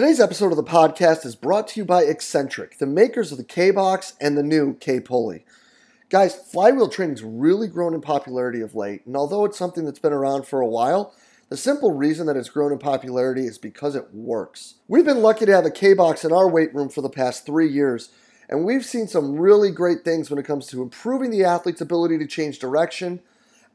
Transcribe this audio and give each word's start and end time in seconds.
Today's 0.00 0.18
episode 0.18 0.50
of 0.50 0.56
the 0.56 0.64
podcast 0.64 1.26
is 1.26 1.36
brought 1.36 1.68
to 1.68 1.80
you 1.80 1.84
by 1.84 2.04
Exxentric, 2.04 2.78
the 2.78 2.86
makers 2.86 3.32
of 3.32 3.36
the 3.36 3.44
K 3.44 3.70
Box 3.70 4.14
and 4.18 4.34
the 4.34 4.42
new 4.42 4.72
K 4.72 4.98
Pulley. 4.98 5.44
Guys, 6.08 6.34
flywheel 6.34 6.88
training's 6.88 7.22
really 7.22 7.68
grown 7.68 7.92
in 7.92 8.00
popularity 8.00 8.62
of 8.62 8.74
late, 8.74 9.04
and 9.04 9.14
although 9.14 9.44
it's 9.44 9.58
something 9.58 9.84
that's 9.84 9.98
been 9.98 10.14
around 10.14 10.46
for 10.46 10.62
a 10.62 10.66
while, 10.66 11.14
the 11.50 11.56
simple 11.58 11.92
reason 11.92 12.26
that 12.26 12.36
it's 12.38 12.48
grown 12.48 12.72
in 12.72 12.78
popularity 12.78 13.42
is 13.42 13.58
because 13.58 13.94
it 13.94 14.08
works. 14.14 14.76
We've 14.88 15.04
been 15.04 15.20
lucky 15.20 15.44
to 15.44 15.54
have 15.54 15.66
a 15.66 15.70
K 15.70 15.92
Box 15.92 16.24
in 16.24 16.32
our 16.32 16.48
weight 16.48 16.74
room 16.74 16.88
for 16.88 17.02
the 17.02 17.10
past 17.10 17.44
three 17.44 17.68
years, 17.68 18.08
and 18.48 18.64
we've 18.64 18.86
seen 18.86 19.06
some 19.06 19.38
really 19.38 19.70
great 19.70 20.02
things 20.02 20.30
when 20.30 20.38
it 20.38 20.46
comes 20.46 20.66
to 20.68 20.80
improving 20.80 21.30
the 21.30 21.44
athlete's 21.44 21.82
ability 21.82 22.16
to 22.16 22.26
change 22.26 22.58
direction, 22.58 23.20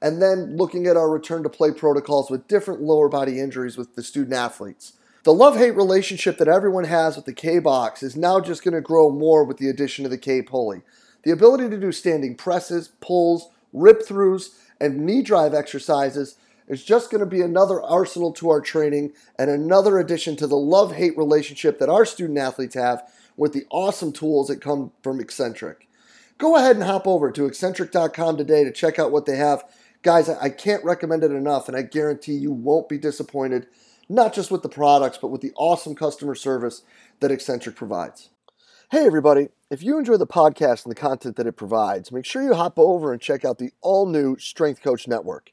and 0.01 0.23
then 0.23 0.57
looking 0.57 0.87
at 0.87 0.97
our 0.97 1.11
return 1.11 1.43
to 1.43 1.49
play 1.49 1.69
protocols 1.69 2.31
with 2.31 2.47
different 2.47 2.81
lower 2.81 3.09
body 3.09 3.39
injuries 3.39 3.77
with 3.77 3.93
the 3.93 4.01
student 4.01 4.33
athletes. 4.33 4.93
The 5.25 5.33
love 5.33 5.57
hate 5.57 5.75
relationship 5.75 6.37
that 6.37 6.47
everyone 6.47 6.83
has 6.83 7.15
with 7.15 7.25
the 7.25 7.33
K 7.33 7.57
box 7.57 8.03
is 8.03 8.15
now 8.15 8.39
just 8.39 8.63
going 8.63 8.75
to 8.75 8.79
grow 8.79 9.09
more 9.09 9.43
with 9.43 9.57
the 9.57 9.69
addition 9.69 10.05
of 10.05 10.11
the 10.11 10.19
K 10.19 10.43
pulley. 10.43 10.83
The 11.23 11.31
ability 11.31 11.67
to 11.69 11.79
do 11.79 11.91
standing 11.91 12.35
presses, 12.35 12.89
pulls, 13.01 13.49
rip 13.73 14.03
throughs, 14.03 14.49
and 14.79 15.03
knee 15.03 15.23
drive 15.23 15.55
exercises 15.55 16.37
is 16.67 16.83
just 16.83 17.09
going 17.09 17.21
to 17.21 17.25
be 17.25 17.41
another 17.41 17.81
arsenal 17.81 18.33
to 18.33 18.51
our 18.51 18.61
training 18.61 19.13
and 19.39 19.49
another 19.49 19.97
addition 19.97 20.35
to 20.35 20.45
the 20.45 20.55
love 20.55 20.93
hate 20.93 21.17
relationship 21.17 21.79
that 21.79 21.89
our 21.89 22.05
student 22.05 22.37
athletes 22.37 22.75
have 22.75 23.01
with 23.35 23.51
the 23.51 23.65
awesome 23.71 24.11
tools 24.11 24.49
that 24.49 24.61
come 24.61 24.91
from 25.01 25.17
Exxentric. 25.19 25.87
Go 26.37 26.55
ahead 26.55 26.75
and 26.75 26.85
hop 26.85 27.07
over 27.07 27.31
to 27.31 27.49
exxentric.com 27.49 28.37
today 28.37 28.63
to 28.63 28.71
check 28.71 28.99
out 28.99 29.11
what 29.11 29.25
they 29.25 29.37
have. 29.37 29.63
Guys, 30.03 30.29
I 30.29 30.49
can't 30.49 30.83
recommend 30.83 31.23
it 31.23 31.31
enough, 31.31 31.67
and 31.67 31.75
I 31.75 31.81
guarantee 31.81 32.35
you 32.35 32.51
won't 32.51 32.87
be 32.87 32.99
disappointed 32.99 33.65
not 34.07 34.33
just 34.33 34.51
with 34.51 34.61
the 34.61 34.69
products, 34.69 35.17
but 35.17 35.29
with 35.29 35.41
the 35.41 35.53
awesome 35.55 35.95
customer 35.95 36.35
service 36.35 36.83
that 37.19 37.31
Exxentric 37.31 37.75
provides. 37.75 38.29
Hey, 38.91 39.05
everybody. 39.05 39.49
If 39.71 39.81
you 39.81 39.97
enjoy 39.97 40.17
the 40.17 40.27
podcast 40.27 40.85
and 40.85 40.91
the 40.91 40.99
content 40.99 41.37
that 41.37 41.47
it 41.47 41.53
provides, 41.53 42.11
make 42.11 42.25
sure 42.25 42.43
you 42.43 42.53
hop 42.53 42.77
over 42.77 43.11
and 43.11 43.19
check 43.19 43.43
out 43.43 43.57
the 43.57 43.71
all 43.81 44.05
new 44.05 44.37
Strength 44.37 44.81
Coach 44.81 45.07
Network. 45.07 45.51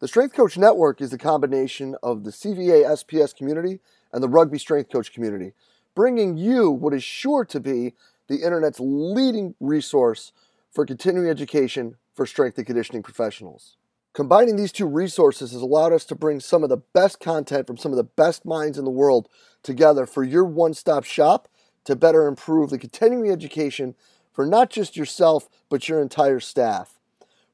The 0.00 0.08
Strength 0.08 0.34
Coach 0.34 0.56
Network 0.56 1.02
is 1.02 1.10
the 1.10 1.18
combination 1.18 1.94
of 2.02 2.24
the 2.24 2.30
CVA 2.30 2.86
SPS 2.86 3.36
community 3.36 3.80
and 4.12 4.22
the 4.22 4.28
Rugby 4.28 4.58
Strength 4.58 4.90
Coach 4.90 5.12
community, 5.12 5.52
bringing 5.94 6.38
you 6.38 6.70
what 6.70 6.94
is 6.94 7.04
sure 7.04 7.44
to 7.44 7.60
be 7.60 7.92
the 8.28 8.42
internet's 8.42 8.80
leading 8.80 9.54
resource 9.60 10.32
for 10.72 10.86
continuing 10.86 11.28
education 11.28 11.96
for 12.14 12.24
strength 12.24 12.56
and 12.56 12.66
conditioning 12.66 13.02
professionals. 13.02 13.76
Combining 14.12 14.56
these 14.56 14.72
two 14.72 14.86
resources 14.86 15.52
has 15.52 15.62
allowed 15.62 15.92
us 15.92 16.04
to 16.04 16.16
bring 16.16 16.40
some 16.40 16.64
of 16.64 16.68
the 16.68 16.82
best 16.92 17.20
content 17.20 17.66
from 17.66 17.76
some 17.76 17.92
of 17.92 17.96
the 17.96 18.02
best 18.02 18.44
minds 18.44 18.76
in 18.76 18.84
the 18.84 18.90
world 18.90 19.28
together 19.62 20.04
for 20.04 20.24
your 20.24 20.44
one 20.44 20.74
stop 20.74 21.04
shop 21.04 21.48
to 21.84 21.94
better 21.94 22.26
improve 22.26 22.70
the 22.70 22.78
continuing 22.78 23.30
education 23.30 23.94
for 24.32 24.46
not 24.46 24.68
just 24.68 24.96
yourself, 24.96 25.48
but 25.68 25.88
your 25.88 26.02
entire 26.02 26.40
staff. 26.40 26.98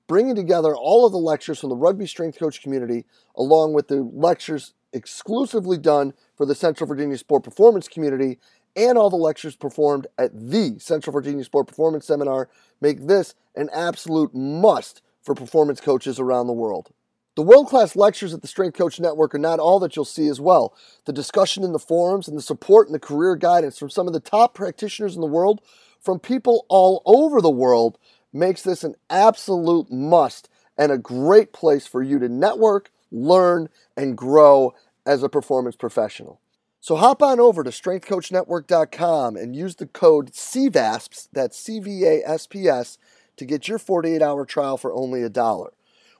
Bringing 0.07 0.35
together 0.35 0.75
all 0.75 1.05
of 1.05 1.13
the 1.13 1.19
lectures 1.19 1.59
from 1.61 1.69
the 1.69 1.77
rugby 1.77 2.07
strength 2.07 2.39
coach 2.39 2.63
community, 2.63 3.05
along 3.37 3.75
with 3.75 3.89
the 3.89 4.03
lectures 4.03 4.73
exclusively 4.93 5.77
done 5.77 6.15
for 6.37 6.47
the 6.47 6.55
Central 6.55 6.89
Virginia 6.89 7.19
Sport 7.19 7.45
Performance 7.45 7.87
community, 7.87 8.39
and 8.75 8.97
all 8.97 9.11
the 9.11 9.17
lectures 9.17 9.57
performed 9.57 10.07
at 10.17 10.31
the 10.33 10.79
Central 10.79 11.13
Virginia 11.13 11.45
Sport 11.45 11.67
Performance 11.67 12.07
Seminar, 12.07 12.49
make 12.81 13.07
this 13.07 13.35
an 13.55 13.69
absolute 13.75 14.35
must 14.35 15.03
for 15.27 15.35
performance 15.35 15.81
coaches 15.81 16.19
around 16.19 16.47
the 16.47 16.53
world. 16.55 16.91
The 17.35 17.43
world 17.43 17.67
class 17.69 17.97
lectures 17.97 18.33
at 18.33 18.41
the 18.41 18.49
Strength 18.49 18.79
Coach 18.79 18.99
Network 18.99 19.35
are 19.35 19.39
not 19.39 19.59
all 19.59 19.79
that 19.81 19.95
you'll 19.95 20.07
see 20.07 20.29
as 20.29 20.41
well. 20.41 20.75
The 21.05 21.13
discussion 21.13 21.65
in 21.65 21.73
the 21.73 21.79
forums 21.79 22.29
and 22.29 22.39
the 22.39 22.43
support 22.43 22.87
and 22.87 22.95
the 22.95 23.01
career 23.01 23.37
guidance 23.37 23.77
from 23.77 23.91
some 23.91 24.07
of 24.07 24.15
the 24.15 24.21
top 24.21 24.55
practitioners 24.55 25.15
in 25.15 25.21
the 25.21 25.27
world, 25.27 25.61
from 26.01 26.19
people 26.19 26.65
all 26.71 27.03
over 27.05 27.43
the 27.43 27.51
world, 27.51 27.99
makes 28.33 28.63
this 28.63 28.85
an 28.85 28.95
absolute 29.11 29.93
must 29.93 30.49
and 30.79 30.91
a 30.91 30.97
great 30.97 31.53
place 31.53 31.87
for 31.87 32.03
you 32.03 32.19
to 32.21 32.29
network, 32.29 32.91
learn, 33.11 33.69
and 33.97 34.17
grow 34.17 34.75
as 35.05 35.23
a 35.23 35.29
performance 35.29 35.77
professional. 35.77 36.41
So 36.81 36.97
hop 36.97 37.21
on 37.21 37.41
over 37.41 37.65
to 37.65 37.71
strengthcoachnetwork.com 37.71 39.37
and 39.37 39.57
use 39.57 39.75
the 39.75 39.87
code 39.87 40.33
CVASPS, 40.33 41.29
that's 41.33 41.59
C 41.59 41.81
V 41.81 42.05
A 42.05 42.23
S 42.25 42.47
P 42.47 42.69
S, 42.69 42.97
to 43.37 43.45
get 43.45 43.69
your 43.69 43.79
48 43.79 44.23
hour 44.23 44.45
trial 44.45 44.77
for 44.77 44.93
only 44.93 45.23
a 45.23 45.29
dollar. 45.29 45.73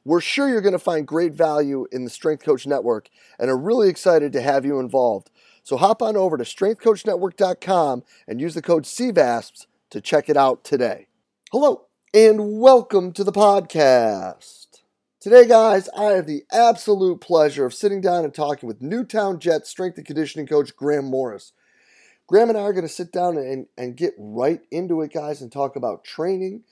We're 0.05 0.21
sure 0.21 0.49
you're 0.49 0.61
going 0.61 0.73
to 0.73 0.79
find 0.79 1.07
great 1.07 1.33
value 1.33 1.87
in 1.91 2.05
the 2.05 2.11
Strength 2.11 2.45
Coach 2.45 2.67
Network 2.67 3.09
and 3.39 3.51
are 3.51 3.57
really 3.57 3.89
excited 3.89 4.33
to 4.33 4.41
have 4.41 4.65
you 4.65 4.79
involved. 4.79 5.31
So 5.65 5.77
hop 5.77 6.01
on 6.01 6.17
over 6.17 6.37
to 6.37 6.45
strengthcoachnetwork.com 6.45 8.05
and 8.29 8.41
use 8.41 8.55
the 8.55 8.63
code 8.63 8.85
CVASPS 8.85 9.67
to 9.91 10.01
check 10.01 10.29
it 10.29 10.37
out 10.37 10.63
today. 10.63 11.09
Hello, 11.51 11.87
and 12.15 12.61
welcome 12.61 13.13
to 13.15 13.25
the 13.25 13.33
podcast. 13.33 14.67
Today, 15.19 15.49
guys, 15.49 15.89
I 15.89 16.13
have 16.13 16.27
the 16.27 16.45
absolute 16.53 17.21
pleasure 17.21 17.67
of 17.67 17.75
sitting 17.75 18.01
down 18.01 18.23
and 18.23 18.33
talking 18.33 18.69
with 18.69 18.81
Newtown 18.81 19.41
Jets 19.41 19.69
strength 19.69 19.97
and 19.97 20.07
conditioning 20.07 20.47
coach 20.47 20.77
Graham 20.77 21.07
Morris. 21.07 21.53
Graham 22.29 22.49
and 22.49 22.57
I 22.57 22.63
are 22.63 22.73
going 22.73 22.87
to 22.87 22.89
sit 22.89 23.11
down 23.11 23.37
and, 23.37 23.67
and 23.77 23.97
get 23.97 24.15
right 24.19 24.61
into 24.71 25.01
it, 25.03 25.13
guys, 25.13 25.41
and 25.41 25.51
talk 25.51 25.75
about 25.75 26.05
training 26.05 26.63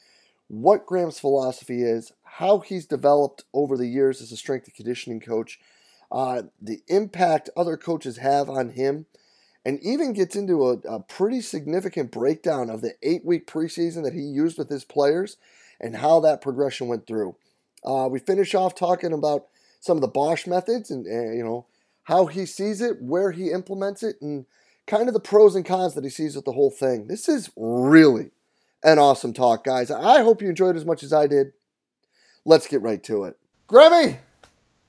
what 0.62 0.86
Graham's 0.86 1.18
philosophy 1.18 1.82
is, 1.82 2.12
how 2.22 2.60
he's 2.60 2.86
developed 2.86 3.44
over 3.52 3.76
the 3.76 3.86
years 3.86 4.20
as 4.20 4.30
a 4.32 4.36
strength 4.36 4.66
and 4.66 4.74
conditioning 4.74 5.20
coach, 5.20 5.58
uh, 6.12 6.42
the 6.60 6.80
impact 6.88 7.50
other 7.56 7.76
coaches 7.76 8.18
have 8.18 8.48
on 8.48 8.70
him, 8.70 9.06
and 9.64 9.80
even 9.82 10.12
gets 10.12 10.36
into 10.36 10.68
a, 10.68 10.72
a 10.88 11.00
pretty 11.00 11.40
significant 11.40 12.12
breakdown 12.12 12.70
of 12.70 12.82
the 12.82 12.94
eight 13.02 13.24
week 13.24 13.46
preseason 13.46 14.04
that 14.04 14.12
he 14.12 14.20
used 14.20 14.58
with 14.58 14.68
his 14.68 14.84
players 14.84 15.38
and 15.80 15.96
how 15.96 16.20
that 16.20 16.40
progression 16.40 16.86
went 16.86 17.06
through. 17.06 17.34
Uh, 17.84 18.08
we 18.10 18.18
finish 18.18 18.54
off 18.54 18.74
talking 18.74 19.12
about 19.12 19.46
some 19.80 19.96
of 19.96 20.02
the 20.02 20.08
Bosch 20.08 20.46
methods 20.46 20.90
and, 20.90 21.06
and, 21.06 21.36
you 21.36 21.44
know 21.44 21.66
how 22.04 22.26
he 22.26 22.44
sees 22.44 22.82
it, 22.82 23.00
where 23.00 23.32
he 23.32 23.50
implements 23.50 24.02
it, 24.02 24.16
and 24.20 24.44
kind 24.86 25.08
of 25.08 25.14
the 25.14 25.20
pros 25.20 25.56
and 25.56 25.64
cons 25.64 25.94
that 25.94 26.04
he 26.04 26.10
sees 26.10 26.36
with 26.36 26.44
the 26.44 26.52
whole 26.52 26.70
thing. 26.70 27.06
This 27.06 27.28
is 27.28 27.50
really 27.56 28.30
an 28.84 28.98
awesome 28.98 29.32
talk, 29.32 29.64
guys. 29.64 29.90
I 29.90 30.22
hope 30.22 30.42
you 30.42 30.48
enjoyed 30.48 30.76
as 30.76 30.84
much 30.84 31.02
as 31.02 31.12
I 31.12 31.26
did. 31.26 31.52
Let's 32.44 32.66
get 32.66 32.82
right 32.82 33.02
to 33.04 33.24
it. 33.24 33.36
Grammy, 33.68 34.18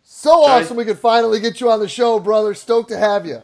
so 0.04 0.44
awesome 0.44 0.78
we 0.78 0.86
could 0.86 1.00
finally 1.00 1.40
get 1.40 1.62
you 1.62 1.72
on 1.72 1.80
the 1.80 1.88
show, 1.88 2.20
brother. 2.20 2.54
Stoked 2.54 2.90
to 2.90 2.98
have 2.98 3.26
you. 3.26 3.42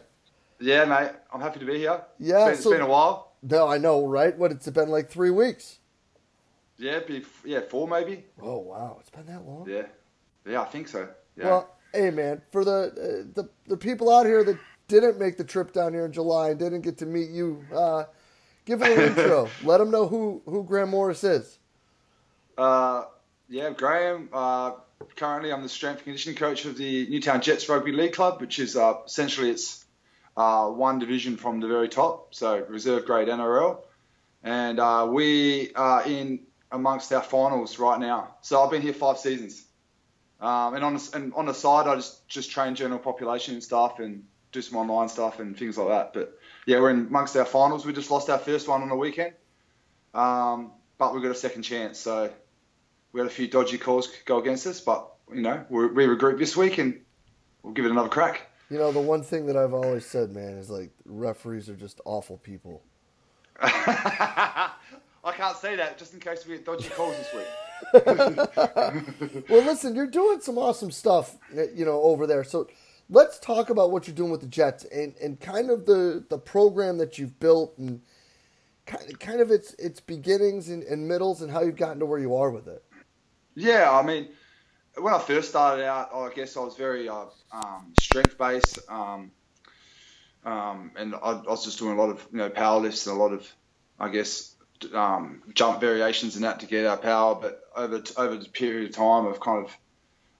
Yeah, 0.60 0.84
mate. 0.84 1.10
I'm 1.32 1.40
happy 1.40 1.58
to 1.58 1.66
be 1.66 1.78
here. 1.78 2.02
Yeah, 2.18 2.48
it's 2.48 2.58
been, 2.58 2.62
so, 2.62 2.70
it's 2.70 2.78
been 2.78 2.86
a 2.86 2.90
while. 2.90 3.32
No, 3.42 3.66
I 3.66 3.78
know, 3.78 4.06
right? 4.06 4.36
What 4.36 4.52
it's 4.52 4.68
been 4.68 4.90
like 4.90 5.10
three 5.10 5.30
weeks. 5.30 5.78
Yeah, 6.76 7.00
be 7.00 7.24
yeah, 7.44 7.60
four 7.60 7.88
maybe. 7.88 8.24
Oh 8.40 8.58
wow, 8.58 8.98
it's 9.00 9.10
been 9.10 9.26
that 9.26 9.46
long. 9.46 9.68
Yeah, 9.68 9.86
yeah, 10.46 10.62
I 10.62 10.66
think 10.66 10.88
so. 10.88 11.08
Yeah. 11.36 11.44
Well, 11.46 11.76
hey 11.92 12.10
man, 12.10 12.42
for 12.50 12.64
the 12.64 12.72
uh, 12.72 13.32
the 13.34 13.48
the 13.66 13.76
people 13.76 14.14
out 14.14 14.26
here 14.26 14.44
that 14.44 14.58
didn't 14.88 15.18
make 15.18 15.36
the 15.36 15.44
trip 15.44 15.72
down 15.72 15.92
here 15.92 16.04
in 16.04 16.12
July 16.12 16.50
and 16.50 16.58
didn't 16.58 16.82
get 16.82 16.98
to 16.98 17.06
meet 17.06 17.30
you, 17.30 17.64
uh, 17.74 18.04
Give 18.64 18.80
an 18.82 18.92
intro. 18.92 19.48
Let 19.64 19.78
them 19.78 19.90
know 19.90 20.06
who, 20.06 20.42
who 20.46 20.64
Graham 20.64 20.90
Morris 20.90 21.24
is. 21.24 21.58
Uh, 22.56 23.04
yeah, 23.48 23.70
Graham. 23.70 24.28
Uh, 24.32 24.72
currently, 25.16 25.52
I'm 25.52 25.62
the 25.62 25.68
strength 25.68 25.98
and 25.98 26.04
conditioning 26.04 26.36
coach 26.36 26.64
of 26.64 26.76
the 26.76 27.08
Newtown 27.08 27.40
Jets 27.40 27.68
Rugby 27.68 27.92
League 27.92 28.12
Club, 28.12 28.40
which 28.40 28.58
is 28.58 28.76
uh, 28.76 28.94
essentially 29.04 29.50
it's 29.50 29.84
uh, 30.36 30.68
one 30.68 30.98
division 30.98 31.36
from 31.36 31.60
the 31.60 31.68
very 31.68 31.88
top, 31.88 32.34
so 32.34 32.64
reserve 32.68 33.04
grade 33.04 33.28
NRL, 33.28 33.78
and 34.42 34.80
uh, 34.80 35.06
we 35.10 35.72
are 35.74 36.06
in 36.06 36.40
amongst 36.70 37.12
our 37.12 37.22
finals 37.22 37.78
right 37.78 38.00
now. 38.00 38.36
So 38.40 38.62
I've 38.62 38.70
been 38.70 38.82
here 38.82 38.94
five 38.94 39.18
seasons, 39.18 39.64
um, 40.40 40.74
and 40.74 40.84
on 40.84 40.94
the, 40.94 41.10
and 41.14 41.34
on 41.34 41.46
the 41.46 41.54
side, 41.54 41.86
I 41.86 41.96
just 41.96 42.26
just 42.28 42.50
train 42.50 42.74
general 42.74 42.98
population 42.98 43.54
and 43.54 43.62
stuff, 43.62 43.98
and 43.98 44.24
do 44.52 44.62
some 44.62 44.78
online 44.78 45.08
stuff 45.08 45.40
and 45.40 45.56
things 45.58 45.76
like 45.76 45.88
that. 45.88 46.12
But 46.14 46.38
yeah, 46.66 46.80
we're 46.80 46.90
in 46.90 47.06
amongst 47.06 47.36
our 47.36 47.44
finals. 47.44 47.84
We 47.84 47.92
just 47.92 48.10
lost 48.10 48.30
our 48.30 48.38
first 48.38 48.68
one 48.68 48.82
on 48.82 48.88
the 48.88 48.96
weekend, 48.96 49.34
um, 50.14 50.72
but 50.98 51.12
we've 51.12 51.22
got 51.22 51.32
a 51.32 51.36
second 51.36 51.62
chance. 51.62 51.98
So 51.98 52.30
we 53.12 53.20
had 53.20 53.26
a 53.26 53.30
few 53.30 53.48
dodgy 53.48 53.78
calls 53.78 54.08
go 54.24 54.38
against 54.38 54.66
us, 54.66 54.80
but 54.80 55.12
you 55.32 55.42
know 55.42 55.64
we 55.68 55.86
we 55.86 56.06
regroup 56.06 56.38
this 56.38 56.56
week 56.56 56.78
and 56.78 57.00
we'll 57.62 57.74
give 57.74 57.84
it 57.84 57.90
another 57.90 58.08
crack. 58.08 58.48
You 58.70 58.78
know, 58.78 58.90
the 58.90 59.00
one 59.00 59.22
thing 59.22 59.46
that 59.46 59.56
I've 59.56 59.74
always 59.74 60.06
said, 60.06 60.34
man, 60.34 60.56
is 60.56 60.70
like 60.70 60.90
referees 61.04 61.68
are 61.68 61.74
just 61.74 62.00
awful 62.06 62.38
people. 62.38 62.82
I 63.60 65.32
can't 65.36 65.56
say 65.56 65.76
that 65.76 65.98
just 65.98 66.14
in 66.14 66.20
case 66.20 66.46
we 66.46 66.54
get 66.54 66.64
dodgy 66.64 66.88
calls 66.88 67.14
this 67.16 67.34
week. 67.34 67.46
well, 69.48 69.62
listen, 69.62 69.94
you're 69.94 70.06
doing 70.06 70.40
some 70.40 70.56
awesome 70.56 70.90
stuff, 70.90 71.36
you 71.74 71.84
know, 71.84 72.00
over 72.02 72.26
there. 72.26 72.44
So 72.44 72.68
let's 73.12 73.38
talk 73.38 73.70
about 73.70 73.90
what 73.90 74.06
you're 74.06 74.16
doing 74.16 74.30
with 74.30 74.40
the 74.40 74.46
Jets 74.46 74.84
and, 74.84 75.14
and 75.22 75.38
kind 75.38 75.70
of 75.70 75.84
the, 75.86 76.24
the 76.30 76.38
program 76.38 76.98
that 76.98 77.18
you've 77.18 77.38
built 77.38 77.76
and 77.78 78.00
kind 78.86 79.08
of, 79.08 79.18
kind 79.18 79.40
of 79.40 79.50
its 79.50 79.74
its 79.74 80.00
beginnings 80.00 80.68
and, 80.70 80.82
and 80.84 81.06
middles 81.06 81.42
and 81.42 81.52
how 81.52 81.62
you've 81.62 81.76
gotten 81.76 82.00
to 82.00 82.06
where 82.06 82.18
you 82.18 82.34
are 82.34 82.50
with 82.50 82.66
it. 82.66 82.82
Yeah, 83.54 83.90
I 83.92 84.02
mean, 84.02 84.28
when 84.96 85.12
I 85.12 85.18
first 85.18 85.50
started 85.50 85.84
out, 85.84 86.10
I 86.14 86.30
guess 86.34 86.56
I 86.56 86.60
was 86.60 86.74
very 86.76 87.08
uh, 87.08 87.26
um, 87.52 87.92
strength 88.00 88.38
based. 88.38 88.78
Um, 88.88 89.30
um, 90.44 90.90
and 90.96 91.14
I, 91.14 91.18
I, 91.18 91.42
was 91.42 91.64
just 91.64 91.78
doing 91.78 91.96
a 91.96 92.00
lot 92.00 92.10
of 92.10 92.26
you 92.32 92.38
know 92.38 92.50
power 92.50 92.80
lifts 92.80 93.06
and 93.06 93.16
a 93.16 93.20
lot 93.20 93.32
of, 93.32 93.46
I 94.00 94.08
guess, 94.08 94.56
um, 94.94 95.42
jump 95.54 95.80
variations 95.80 96.34
and 96.34 96.44
that 96.44 96.60
to 96.60 96.66
get 96.66 96.86
our 96.86 96.96
power. 96.96 97.34
But 97.34 97.60
over 97.76 98.02
over 98.16 98.36
the 98.36 98.48
period 98.48 98.88
of 98.88 98.96
time, 98.96 99.28
I've 99.28 99.38
kind 99.38 99.66
of 99.66 99.76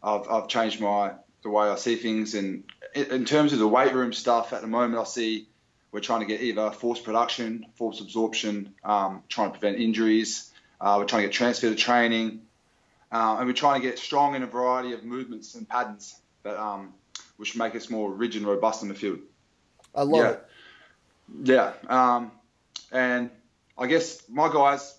I've, 0.03 0.29
I've 0.29 0.49
changed 0.49 0.81
my 0.81 1.13
the 1.43 1.51
way 1.51 1.69
I 1.69 1.77
see 1.77 1.97
things. 1.97 2.35
And 2.35 2.65
in 2.95 3.25
terms 3.25 3.53
of 3.53 3.59
the 3.59 3.69
weight 3.69 3.93
room 3.93 4.13
stuff, 4.13 4.53
at 4.53 4.61
the 4.61 4.69
moment, 4.69 5.01
I 5.01 5.05
see 5.05 5.49
we're 5.91 6.01
trying 6.01 6.21
to 6.21 6.27
get 6.27 6.41
either 6.41 6.71
force 6.71 7.01
production, 7.01 7.67
force 7.75 8.01
absorption, 8.01 8.75
um, 8.85 9.23
trying 9.29 9.53
to 9.53 9.59
prevent 9.59 9.81
injuries. 9.81 10.51
Uh, 10.81 10.97
we're 10.99 11.05
trying 11.05 11.23
to 11.23 11.29
get 11.29 11.35
transfer 11.35 11.69
to 11.69 11.77
training, 11.77 12.43
uh, 13.13 13.37
and 13.39 13.47
we're 13.47 13.53
trying 13.53 13.81
to 13.81 13.87
get 13.87 13.99
strong 13.99 14.35
in 14.35 14.43
a 14.43 14.47
variety 14.47 14.95
of 14.95 15.05
movements 15.05 15.55
and 15.55 15.69
patterns 15.69 16.17
that 16.43 16.61
um, 16.61 16.93
which 17.37 17.57
make 17.57 17.77
us 17.77 17.89
more 17.89 18.13
rigid 18.13 18.43
and 18.43 18.51
robust 18.51 18.83
in 18.83 18.89
the 18.89 18.95
field. 18.95 19.21
I 19.95 20.03
love 20.03 20.25
yeah. 20.25 20.31
it. 20.31 20.47
Yeah, 21.45 21.73
um, 21.89 22.33
and 22.91 23.31
I 23.79 23.87
guess 23.87 24.29
my 24.29 24.53
guys 24.53 24.97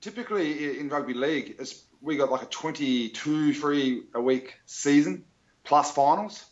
typically 0.00 0.78
in 0.78 0.88
rugby 0.88 1.14
league, 1.14 1.60
we 2.00 2.16
got 2.16 2.30
like 2.30 2.42
a 2.42 2.46
22 2.46 3.52
free 3.54 4.04
a 4.14 4.20
week 4.20 4.54
season 4.66 5.24
plus 5.70 5.92
finals, 5.92 6.44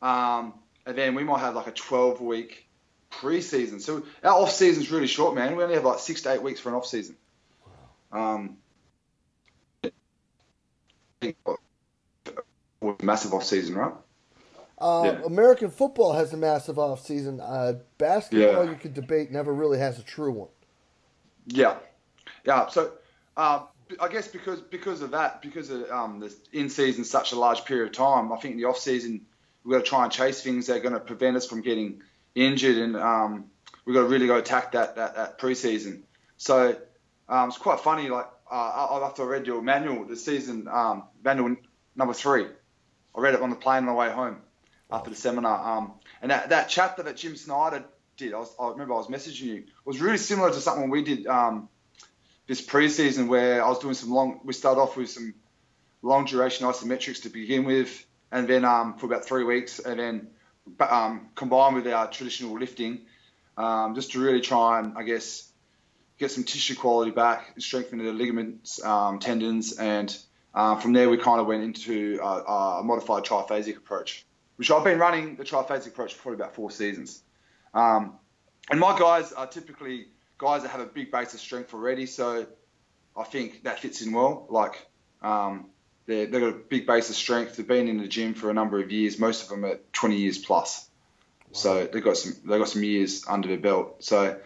um, 0.00 0.54
and 0.86 0.96
then 0.96 1.16
we 1.16 1.24
might 1.24 1.40
have 1.40 1.56
like 1.56 1.66
a 1.66 1.72
12 1.72 2.20
week 2.20 2.68
pre-season. 3.10 3.80
So 3.80 4.04
our 4.22 4.32
off 4.32 4.52
season 4.52 4.84
is 4.84 4.92
really 4.92 5.08
short, 5.08 5.34
man. 5.34 5.56
We 5.56 5.64
only 5.64 5.74
have 5.74 5.84
like 5.84 5.98
six 5.98 6.22
to 6.22 6.32
eight 6.32 6.40
weeks 6.40 6.60
for 6.60 6.68
an 6.68 6.76
off 6.76 6.86
season. 6.86 7.16
Um, 8.12 8.58
massive 13.02 13.34
off 13.34 13.42
season, 13.42 13.74
right? 13.74 13.92
Uh, 14.78 15.02
yeah. 15.04 15.26
American 15.26 15.70
football 15.70 16.12
has 16.12 16.32
a 16.32 16.36
massive 16.36 16.78
off 16.78 17.04
season. 17.04 17.40
Uh, 17.40 17.72
basketball, 17.98 18.64
yeah. 18.64 18.70
you 18.70 18.76
could 18.76 18.94
debate, 18.94 19.32
never 19.32 19.52
really 19.52 19.78
has 19.78 19.98
a 19.98 20.04
true 20.04 20.30
one. 20.30 20.48
Yeah, 21.48 21.74
yeah. 22.44 22.68
So 22.68 22.92
uh, 23.36 23.62
I 23.98 24.08
guess 24.08 24.28
because 24.28 24.60
because 24.60 25.02
of 25.02 25.12
that, 25.12 25.42
because 25.42 25.70
of 25.70 25.90
um, 25.90 26.20
the 26.20 26.34
in 26.52 26.70
season 26.70 27.04
such 27.04 27.32
a 27.32 27.38
large 27.38 27.64
period 27.64 27.88
of 27.88 27.92
time, 27.92 28.32
I 28.32 28.36
think 28.36 28.52
in 28.52 28.60
the 28.60 28.66
off 28.66 28.78
season 28.78 29.26
we've 29.64 29.76
got 29.76 29.84
to 29.84 29.88
try 29.88 30.04
and 30.04 30.12
chase 30.12 30.42
things 30.42 30.66
that 30.66 30.76
are 30.76 30.80
going 30.80 30.94
to 30.94 31.00
prevent 31.00 31.36
us 31.36 31.46
from 31.46 31.62
getting 31.62 32.02
injured, 32.34 32.76
and 32.76 32.96
um, 32.96 33.46
we've 33.84 33.94
got 33.94 34.02
to 34.02 34.08
really 34.08 34.26
go 34.26 34.36
attack 34.36 34.72
that 34.72 34.96
that, 34.96 35.16
that 35.16 35.38
preseason. 35.38 36.02
So 36.36 36.76
um, 37.28 37.48
it's 37.48 37.58
quite 37.58 37.80
funny. 37.80 38.08
Like 38.08 38.26
uh, 38.50 39.00
after 39.02 39.22
I 39.22 39.26
read 39.26 39.46
your 39.46 39.62
manual, 39.62 40.04
the 40.04 40.16
season 40.16 40.68
um, 40.68 41.04
manual 41.22 41.56
number 41.96 42.14
three, 42.14 42.46
I 43.14 43.20
read 43.20 43.34
it 43.34 43.42
on 43.42 43.50
the 43.50 43.56
plane 43.56 43.78
on 43.78 43.86
the 43.86 43.92
way 43.92 44.10
home 44.10 44.38
after 44.90 45.10
the 45.10 45.16
seminar. 45.16 45.78
Um, 45.78 45.92
and 46.22 46.30
that, 46.30 46.50
that 46.50 46.68
chapter 46.68 47.02
that 47.04 47.16
Jim 47.16 47.36
Snyder 47.36 47.84
did, 48.16 48.34
I, 48.34 48.38
was, 48.38 48.54
I, 48.58 48.68
remember 48.68 48.94
I 48.94 48.98
was 48.98 49.06
messaging 49.06 49.42
you, 49.42 49.64
was 49.84 50.00
really 50.00 50.18
similar 50.18 50.50
to 50.50 50.60
something 50.60 50.90
we 50.90 51.02
did 51.02 51.26
um, 51.26 51.68
this 52.50 52.60
preseason 52.60 53.28
where 53.28 53.64
I 53.64 53.68
was 53.68 53.78
doing 53.78 53.94
some 53.94 54.10
long. 54.10 54.40
We 54.42 54.52
started 54.54 54.80
off 54.80 54.96
with 54.96 55.08
some 55.08 55.34
long 56.02 56.24
duration 56.24 56.66
isometrics 56.66 57.22
to 57.22 57.28
begin 57.28 57.64
with, 57.64 58.04
and 58.32 58.48
then 58.48 58.64
um, 58.64 58.98
for 58.98 59.06
about 59.06 59.24
three 59.24 59.44
weeks, 59.44 59.78
and 59.78 60.00
then 60.00 60.30
um, 60.80 61.28
combined 61.36 61.76
with 61.76 61.86
our 61.86 62.10
traditional 62.10 62.58
lifting, 62.58 63.02
um, 63.56 63.94
just 63.94 64.10
to 64.12 64.20
really 64.20 64.40
try 64.40 64.80
and, 64.80 64.98
I 64.98 65.04
guess, 65.04 65.48
get 66.18 66.32
some 66.32 66.42
tissue 66.42 66.74
quality 66.74 67.12
back, 67.12 67.54
strengthen 67.60 67.98
the 67.98 68.12
ligaments, 68.12 68.84
um, 68.84 69.20
tendons, 69.20 69.78
and 69.78 70.18
uh, 70.52 70.74
from 70.74 70.92
there 70.92 71.08
we 71.08 71.18
kind 71.18 71.40
of 71.40 71.46
went 71.46 71.62
into 71.62 72.18
a, 72.20 72.80
a, 72.80 72.82
modified 72.82 73.22
triphasic 73.22 73.76
approach, 73.76 74.26
which 74.56 74.72
I've 74.72 74.82
been 74.82 74.98
running 74.98 75.36
the 75.36 75.44
triphasic 75.44 75.86
approach 75.86 76.14
for 76.14 76.22
probably 76.22 76.40
about 76.42 76.56
four 76.56 76.72
seasons. 76.72 77.22
Um, 77.74 78.14
and 78.68 78.80
my 78.80 78.98
guys 78.98 79.30
are 79.30 79.46
typically 79.46 80.08
guys 80.40 80.62
that 80.62 80.70
have 80.70 80.80
a 80.80 80.86
big 80.86 81.12
base 81.12 81.34
of 81.34 81.40
strength 81.40 81.74
already, 81.74 82.06
so 82.06 82.46
I 83.16 83.24
think 83.24 83.64
that 83.64 83.78
fits 83.78 84.00
in 84.00 84.12
well. 84.12 84.46
Like 84.48 84.86
um, 85.22 85.66
they 86.06 86.20
have 86.20 86.32
got 86.32 86.42
a 86.42 86.52
big 86.52 86.86
base 86.86 87.10
of 87.10 87.16
strength. 87.16 87.56
They've 87.56 87.66
been 87.66 87.88
in 87.88 87.98
the 87.98 88.08
gym 88.08 88.34
for 88.34 88.50
a 88.50 88.54
number 88.54 88.80
of 88.80 88.90
years. 88.90 89.18
Most 89.18 89.42
of 89.42 89.48
them 89.50 89.64
are 89.64 89.78
20 89.92 90.16
years 90.16 90.38
plus. 90.38 90.88
Wow. 91.44 91.48
So 91.52 91.86
they've 91.86 92.02
got 92.02 92.16
some 92.16 92.32
they've 92.44 92.58
got 92.58 92.68
some 92.68 92.82
years 92.82 93.24
under 93.28 93.48
their 93.48 93.58
belt. 93.58 94.02
So, 94.02 94.40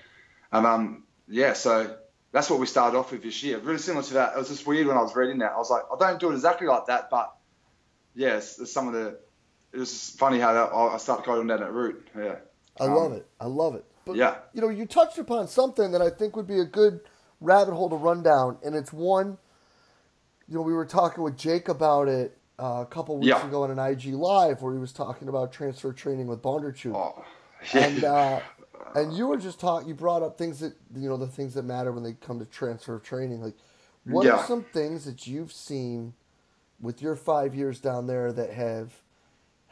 um, 0.50 0.66
um, 0.66 1.04
yeah, 1.28 1.52
so 1.52 1.96
that's 2.32 2.50
what 2.50 2.58
we 2.58 2.66
started 2.66 2.98
off 2.98 3.12
with 3.12 3.22
this 3.22 3.42
year. 3.44 3.58
Really 3.58 3.78
similar 3.78 4.04
to 4.04 4.14
that. 4.14 4.32
It 4.34 4.38
was 4.38 4.48
just 4.48 4.66
weird 4.66 4.88
when 4.88 4.96
I 4.96 5.02
was 5.02 5.14
reading 5.14 5.38
that. 5.38 5.52
I 5.52 5.58
was 5.58 5.70
like, 5.70 5.82
I 5.92 5.96
don't 5.98 6.18
do 6.18 6.32
it 6.32 6.34
exactly 6.34 6.66
like 6.66 6.86
that, 6.86 7.08
but 7.08 7.32
yes, 8.14 8.56
yeah, 8.58 8.66
some 8.66 8.88
of 8.88 8.94
the. 8.94 9.18
It 9.72 9.78
was 9.78 10.10
funny 10.10 10.38
how 10.38 10.52
that, 10.52 10.72
I 10.72 10.98
started 10.98 11.26
going 11.26 11.48
down 11.48 11.60
that 11.60 11.72
route. 11.72 12.06
Yeah. 12.16 12.36
I 12.80 12.84
um, 12.84 12.94
love 12.94 13.12
it. 13.12 13.26
I 13.40 13.46
love 13.46 13.74
it. 13.74 13.84
But 14.04 14.16
yeah, 14.16 14.36
you 14.52 14.60
know, 14.60 14.68
you 14.68 14.86
touched 14.86 15.18
upon 15.18 15.48
something 15.48 15.92
that 15.92 16.02
I 16.02 16.10
think 16.10 16.36
would 16.36 16.46
be 16.46 16.60
a 16.60 16.64
good 16.64 17.00
rabbit 17.40 17.74
hole 17.74 17.90
to 17.90 17.96
run 17.96 18.22
down, 18.22 18.58
and 18.64 18.74
it's 18.74 18.92
one 18.92 19.38
you 20.48 20.56
know, 20.56 20.62
we 20.62 20.72
were 20.72 20.86
talking 20.86 21.24
with 21.24 21.36
Jake 21.36 21.68
about 21.68 22.08
it 22.08 22.36
uh, 22.58 22.82
a 22.82 22.86
couple 22.86 23.16
weeks 23.18 23.28
yeah. 23.28 23.46
ago 23.46 23.62
on 23.62 23.70
an 23.70 23.78
IG 23.78 24.14
live 24.14 24.62
where 24.62 24.72
he 24.72 24.78
was 24.78 24.92
talking 24.92 25.28
about 25.28 25.52
transfer 25.52 25.92
training 25.92 26.26
with 26.26 26.42
Bondarchuk. 26.42 26.94
Oh. 26.94 27.24
and 27.72 28.04
uh, 28.04 28.40
and 28.94 29.14
you 29.14 29.26
were 29.26 29.38
just 29.38 29.58
talking. 29.58 29.88
You 29.88 29.94
brought 29.94 30.22
up 30.22 30.36
things 30.36 30.60
that 30.60 30.74
you 30.94 31.08
know 31.08 31.16
the 31.16 31.26
things 31.26 31.54
that 31.54 31.64
matter 31.64 31.92
when 31.92 32.02
they 32.02 32.12
come 32.12 32.38
to 32.38 32.44
transfer 32.44 32.98
training. 32.98 33.40
Like, 33.40 33.54
what 34.04 34.26
yeah. 34.26 34.32
are 34.32 34.46
some 34.46 34.64
things 34.64 35.06
that 35.06 35.26
you've 35.26 35.52
seen 35.52 36.12
with 36.78 37.00
your 37.00 37.16
five 37.16 37.54
years 37.54 37.80
down 37.80 38.06
there 38.06 38.32
that 38.32 38.50
have 38.50 38.92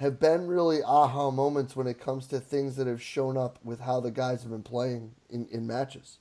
have 0.02 0.18
been 0.18 0.48
really 0.48 0.82
aha 0.82 1.30
moments 1.30 1.76
when 1.76 1.86
it 1.86 2.00
comes 2.00 2.26
to 2.28 2.40
things 2.40 2.76
that 2.76 2.88
have 2.88 3.00
shown 3.00 3.36
up 3.36 3.58
with 3.62 3.80
how 3.80 4.00
the 4.00 4.10
guys 4.10 4.42
have 4.42 4.50
been 4.50 4.62
playing 4.62 5.12
in, 5.30 5.46
in 5.46 5.66
matches? 5.66 6.18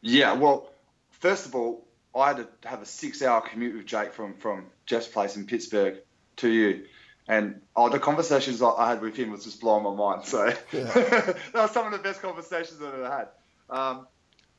Yeah, 0.00 0.32
well, 0.32 0.70
first 1.10 1.46
of 1.46 1.54
all, 1.54 1.86
I 2.14 2.28
had 2.28 2.36
to 2.38 2.68
have 2.68 2.80
a 2.80 2.86
six-hour 2.86 3.42
commute 3.42 3.76
with 3.76 3.86
Jake 3.86 4.12
from 4.12 4.34
from 4.34 4.66
Jeff's 4.86 5.06
place 5.06 5.36
in 5.36 5.46
Pittsburgh 5.46 5.98
to 6.36 6.48
you, 6.48 6.84
and 7.28 7.60
oh, 7.76 7.88
the 7.88 7.98
conversations 7.98 8.62
I 8.62 8.88
had 8.88 9.00
with 9.00 9.14
him 9.14 9.30
was 9.30 9.44
just 9.44 9.60
blowing 9.60 9.84
my 9.84 9.94
mind. 9.94 10.24
So 10.24 10.46
yeah. 10.72 10.82
that 10.92 11.54
was 11.54 11.70
some 11.70 11.86
of 11.86 11.92
the 11.92 11.98
best 11.98 12.20
conversations 12.20 12.80
I've 12.82 12.94
ever 12.94 13.10
had. 13.10 13.28
Um, 13.70 14.06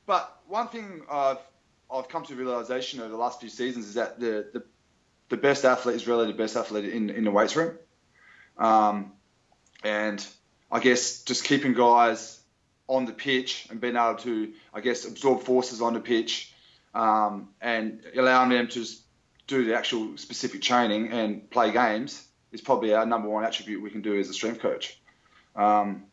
but 0.05 0.39
one 0.47 0.67
thing 0.67 1.01
I've 1.11 1.39
I've 1.91 2.07
come 2.07 2.23
to 2.25 2.35
realization 2.35 2.99
over 2.99 3.09
the 3.09 3.17
last 3.17 3.39
few 3.39 3.49
seasons 3.49 3.87
is 3.87 3.93
that 3.95 4.19
the 4.19 4.47
the, 4.53 4.63
the 5.29 5.37
best 5.37 5.65
athlete 5.65 5.95
is 5.95 6.07
really 6.07 6.27
the 6.27 6.37
best 6.37 6.55
athlete 6.55 6.85
in 6.85 7.09
in 7.09 7.23
the 7.23 7.31
weights 7.31 7.55
room, 7.55 7.77
um, 8.57 9.11
and 9.83 10.25
I 10.71 10.79
guess 10.79 11.23
just 11.23 11.43
keeping 11.43 11.73
guys 11.73 12.39
on 12.87 13.05
the 13.05 13.13
pitch 13.13 13.67
and 13.69 13.79
being 13.79 13.95
able 13.95 14.15
to 14.15 14.53
I 14.73 14.81
guess 14.81 15.05
absorb 15.05 15.43
forces 15.43 15.81
on 15.81 15.93
the 15.93 15.99
pitch 15.99 16.53
um, 16.93 17.49
and 17.61 18.01
allowing 18.15 18.49
them 18.49 18.67
to 18.69 18.85
do 19.47 19.65
the 19.65 19.75
actual 19.75 20.17
specific 20.17 20.61
training 20.61 21.09
and 21.09 21.49
play 21.49 21.71
games 21.71 22.27
is 22.51 22.61
probably 22.61 22.93
our 22.93 23.05
number 23.05 23.27
one 23.27 23.43
attribute 23.43 23.81
we 23.81 23.89
can 23.89 24.01
do 24.01 24.19
as 24.19 24.29
a 24.29 24.33
strength 24.33 24.59
coach. 24.59 24.99
Um, 25.55 26.05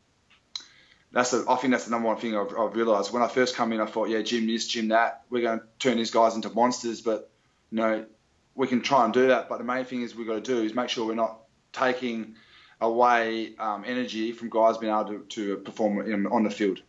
that's 1.13 1.33
a, 1.33 1.45
I 1.49 1.57
think 1.57 1.73
that's 1.73 1.85
the 1.85 1.91
number 1.91 2.09
one 2.09 2.17
thing 2.19 2.37
I've, 2.37 2.57
I've, 2.57 2.75
realised. 2.75 3.13
When 3.13 3.23
I 3.23 3.29
first 3.29 3.57
come 3.57 3.73
in, 3.73 3.81
I 3.81 3.87
thought, 3.87 4.09
yeah, 4.09 4.23
gym 4.23 4.47
this, 4.47 4.67
gym 4.67 4.89
that. 4.89 5.25
We're 5.29 5.43
going 5.43 5.61
to 5.61 5.65
turn 5.79 5.97
these 5.97 6.11
guys 6.11 6.35
into 6.35 6.51
monsters, 6.51 7.01
but 7.01 7.31
you 7.71 7.79
know, 7.79 8.07
we 8.55 8.67
can 8.67 8.81
try 8.81 9.05
and 9.05 9.13
do 9.13 9.29
that. 9.29 9.49
But 9.49 9.59
the 9.59 9.65
main 9.65 9.85
thing 9.85 10.03
is 10.03 10.15
we've 10.15 10.27
got 10.27 10.35
to 10.35 10.41
do 10.41 10.63
is 10.63 10.75
make 10.75 10.89
sure 10.89 11.07
we're 11.07 11.15
not 11.15 11.40
taking 11.73 12.37
away 12.81 13.55
um, 13.57 13.85
energy 13.87 14.33
from 14.33 14.49
guys 14.51 14.79
being 14.79 14.93
able 14.93 15.05
to, 15.05 15.25
to 15.29 15.57
perform 15.59 16.01
in, 16.11 16.27
on 16.27 16.45
the 16.45 16.51
field, 16.51 16.81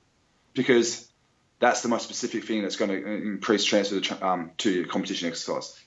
because 0.53 1.11
that's 1.59 1.81
the 1.81 1.89
most 1.89 2.03
specific 2.03 2.45
thing 2.45 2.61
that's 2.61 2.75
going 2.75 2.89
to 2.89 3.05
increase 3.05 3.63
transfer 3.63 3.99
to, 3.99 4.25
um, 4.25 4.51
to 4.57 4.71
your 4.71 4.87
competition 4.87 5.27
exercise. 5.27 5.79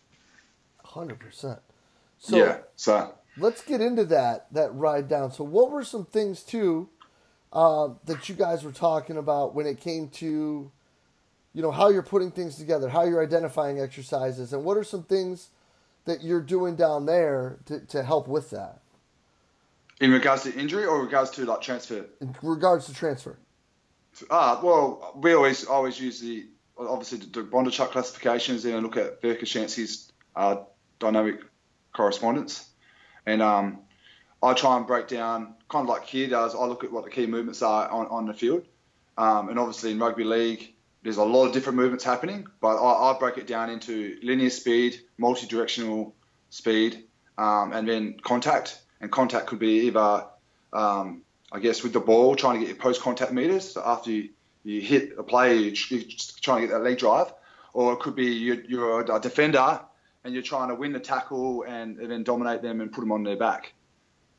Hundred 0.85 1.19
percent. 1.19 1.59
So 2.19 2.37
yeah. 2.37 2.59
So 2.77 3.15
let's 3.37 3.63
get 3.63 3.81
into 3.81 4.05
that 4.05 4.47
that 4.53 4.75
ride 4.75 5.09
down. 5.09 5.33
So 5.33 5.43
what 5.43 5.71
were 5.71 5.85
some 5.85 6.05
things 6.05 6.43
too 6.43 6.89
uh, 7.53 7.89
that 8.05 8.29
you 8.29 8.35
guys 8.35 8.63
were 8.63 8.73
talking 8.73 9.17
about 9.17 9.55
when 9.55 9.67
it 9.67 9.81
came 9.81 10.09
to, 10.09 10.71
you 11.53 11.63
know, 11.63 11.71
how 11.71 11.89
you're 11.89 12.03
putting 12.03 12.31
things 12.31 12.57
together, 12.57 12.89
how 12.89 13.05
you're 13.05 13.23
identifying 13.23 13.81
exercises, 13.81 14.53
and 14.53 14.65
what 14.65 14.77
are 14.77 14.85
some 14.85 15.03
things 15.03 15.51
that 16.05 16.23
you're 16.23 16.43
doing 16.43 16.77
down 16.77 17.07
there 17.07 17.59
to, 17.67 17.81
to 17.87 18.03
help 18.03 18.29
with 18.29 18.51
that? 18.51 18.81
In 20.01 20.11
regards 20.11 20.43
to 20.43 20.55
injury 20.55 20.85
or 20.85 21.03
regards 21.03 21.31
to 21.33 21.45
like 21.45 21.61
transfer? 21.61 22.07
In 22.21 22.35
regards 22.43 22.87
to 22.87 22.95
transfer. 22.95 23.39
Ah, 24.31 24.61
well, 24.63 25.13
we 25.17 25.35
always 25.35 25.65
always 25.65 26.01
use 26.01 26.21
the 26.21 26.47
obviously 26.77 27.19
the 27.19 27.43
Bondarchuk 27.43 27.91
classifications 27.91 28.65
and 28.65 28.83
look 28.83 28.97
at 28.97 29.23
Verkhoshansky's 29.23 30.13
uh, 30.35 30.57
dynamic 30.99 31.41
correspondence, 31.93 32.69
and 33.27 33.41
um, 33.41 33.79
I 34.43 34.55
try 34.55 34.77
and 34.77 34.87
break 34.87 35.09
down 35.09 35.55
kind 35.69 35.85
of 35.85 35.89
like 35.89 36.07
Keir 36.07 36.29
does. 36.29 36.55
I 36.55 36.65
look 36.65 36.85
at 36.85 36.93
what 36.93 37.05
the 37.05 37.11
key 37.11 37.27
movements 37.27 37.63
are 37.63 37.89
on, 37.89 38.07
on 38.09 38.27
the 38.27 38.35
field, 38.35 38.65
um, 39.17 39.49
and 39.49 39.59
obviously 39.59 39.93
in 39.93 39.99
rugby 39.99 40.25
league 40.25 40.75
there's 41.05 41.19
a 41.19 41.25
lot 41.25 41.47
of 41.47 41.53
different 41.53 41.77
movements 41.77 42.03
happening, 42.03 42.47
but 42.61 42.79
I, 42.79 43.11
I 43.11 43.19
break 43.19 43.37
it 43.37 43.47
down 43.47 43.69
into 43.69 44.17
linear 44.23 44.49
speed, 44.49 45.01
multi-directional 45.19 46.15
speed, 46.49 47.05
um, 47.37 47.73
and 47.73 47.87
then 47.87 48.17
contact. 48.23 48.81
And 49.05 49.13
contact 49.13 49.49
could 49.49 49.59
be 49.59 49.87
either 49.87 50.25
um, 50.73 51.25
I 51.53 51.61
guess, 51.61 51.83
with 51.83 51.93
the 51.93 52.01
ball, 52.01 52.35
trying 52.35 52.55
to 52.55 52.61
get 52.61 52.69
your 52.69 52.77
post 52.77 53.03
contact 53.03 53.31
meters. 53.31 53.73
So 53.73 53.83
after 53.85 54.11
you, 54.11 54.31
you 54.65 54.81
hit 54.81 55.13
a 55.19 55.23
play, 55.23 55.59
you're 55.59 56.03
trying 56.41 56.63
to 56.63 56.67
get 56.67 56.71
that 56.73 56.83
leg 56.83 56.97
drive. 56.97 57.35
Or 57.75 57.93
it 57.93 58.01
could 58.01 58.17
be 58.17 58.27
you're, 58.27 58.63
you're 58.65 59.01
a 59.03 59.21
defender 59.21 59.81
and 60.25 60.33
you're 60.33 60.43
trying 60.43 60.71
to 60.71 60.75
win 60.75 60.95
the 60.95 61.01
tackle 61.01 61.65
and, 61.67 61.99
and, 61.99 62.11
then 62.11 62.25
dominate 62.25 62.63
them 62.63 62.81
and 62.81 62.91
put 62.91 63.03
them 63.03 63.13
on 63.13 63.25
their 63.25 63.37
back. 63.37 63.75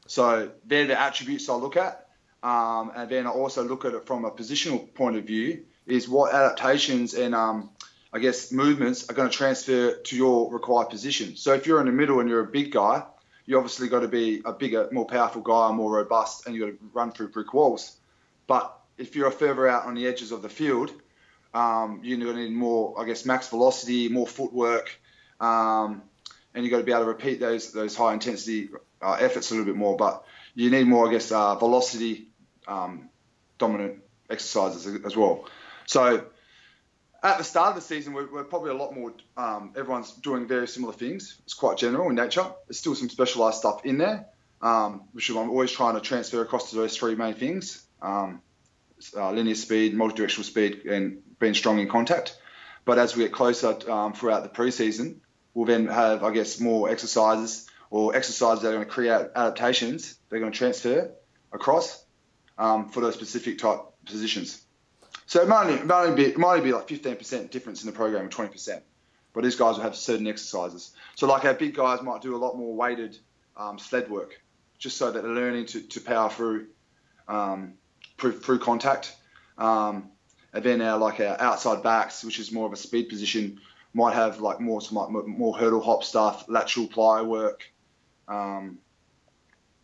So 0.07 0.51
they're 0.65 0.87
the 0.87 0.99
attributes 0.99 1.47
I 1.47 1.53
look 1.53 1.77
at. 1.77 2.07
Um, 2.41 2.91
and 2.95 3.07
then 3.07 3.27
I 3.27 3.29
also 3.29 3.63
look 3.63 3.85
at 3.85 3.93
it 3.93 4.07
from 4.07 4.25
a 4.25 4.31
positional 4.31 4.91
point 4.95 5.15
of 5.15 5.25
view 5.25 5.63
is 5.85 6.09
what 6.09 6.33
adaptations 6.33 7.13
and 7.13 7.35
um, 7.35 7.69
I 8.11 8.19
guess 8.19 8.51
movements 8.51 9.09
are 9.09 9.13
going 9.13 9.29
to 9.29 9.35
transfer 9.35 9.95
to 9.95 10.15
your 10.15 10.51
required 10.51 10.89
position. 10.89 11.35
So 11.35 11.53
if 11.53 11.67
you're 11.67 11.79
in 11.81 11.85
the 11.85 11.91
middle 11.91 12.19
and 12.19 12.29
you're 12.29 12.41
a 12.41 12.47
big 12.47 12.71
guy, 12.71 13.03
you 13.45 13.57
obviously 13.57 13.87
got 13.87 14.01
to 14.01 14.07
be 14.07 14.41
a 14.45 14.53
bigger, 14.53 14.89
more 14.91 15.05
powerful 15.05 15.41
guy, 15.41 15.71
more 15.71 15.91
robust, 15.91 16.45
and 16.45 16.55
you 16.55 16.65
got 16.65 16.71
to 16.71 16.77
run 16.93 17.11
through 17.11 17.29
brick 17.29 17.53
walls. 17.53 17.97
But 18.47 18.77
if 18.97 19.15
you're 19.15 19.31
further 19.31 19.67
out 19.67 19.85
on 19.85 19.95
the 19.95 20.07
edges 20.07 20.31
of 20.31 20.41
the 20.41 20.49
field, 20.49 20.91
um, 21.53 22.01
you're 22.03 22.19
going 22.19 22.35
to 22.35 22.43
need 22.43 22.53
more, 22.53 22.99
I 22.99 23.05
guess, 23.05 23.25
max 23.25 23.49
velocity, 23.49 24.09
more 24.09 24.27
footwork, 24.27 24.89
um, 25.39 26.01
and 26.53 26.63
you've 26.63 26.71
got 26.71 26.79
to 26.79 26.83
be 26.83 26.91
able 26.91 27.03
to 27.03 27.09
repeat 27.09 27.39
those 27.39 27.71
those 27.71 27.95
high 27.95 28.13
intensity 28.13 28.69
uh, 29.01 29.17
efforts 29.19 29.51
a 29.51 29.53
little 29.53 29.65
bit 29.65 29.77
more. 29.77 29.95
But 29.95 30.23
you 30.53 30.69
need 30.69 30.87
more, 30.87 31.07
I 31.07 31.11
guess, 31.11 31.31
uh, 31.31 31.55
velocity 31.55 32.27
um, 32.67 33.09
dominant 33.57 34.01
exercises 34.29 34.87
as 35.05 35.15
well. 35.15 35.47
So 35.85 36.25
at 37.25 37.39
the 37.39 37.43
start 37.43 37.69
of 37.69 37.75
the 37.75 37.81
season, 37.81 38.13
we're, 38.13 38.31
we're 38.31 38.43
probably 38.43 38.69
a 38.69 38.75
lot 38.75 38.95
more. 38.95 39.11
Um, 39.35 39.73
everyone's 39.75 40.11
doing 40.11 40.47
very 40.47 40.67
similar 40.67 40.93
things. 40.93 41.41
It's 41.43 41.55
quite 41.55 41.77
general 41.77 42.07
in 42.09 42.15
nature. 42.15 42.45
There's 42.67 42.77
still 42.77 42.93
some 42.93 43.09
specialised 43.09 43.57
stuff 43.57 43.83
in 43.83 43.97
there, 43.97 44.27
um, 44.61 45.05
which 45.11 45.31
I'm 45.31 45.49
always 45.49 45.71
trying 45.71 45.95
to 45.95 46.01
transfer 46.01 46.41
across 46.41 46.69
to 46.69 46.75
those 46.75 46.95
three 46.95 47.15
main 47.15 47.33
things: 47.33 47.83
um, 47.99 48.41
uh, 49.17 49.31
linear 49.31 49.55
speed, 49.55 49.95
multi-directional 49.95 50.45
speed, 50.45 50.85
and 50.85 51.23
being 51.39 51.55
strong 51.55 51.79
in 51.79 51.89
contact. 51.89 52.37
But 52.85 52.99
as 52.99 53.15
we 53.15 53.23
get 53.23 53.33
closer 53.33 53.75
um, 53.91 54.13
throughout 54.13 54.43
the 54.43 54.49
preseason, 54.49 55.17
we'll 55.55 55.65
then 55.65 55.87
have, 55.87 56.23
I 56.23 56.31
guess, 56.31 56.59
more 56.59 56.91
exercises 56.91 57.67
or 57.89 58.15
exercises 58.15 58.61
that 58.61 58.69
are 58.69 58.73
going 58.73 58.85
to 58.85 58.91
create 58.91 59.29
adaptations. 59.35 60.15
They're 60.29 60.39
going 60.39 60.51
to 60.51 60.57
transfer 60.57 61.11
across 61.51 62.05
um, 62.59 62.89
for 62.89 63.01
those 63.01 63.15
specific 63.15 63.57
type 63.57 63.79
positions. 64.05 64.64
So 65.25 65.41
it 65.41 65.47
might 65.47 65.67
only, 65.67 65.73
it 65.75 65.85
might 65.85 66.03
only, 66.05 66.15
be, 66.15 66.29
it 66.29 66.37
might 66.37 66.57
only 66.57 66.63
be 66.63 66.73
like 66.73 66.87
15% 66.87 67.49
difference 67.49 67.83
in 67.83 67.87
the 67.87 67.95
program, 67.95 68.29
20%. 68.29 68.81
But 69.33 69.43
these 69.43 69.55
guys 69.55 69.75
will 69.75 69.83
have 69.83 69.95
certain 69.95 70.27
exercises. 70.27 70.91
So 71.15 71.27
like 71.27 71.45
our 71.45 71.53
big 71.53 71.75
guys 71.75 72.01
might 72.01 72.21
do 72.21 72.35
a 72.35 72.37
lot 72.37 72.57
more 72.57 72.73
weighted 72.73 73.17
um, 73.57 73.79
sled 73.79 74.09
work, 74.09 74.39
just 74.77 74.97
so 74.97 75.11
that 75.11 75.23
they're 75.23 75.31
learning 75.31 75.65
to, 75.67 75.81
to 75.81 76.01
power 76.01 76.29
through, 76.29 76.67
um, 77.27 77.73
through, 78.17 78.39
through 78.39 78.59
contact. 78.59 79.15
Um, 79.57 80.11
and 80.53 80.63
then 80.63 80.81
our 80.81 80.97
like 80.97 81.19
our 81.19 81.39
outside 81.39 81.83
backs, 81.83 82.23
which 82.23 82.39
is 82.39 82.51
more 82.51 82.65
of 82.65 82.71
a 82.71 82.77
speed 82.77 83.09
position, 83.09 83.59
might 83.93 84.13
have 84.13 84.39
like 84.39 84.61
more 84.61 84.81
some 84.81 84.97
like 84.97 85.27
more 85.27 85.55
hurdle 85.55 85.81
hop 85.81 86.03
stuff, 86.03 86.45
lateral 86.47 86.87
ply 86.87 87.21
work. 87.21 87.69
Um, 88.27 88.79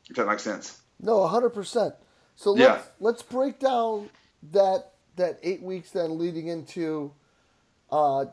if 0.10 0.16
that 0.16 0.28
makes 0.28 0.44
sense. 0.44 0.82
No, 1.02 1.28
hundred 1.28 1.50
percent. 1.50 1.94
So 2.36 2.52
let's 2.52 2.62
yeah. 2.62 2.82
let's 3.02 3.22
break 3.22 3.60
down 3.60 4.10
that 4.52 4.91
that 5.16 5.40
eight 5.44 5.62
weeks 5.62 5.92
then 5.92 6.18
leading 6.18 6.48
into 6.48 7.14
uh, 7.92 8.26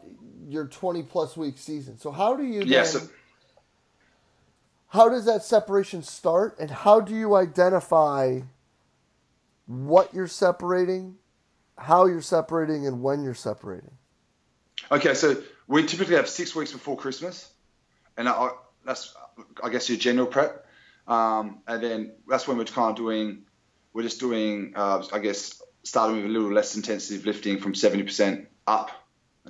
your 0.49 0.67
20 0.67 1.03
plus 1.03 1.37
week 1.37 1.59
season. 1.59 1.99
So 1.99 2.11
how 2.11 2.37
do 2.37 2.45
you 2.45 2.61
then, 2.61 2.69
yes. 2.69 3.09
how 4.89 5.09
does 5.09 5.25
that 5.25 5.43
separation 5.43 6.03
start 6.03 6.59
and 6.59 6.71
how 6.71 7.01
do 7.01 7.15
you 7.15 7.35
identify 7.35 8.41
what 9.67 10.15
you're 10.15 10.27
separating, 10.27 11.17
how 11.77 12.07
you're 12.07 12.23
separating 12.23 12.87
and 12.87 13.03
when 13.03 13.23
you're 13.23 13.35
separating? 13.35 13.91
Okay, 14.91 15.15
so 15.15 15.37
we 15.67 15.85
typically 15.85 16.17
have 16.17 16.29
six 16.29 16.55
weeks 16.55 16.73
before 16.73 16.97
Christmas, 16.97 17.53
and 18.17 18.29
I, 18.29 18.51
that's 18.87 19.15
I 19.63 19.69
guess 19.69 19.89
your 19.89 19.99
general 19.99 20.27
prep, 20.27 20.67
um, 21.07 21.61
and 21.67 21.83
then 21.83 22.13
that's 22.27 22.49
when 22.49 22.57
we're 22.57 22.65
kind 22.65 22.91
of 22.91 22.97
doing, 22.97 23.43
we're 23.93 24.03
just 24.03 24.21
doing, 24.21 24.73
uh, 24.75 25.05
I 25.13 25.19
guess, 25.19 25.61
starting 25.89 26.17
with 26.17 26.27
a 26.27 26.29
little 26.29 26.53
less 26.53 26.77
intensive 26.77 27.25
lifting 27.25 27.59
from 27.59 27.73
70% 27.73 28.47
up 28.67 28.91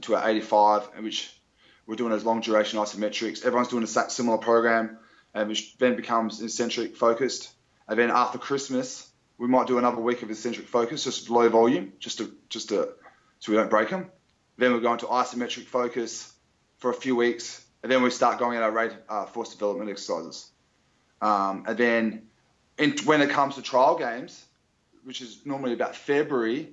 our 0.08 0.28
85, 0.28 0.90
which 1.00 1.32
we're 1.86 1.96
doing 1.96 2.10
those 2.10 2.24
long 2.24 2.40
duration 2.40 2.78
isometrics. 2.78 3.44
Everyone's 3.44 3.68
doing 3.68 3.82
a 3.82 3.86
similar 3.86 4.38
program, 4.38 4.98
which 5.32 5.76
then 5.78 5.96
becomes 5.96 6.40
eccentric 6.40 6.96
focused. 6.96 7.50
And 7.88 7.98
then 7.98 8.10
after 8.10 8.38
Christmas, 8.38 9.10
we 9.38 9.48
might 9.48 9.66
do 9.66 9.78
another 9.78 10.00
week 10.00 10.22
of 10.22 10.30
eccentric 10.30 10.68
focus, 10.68 11.04
just 11.04 11.30
low 11.30 11.48
volume, 11.48 11.92
just 11.98 12.18
to 12.18 12.32
just 12.48 12.68
to 12.68 12.90
so 13.40 13.52
we 13.52 13.58
don't 13.58 13.70
break 13.70 13.90
them. 13.90 14.10
Then 14.56 14.72
we're 14.72 14.80
going 14.80 14.98
to 14.98 15.06
isometric 15.06 15.64
focus 15.64 16.32
for 16.78 16.90
a 16.90 16.94
few 16.94 17.16
weeks, 17.16 17.64
and 17.82 17.90
then 17.90 18.02
we 18.02 18.10
start 18.10 18.38
going 18.38 18.56
at 18.56 18.62
our 18.62 18.70
rate 18.70 18.92
uh, 19.08 19.26
force 19.26 19.50
development 19.50 19.90
exercises. 19.90 20.50
Um, 21.20 21.64
and 21.66 21.78
then 21.78 22.22
in, 22.78 22.96
when 23.04 23.22
it 23.22 23.30
comes 23.30 23.56
to 23.56 23.62
trial 23.62 23.96
games, 23.96 24.44
which 25.08 25.22
is 25.22 25.40
normally 25.46 25.72
about 25.72 25.96
February, 25.96 26.68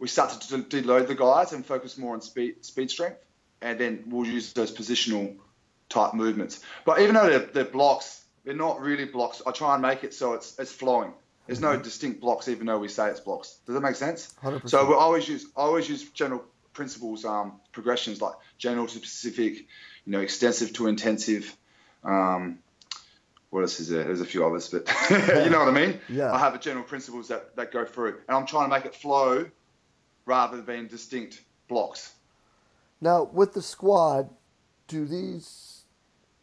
we 0.00 0.08
start 0.08 0.32
to 0.32 0.58
deload 0.58 1.06
the 1.06 1.14
guys 1.14 1.52
and 1.52 1.64
focus 1.64 1.96
more 1.96 2.14
on 2.14 2.20
speed, 2.20 2.64
speed 2.64 2.90
strength, 2.90 3.24
and 3.62 3.78
then 3.78 4.02
we'll 4.08 4.26
use 4.26 4.52
those 4.54 4.72
positional 4.72 5.36
type 5.88 6.12
movements. 6.12 6.60
But 6.84 7.00
even 7.00 7.14
though 7.14 7.30
they're, 7.30 7.38
they're 7.38 7.64
blocks, 7.64 8.24
they're 8.44 8.54
not 8.54 8.80
really 8.80 9.04
blocks. 9.04 9.40
I 9.46 9.52
try 9.52 9.74
and 9.74 9.82
make 9.82 10.02
it 10.02 10.12
so 10.12 10.32
it's 10.34 10.58
it's 10.58 10.72
flowing. 10.72 11.12
There's 11.46 11.60
no 11.60 11.76
distinct 11.76 12.20
blocks, 12.20 12.48
even 12.48 12.66
though 12.66 12.80
we 12.80 12.88
say 12.88 13.08
it's 13.08 13.20
blocks. 13.20 13.56
Does 13.66 13.76
that 13.76 13.80
make 13.80 13.94
sense? 13.94 14.34
100%. 14.42 14.68
So 14.68 14.84
we 14.84 14.94
always 14.94 15.28
use 15.28 15.46
I 15.56 15.60
always 15.60 15.88
use 15.88 16.10
general 16.10 16.44
principles, 16.72 17.24
um, 17.24 17.60
progressions 17.70 18.20
like 18.20 18.34
general 18.58 18.88
to 18.88 18.98
specific, 18.98 19.58
you 20.04 20.12
know, 20.12 20.20
extensive 20.20 20.72
to 20.72 20.88
intensive, 20.88 21.56
um, 22.02 22.58
what 23.56 23.62
else 23.62 23.80
is 23.80 23.88
there? 23.88 24.04
There's 24.04 24.20
a 24.20 24.26
few 24.26 24.44
others, 24.44 24.68
but 24.68 24.86
you 25.10 25.48
know 25.48 25.60
what 25.60 25.68
I 25.68 25.70
mean? 25.70 25.98
Yeah. 26.10 26.30
I 26.30 26.38
have 26.38 26.54
a 26.54 26.58
general 26.58 26.84
principles 26.84 27.28
that, 27.28 27.56
that 27.56 27.72
go 27.72 27.86
through. 27.86 28.18
And 28.28 28.36
I'm 28.36 28.44
trying 28.44 28.68
to 28.68 28.76
make 28.76 28.84
it 28.84 28.94
flow 28.94 29.46
rather 30.26 30.60
than 30.60 30.88
distinct 30.88 31.40
blocks. 31.66 32.12
Now, 33.00 33.30
with 33.32 33.54
the 33.54 33.62
squad, 33.62 34.28
do 34.88 35.06
these 35.06 35.84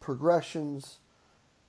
progressions 0.00 0.98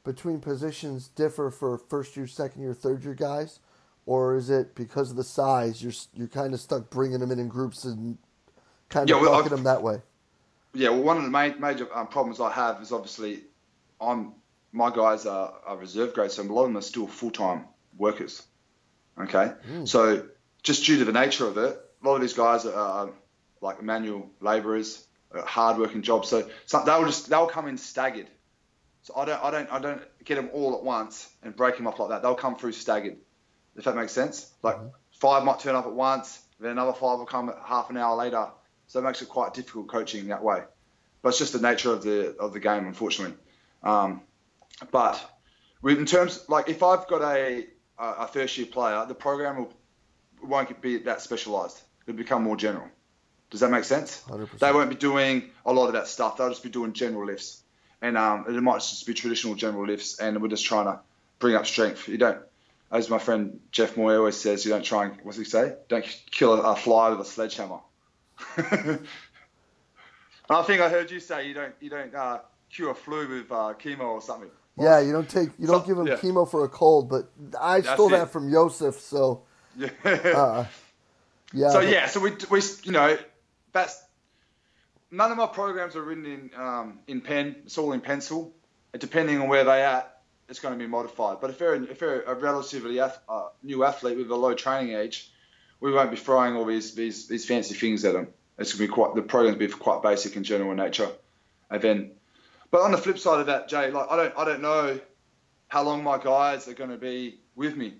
between 0.03 0.39
positions 0.39 1.09
differ 1.09 1.51
for 1.51 1.77
first 1.77 2.17
year, 2.17 2.25
second 2.25 2.63
year, 2.63 2.73
third 2.73 3.03
year 3.03 3.13
guys? 3.13 3.59
Or 4.07 4.35
is 4.35 4.49
it 4.49 4.73
because 4.73 5.11
of 5.11 5.15
the 5.15 5.23
size, 5.23 5.83
you're, 5.83 5.93
you're 6.15 6.27
kind 6.27 6.55
of 6.55 6.59
stuck 6.59 6.89
bringing 6.89 7.19
them 7.19 7.31
in 7.31 7.37
in 7.37 7.49
groups 7.49 7.83
and 7.83 8.17
kind 8.89 9.07
of 9.07 9.15
yeah, 9.15 9.21
well, 9.21 9.43
them 9.43 9.63
that 9.65 9.83
way? 9.83 10.01
Yeah, 10.73 10.89
well, 10.89 11.03
one 11.03 11.17
of 11.17 11.23
the 11.23 11.29
main, 11.29 11.61
major 11.61 11.87
um, 11.95 12.07
problems 12.07 12.39
I 12.39 12.51
have 12.51 12.81
is 12.81 12.91
obviously 12.91 13.41
I'm 14.01 14.33
my 14.75 14.94
guys 14.94 15.25
are, 15.25 15.53
are 15.65 15.77
reserve 15.77 16.13
grade, 16.13 16.32
so 16.32 16.44
a 16.44 16.44
lot 16.44 16.63
of 16.63 16.70
them 16.70 16.77
are 16.77 16.82
still 16.82 17.08
full 17.08 17.32
time 17.32 17.65
workers. 17.98 18.44
Okay, 19.17 19.53
mm. 19.72 19.88
so 19.88 20.27
just 20.63 20.86
due 20.86 20.98
to 21.00 21.05
the 21.05 21.13
nature 21.13 21.48
of 21.48 21.58
it, 21.58 21.79
a 22.03 22.05
lot 22.05 22.15
of 22.15 22.22
these 22.22 22.34
guys 22.34 22.65
are, 22.65 23.10
like 23.62 23.82
manual 23.82 24.29
labourers, 24.41 25.08
hard 25.34 25.77
working 25.77 26.01
jobs. 26.01 26.27
So, 26.27 26.48
so 26.65 26.84
they'll 26.86 27.05
just 27.05 27.29
they'll 27.29 27.48
come 27.48 27.67
in 27.67 27.77
staggered. 27.77 28.27
So 29.03 29.13
I 29.15 29.25
don't 29.25 29.44
I 29.44 29.50
don't 29.50 29.72
I 29.72 29.79
don't 29.79 30.01
get 30.24 30.36
them 30.36 30.50
all 30.53 30.75
at 30.75 30.84
once 30.84 31.27
and 31.41 31.55
break 31.55 31.77
them 31.77 31.88
up 31.88 31.98
like 31.98 32.10
that. 32.10 32.22
They'll 32.22 32.36
come 32.36 32.58
through 32.58 32.74
staggered. 32.74 33.17
If 33.75 33.86
that 33.86 33.96
makes 33.96 34.12
sense. 34.12 34.51
Like 34.62 34.75
mm-hmm. 34.75 34.88
five 35.12 35.44
might 35.46 35.60
turn 35.60 35.75
up 35.75 35.86
at 35.86 35.94
once, 35.94 36.41
then 36.60 36.72
another 36.72 36.94
five 36.94 37.17
will 37.17 37.25
come 37.25 37.51
half 37.65 37.89
an 37.89 37.98
hour 37.98 38.15
later. 38.15 38.50
So 38.88 39.00
it 39.00 39.03
makes 39.03 39.22
it 39.22 39.29
quite 39.29 39.53
difficult 39.53 39.88
coaching 39.88 40.27
that 40.27 40.44
way. 40.44 40.63
But 41.22 41.29
it's 41.29 41.39
just 41.39 41.53
the 41.53 41.62
nature 41.62 41.91
of 41.91 42.03
the 42.03 42.36
of 42.38 42.53
the 42.53 42.60
game, 42.60 42.86
unfortunately. 42.86 43.36
Um, 43.82 44.22
but 44.91 45.20
in 45.84 46.05
terms 46.05 46.46
like 46.50 46.70
if 46.70 46.84
I've 46.84 47.08
got 47.08 47.22
a 47.22 47.67
a 47.98 48.27
first 48.27 48.58
year 48.58 48.67
player, 48.67 49.05
the 49.08 49.15
program 49.15 49.58
will 49.58 49.74
won't 50.44 50.82
be 50.82 50.98
that 51.00 51.22
specialised. 51.22 51.82
It'll 52.05 52.17
become 52.17 52.44
more 52.44 52.58
general. 52.58 52.88
Does 53.50 53.62
that 53.62 53.70
make 53.70 53.84
sense? 53.84 54.24
100%. 54.27 54.60
They 54.60 54.72
won't 54.72 54.89
be 54.89 54.96
doing 54.96 55.51
a 55.65 55.74
lot 55.74 55.88
of 55.88 55.94
that 55.94 56.08
stuff. 56.08 56.38
They'll 56.38 56.50
just 56.50 56.63
be 56.63 56.70
doing 56.70 56.94
general 56.94 57.25
lifts, 57.25 57.63
and 58.01 58.17
um, 58.17 58.46
it 58.48 58.62
might 58.62 58.79
just 58.79 59.05
be 59.08 59.13
traditional 59.13 59.55
general 59.55 59.86
lifts. 59.86 60.20
And 60.20 60.41
we're 60.41 60.50
just 60.50 60.65
trying 60.65 60.86
to 60.86 61.00
bring 61.39 61.55
up 61.55 61.65
strength. 61.65 62.08
You 62.08 62.17
don't, 62.17 62.39
as 62.91 63.10
my 63.10 63.17
friend 63.17 63.60
Jeff 63.72 63.98
Moyer 63.98 64.17
always 64.17 64.36
says, 64.36 64.65
you 64.65 64.72
don't 64.72 64.84
try 64.84 65.05
and 65.05 65.17
what's 65.24 65.38
he 65.38 65.46
say? 65.46 65.75
Don't 65.88 66.05
kill 66.32 66.53
a, 66.53 66.74
a 66.74 66.75
fly 66.75 67.10
with 67.10 67.22
a 67.22 67.25
sledgehammer. 67.25 67.79
I 70.50 70.62
think 70.63 70.82
I 70.82 70.89
heard 70.89 71.10
you 71.10 71.20
say 71.20 71.48
you 71.48 71.53
don't 71.53 71.74
you 71.79 71.89
don't 71.89 72.13
uh, 72.13 72.39
cure 72.70 72.91
a 72.91 72.96
flu 72.96 73.27
with 73.27 73.51
uh, 73.51 73.74
chemo 73.79 74.01
or 74.01 74.22
something. 74.22 74.51
Yeah, 74.77 75.00
you 75.00 75.13
don't 75.13 75.29
take 75.29 75.50
you 75.58 75.67
don't 75.67 75.82
so, 75.82 75.88
give 75.88 75.98
him 75.98 76.08
yeah. 76.08 76.15
chemo 76.15 76.50
for 76.50 76.65
a 76.65 76.70
cold, 76.70 77.10
but 77.10 77.32
I 77.60 77.79
That's 77.79 77.94
stole 77.94 78.13
it. 78.13 78.17
that 78.17 78.32
from 78.32 78.50
Yosef, 78.50 79.00
so 79.00 79.44
yeah. 79.77 79.89
Uh, 80.03 80.65
yeah. 81.53 81.70
So 81.70 81.79
yeah, 81.79 82.08
so 82.08 82.20
we 82.20 82.32
we 82.51 82.62
you 82.84 82.91
know 82.91 83.17
that's 83.72 84.03
none 85.12 85.32
of 85.32 85.38
my 85.38 85.48
programs 85.48 85.96
are 85.96 86.03
written 86.03 86.25
in 86.25 86.51
um, 86.58 87.00
in 87.08 87.22
pen. 87.22 87.55
It's 87.65 87.77
all 87.77 87.94
in 87.94 88.01
pencil. 88.01 88.53
Depending 88.98 89.41
on 89.41 89.50
where 89.50 89.65
they 89.65 89.84
at, 89.84 90.22
it's 90.48 90.60
going 90.60 90.74
to 90.74 90.77
be 90.77 90.88
modified. 90.88 91.39
But 91.41 91.50
if 91.50 91.58
they're 91.58 91.75
if 91.75 92.00
they're 92.00 92.22
a 92.24 92.34
relatively 92.34 93.00
ath- 93.00 93.20
uh, 93.27 93.48
new 93.63 93.84
athlete 93.84 94.17
with 94.17 94.29
a 94.29 94.36
low 94.36 94.53
training 94.53 94.96
age, 94.96 95.29
we 95.79 95.91
won't 95.91 96.12
be 96.12 96.17
throwing 96.17 96.55
all 96.55 96.65
these 96.65 96.96
these, 96.96 97.27
these 97.27 97.46
fancy 97.46 97.75
things 97.75 98.03
at 98.05 98.13
them. 98.13 98.27
It's 98.58 98.74
going 98.74 98.88
to 98.88 98.91
be 98.91 98.94
quite 98.94 99.15
the 99.15 99.22
program's 99.22 99.58
be 99.58 99.67
quite 99.67 100.01
basic 100.01 100.36
and 100.36 100.46
general 100.46 100.72
in 100.72 100.77
nature, 100.77 101.10
and 101.70 101.82
then. 101.82 102.12
But 102.72 102.81
on 102.81 102.91
the 102.91 102.98
flip 102.98 103.17
side 103.17 103.39
of 103.39 103.48
that, 103.48 103.69
Jay, 103.69 103.91
like 103.91 104.07
I 104.10 104.15
don't 104.15 104.38
I 104.38 104.45
don't 104.45 104.62
know 104.62 105.00
how 105.67 105.84
long 105.84 106.03
my 106.03 106.17
guys 106.17 106.67
are 106.67 106.74
going 106.74 106.89
to 106.89 106.98
be 106.98 107.39
with 107.55 107.75
me. 107.75 107.93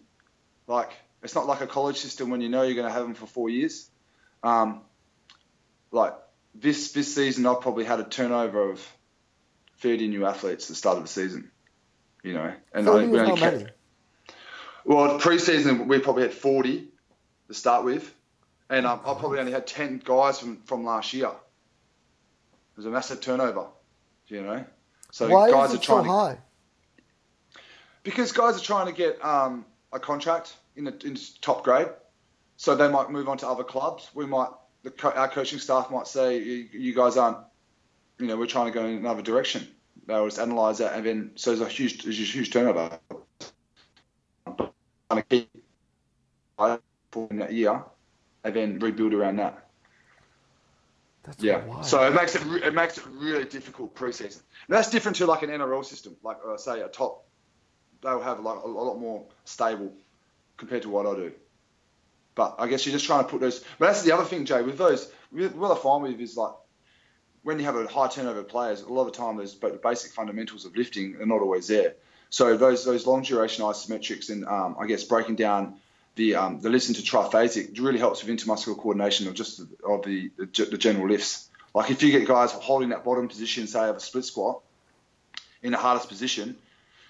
Like 0.67 0.91
it's 1.24 1.36
not 1.36 1.48
like 1.48 1.62
a 1.62 1.67
college 1.67 1.98
system 1.98 2.29
when 2.29 2.41
you 2.41 2.50
know 2.50 2.63
you're 2.63 2.75
going 2.75 2.88
to 2.88 2.93
have 2.93 3.03
them 3.03 3.15
for 3.15 3.25
four 3.25 3.50
years. 3.50 3.89
Um, 4.43 4.81
like 5.91 6.13
this 6.53 6.91
this 6.91 7.13
season, 7.13 7.45
I've 7.45 7.62
probably 7.62 7.86
had 7.86 8.00
a 8.00 8.03
turnover 8.03 8.69
of 8.69 8.95
30 9.79 10.07
new 10.07 10.25
athletes 10.25 10.65
at 10.65 10.69
the 10.69 10.75
start 10.75 10.98
of 10.98 11.03
the 11.03 11.10
season. 11.10 11.51
You 12.24 12.34
know, 12.34 12.53
and 12.74 12.89
I, 12.89 13.05
we 13.05 13.19
only 13.19 13.39
kept, 13.39 13.72
Well, 14.84 15.19
preseason 15.19 15.86
we 15.88 16.00
probably 16.00 16.24
had 16.24 16.34
40 16.34 16.88
to 17.48 17.53
start 17.53 17.86
with, 17.86 18.12
and 18.69 18.86
um, 18.86 19.00
I 19.01 19.13
probably 19.13 19.39
only 19.39 19.51
had 19.51 19.67
10 19.67 20.01
guys 20.03 20.39
from, 20.39 20.62
from 20.63 20.86
last 20.86 21.13
year. 21.13 21.27
It 21.27 22.77
was 22.77 22.86
a 22.88 22.89
massive 22.89 23.22
turnover, 23.22 23.67
you 24.27 24.41
know. 24.41 24.65
So 25.12 25.29
Why 25.29 25.51
guys 25.51 25.74
are 25.74 25.77
trying 25.77 26.03
so 26.05 26.12
high? 26.12 26.34
To, 26.34 27.60
because 28.03 28.32
guys 28.32 28.58
are 28.58 28.63
trying 28.63 28.88
to 28.88 28.94
get 28.94 29.24
um, 29.24 29.65
a 29.91 30.00
contract 30.00 30.55
in 30.75 30.86
the 30.86 31.05
in 31.05 31.17
top 31.41 31.63
grade, 31.63 31.88
so 32.58 32.75
they 32.75 32.89
might 32.89 33.10
move 33.10 33.29
on 33.29 33.38
to 33.39 33.48
other 33.48 33.63
clubs. 33.63 34.10
We 34.13 34.25
might 34.25 34.50
the, 34.86 35.13
our 35.15 35.27
coaching 35.27 35.60
staff 35.60 35.89
might 35.89 36.08
say 36.08 36.38
you, 36.38 36.67
you 36.72 36.94
guys 36.94 37.17
aren't, 37.17 37.38
you 38.20 38.27
know, 38.27 38.38
we're 38.38 38.46
trying 38.46 38.67
to 38.67 38.72
go 38.72 38.86
in 38.86 38.98
another 38.98 39.22
direction. 39.22 39.67
They'll 40.05 40.25
just 40.25 40.38
analyse 40.38 40.77
that, 40.77 40.94
and 40.94 41.05
then 41.05 41.32
so 41.36 41.55
there's 41.55 41.67
a 41.67 41.72
huge 41.72 42.03
there's 42.03 42.20
a 42.20 42.24
huge 42.24 42.51
turnover. 42.51 43.00
Trying 44.46 44.72
to 45.10 45.24
keep 45.27 45.50
in 47.32 47.38
that 47.39 47.53
year, 47.53 47.84
and 48.44 48.55
then 48.55 48.79
rebuild 48.79 49.13
around 49.13 49.38
that. 49.38 49.64
That's 51.25 51.41
yeah. 51.41 51.65
Wild. 51.65 51.86
So 51.86 52.05
it 52.05 52.13
makes 52.13 52.36
it 52.36 52.41
it 52.63 52.74
makes 52.74 52.98
it 52.98 53.05
really 53.08 53.46
difficult 53.46 53.96
preseason. 53.96 54.41
And 54.67 54.75
that's 54.75 54.89
different 54.89 55.17
to 55.17 55.25
like 55.25 55.44
an 55.44 55.50
NRL 55.50 55.84
system, 55.84 56.15
like 56.24 56.38
uh, 56.48 56.58
say 56.58 56.82
a 56.82 56.88
top. 56.88 57.25
They'll 58.01 58.22
have 58.22 58.39
like 58.39 58.58
a, 58.63 58.67
a 58.67 58.70
lot 58.70 59.00
more 59.00 59.25
stable 59.46 59.94
compared 60.58 60.84
to 60.84 60.89
what 60.89 61.05
I 61.05 61.15
do. 61.15 61.32
But 62.36 62.55
I 62.60 62.67
guess 62.67 62.86
you're 62.86 62.94
just 62.94 63.05
trying 63.05 63.24
to 63.24 63.29
put 63.29 63.39
those. 63.39 63.63
But 63.79 63.88
that's 63.88 64.03
the 64.03 64.12
other 64.12 64.25
thing, 64.25 64.46
Jay. 64.46 64.62
With 64.62 64.77
those, 64.77 65.12
what 65.32 65.72
I 65.72 65.82
find 65.82 66.03
with 66.03 66.20
is 66.20 66.38
like 66.38 66.53
when 67.44 67.60
you 67.60 67.65
have 67.65 67.75
a 67.75 67.88
high 67.88 68.08
turnover 68.08 68.39
of 68.39 68.50
players, 68.50 68.82
a 68.82 68.91
lot 68.91 69.08
of 69.08 69.13
the 69.13 69.17
time 69.17 69.38
those 69.38 69.58
the 69.58 69.79
basic 69.82 70.12
fundamentals 70.12 70.65
of 70.65 70.75
lifting 70.75 71.15
are 71.22 71.25
not 71.25 71.41
always 71.41 71.67
there. 71.67 71.96
So 72.29 72.58
those 72.58 72.84
those 72.84 73.08
long 73.08 73.22
duration 73.22 73.63
isometrics 73.63 74.29
and 74.29 74.46
um, 74.46 74.75
I 74.79 74.88
guess 74.88 75.03
breaking 75.03 75.36
down 75.36 75.75
the 76.15 76.36
um, 76.36 76.62
the 76.62 76.69
listen 76.69 76.95
to 76.95 77.01
triphasic 77.01 77.79
really 77.79 78.00
helps 78.00 78.24
with 78.24 78.36
intermuscular 78.36 78.77
coordination 78.77 79.27
of 79.27 79.34
just 79.34 79.60
of 79.60 80.03
the, 80.03 80.31
the, 80.38 80.45
the 80.72 80.77
general 80.77 81.10
lifts. 81.10 81.50
Like 81.74 81.91
if 81.91 82.01
you 82.01 82.12
get 82.12 82.27
guys 82.27 82.51
holding 82.51 82.89
that 82.89 83.03
bottom 83.03 83.27
position, 83.27 83.67
say 83.67 83.89
of 83.89 83.98
a 83.98 84.00
split 84.00 84.24
squat, 84.24 84.62
in 85.62 85.72
the 85.72 85.77
hardest 85.77 86.07
position, 86.07 86.55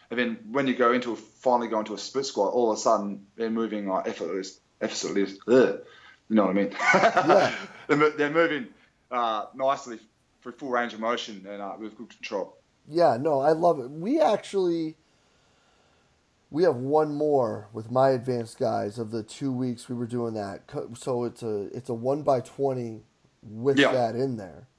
and 0.09 0.19
then 0.19 0.37
when 0.51 0.65
you 0.65 0.75
go 0.75 0.91
into 0.91 1.11
a, 1.11 1.15
finally 1.15 1.67
go 1.67 1.79
into 1.79 1.93
a 1.93 1.97
split 1.97 2.25
squat, 2.25 2.53
all 2.53 2.71
of 2.71 2.77
a 2.77 2.81
sudden 2.81 3.27
they're 3.35 3.51
moving 3.51 3.87
like 3.87 4.07
effortless, 4.07 4.59
effortless. 4.81 5.37
Ugh, 5.47 5.79
you 6.29 6.35
know 6.35 6.45
what 6.45 6.51
I 6.51 6.53
mean? 6.53 6.71
Yeah. 6.71 7.55
they're, 7.87 8.09
they're, 8.11 8.31
moving 8.31 8.67
uh, 9.11 9.45
nicely 9.53 9.99
for 10.41 10.51
full 10.51 10.69
range 10.69 10.93
of 10.93 10.99
motion 10.99 11.45
and 11.47 11.61
uh, 11.61 11.73
with 11.77 11.95
good 11.95 12.09
control. 12.09 12.57
Yeah, 12.87 13.17
no, 13.19 13.41
I 13.41 13.51
love 13.51 13.79
it. 13.79 13.89
We 13.89 14.19
actually 14.19 14.95
we 16.55 16.63
have 16.63 16.77
one 16.77 17.13
more 17.13 17.67
with 17.73 17.91
my 17.91 18.11
advanced 18.11 18.57
guys 18.57 18.97
of 18.97 19.11
the 19.11 19.21
two 19.21 19.51
weeks 19.51 19.89
we 19.89 19.95
were 19.95 20.07
doing 20.07 20.35
that. 20.35 20.61
So 20.93 21.25
it's 21.25 21.43
a 21.43 21.63
it's 21.75 21.89
a 21.89 21.93
one 21.93 22.21
by 22.21 22.39
twenty 22.39 23.01
with 23.43 23.77
yeah. 23.77 23.91
that 23.91 24.15
in 24.15 24.37
there. 24.37 24.69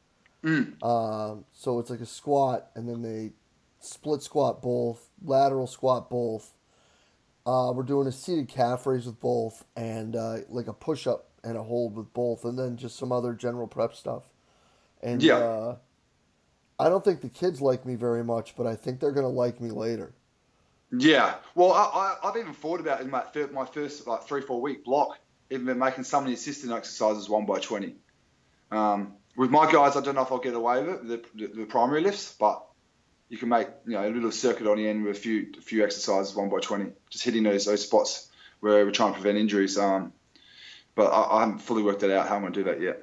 Mm. 0.43 0.83
Um, 0.83 1.45
so 1.53 1.79
it's 1.79 1.91
like 1.91 2.01
a 2.01 2.07
squat, 2.07 2.71
and 2.75 2.89
then 2.89 3.03
they 3.03 3.35
split 3.79 4.23
squat 4.23 4.63
both, 4.63 5.11
lateral 5.23 5.67
squat 5.67 6.09
both. 6.09 6.55
Uh, 7.45 7.73
we're 7.75 7.83
doing 7.83 8.07
a 8.07 8.13
seated 8.13 8.49
calf 8.49 8.87
raise 8.87 9.05
with 9.05 9.21
both, 9.21 9.63
and 9.77 10.17
uh, 10.17 10.39
like 10.49 10.69
a 10.69 10.73
push 10.73 11.07
up 11.07 11.29
and 11.45 11.59
a 11.59 11.63
hold 11.63 11.95
with 11.95 12.11
both, 12.15 12.47
and 12.47 12.59
then 12.59 12.79
just 12.79 12.97
some 12.97 13.13
other 13.13 13.35
general 13.35 13.67
prep 13.67 13.95
stuff. 13.95 14.23
And 15.03 15.23
yeah. 15.23 15.37
Uh, 15.37 15.77
I 16.79 16.89
don't 16.89 17.05
think 17.05 17.21
the 17.21 17.29
kids 17.29 17.61
like 17.61 17.85
me 17.85 17.97
very 17.97 18.25
much, 18.25 18.57
but 18.57 18.67
I 18.67 18.77
think 18.77 18.99
they're 18.99 19.13
gonna 19.13 19.29
like 19.29 19.61
me 19.61 19.69
later. 19.71 20.15
Yeah, 20.93 21.35
well, 21.55 21.73
I, 21.73 22.17
I, 22.23 22.27
have 22.27 22.37
even 22.37 22.55
thought 22.55 22.81
about 22.81 23.01
in 23.01 23.11
my, 23.11 23.25
my 23.53 23.65
first 23.65 24.07
like 24.07 24.23
three 24.23 24.41
four 24.41 24.61
week 24.61 24.85
block, 24.85 25.19
even 25.51 25.67
been 25.67 25.79
making 25.79 26.05
some 26.05 26.23
of 26.23 26.29
the 26.29 26.35
assistant 26.35 26.73
exercises 26.73 27.29
one 27.29 27.45
by 27.45 27.59
twenty. 27.59 27.97
Um, 28.71 29.15
with 29.37 29.51
my 29.51 29.71
guys, 29.71 29.97
I 29.97 30.01
don't 30.01 30.15
know 30.15 30.23
if 30.23 30.31
I'll 30.31 30.39
get 30.39 30.55
away 30.55 30.83
with 30.83 30.95
it, 30.95 31.09
the, 31.37 31.47
the, 31.47 31.55
the, 31.55 31.67
primary 31.67 32.01
lifts, 32.01 32.35
but 32.39 32.65
you 33.29 33.37
can 33.37 33.49
make 33.49 33.69
you 33.85 33.93
know 33.93 34.09
a 34.09 34.11
little 34.11 34.31
circuit 34.31 34.67
on 34.67 34.77
the 34.77 34.89
end 34.89 35.05
with 35.05 35.17
a 35.17 35.21
few 35.21 35.53
a 35.59 35.61
few 35.61 35.83
exercises 35.83 36.37
one 36.37 36.49
by 36.49 36.61
twenty, 36.61 36.93
just 37.11 37.25
hitting 37.25 37.43
those 37.43 37.65
those 37.65 37.83
spots 37.83 38.31
where 38.61 38.85
we're 38.85 38.93
trying 38.93 39.13
to 39.13 39.21
prevent 39.21 39.39
injuries. 39.39 39.77
Um, 39.77 40.13
but 40.95 41.09
I, 41.09 41.37
I 41.37 41.41
haven't 41.41 41.59
fully 41.59 41.83
worked 41.83 42.05
it 42.05 42.11
out 42.13 42.29
how 42.29 42.37
I'm 42.37 42.43
going 42.43 42.53
to 42.53 42.61
do 42.61 42.71
that 42.71 42.81
yet. 42.81 43.03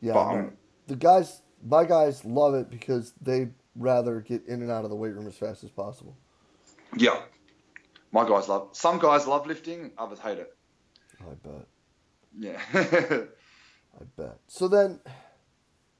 Yeah, 0.00 0.12
but, 0.12 0.28
um, 0.28 0.52
the 0.86 0.96
guys, 0.96 1.40
my 1.64 1.84
guys 1.84 2.24
love 2.24 2.54
it 2.54 2.70
because 2.70 3.14
they 3.20 3.48
rather 3.76 4.20
get 4.20 4.46
in 4.46 4.60
and 4.62 4.70
out 4.70 4.84
of 4.84 4.90
the 4.90 4.96
weight 4.96 5.14
room 5.14 5.26
as 5.26 5.36
fast 5.36 5.64
as 5.64 5.70
possible. 5.70 6.16
Yeah. 6.96 7.20
My 8.12 8.28
guys 8.28 8.48
love. 8.48 8.68
Some 8.72 8.98
guys 8.98 9.26
love 9.26 9.46
lifting. 9.46 9.90
Others 9.98 10.18
hate 10.20 10.38
it. 10.38 10.56
I 11.20 11.34
bet. 11.42 11.66
Yeah. 12.38 12.60
I 14.00 14.04
bet. 14.16 14.38
So 14.46 14.68
then, 14.68 15.00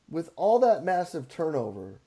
with 0.09 0.31
all 0.37 0.59
that 0.61 0.85
massive 0.85 1.29
turnover 1.29 2.01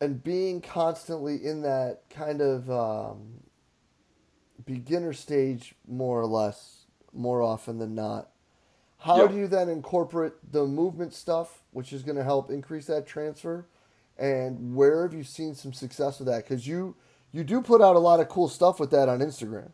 and 0.00 0.22
being 0.22 0.60
constantly 0.60 1.44
in 1.44 1.62
that 1.62 2.00
kind 2.10 2.40
of 2.40 2.70
um, 2.70 3.40
beginner 4.64 5.12
stage, 5.12 5.74
more 5.86 6.20
or 6.20 6.26
less, 6.26 6.86
more 7.12 7.42
often 7.42 7.78
than 7.78 7.94
not, 7.94 8.30
how 8.98 9.26
do 9.26 9.36
you 9.36 9.48
then 9.48 9.68
incorporate 9.68 10.32
the 10.52 10.64
movement 10.64 11.12
stuff, 11.12 11.64
which 11.72 11.92
is 11.92 12.02
going 12.02 12.16
to 12.16 12.24
help 12.24 12.50
increase 12.50 12.86
that 12.86 13.06
transfer? 13.06 13.66
And 14.22 14.76
where 14.76 15.02
have 15.02 15.12
you 15.12 15.24
seen 15.24 15.52
some 15.56 15.72
success 15.72 16.20
with 16.20 16.28
that? 16.28 16.44
Because 16.44 16.64
you 16.64 16.94
you 17.32 17.42
do 17.42 17.60
put 17.60 17.82
out 17.82 17.96
a 17.96 17.98
lot 17.98 18.20
of 18.20 18.28
cool 18.28 18.48
stuff 18.48 18.78
with 18.78 18.92
that 18.92 19.08
on 19.08 19.18
Instagram. 19.18 19.72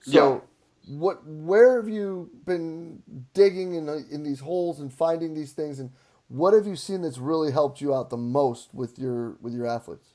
So, 0.00 0.42
yeah. 0.84 0.96
what 0.96 1.24
where 1.24 1.76
have 1.76 1.88
you 1.88 2.28
been 2.44 3.04
digging 3.34 3.74
in 3.74 3.88
in 4.10 4.24
these 4.24 4.40
holes 4.40 4.80
and 4.80 4.92
finding 4.92 5.34
these 5.34 5.52
things, 5.52 5.78
and 5.78 5.92
what 6.26 6.54
have 6.54 6.66
you 6.66 6.74
seen 6.74 7.02
that's 7.02 7.18
really 7.18 7.52
helped 7.52 7.80
you 7.80 7.94
out 7.94 8.10
the 8.10 8.16
most 8.16 8.74
with 8.74 8.98
your 8.98 9.36
with 9.40 9.54
your 9.54 9.68
athletes? 9.68 10.08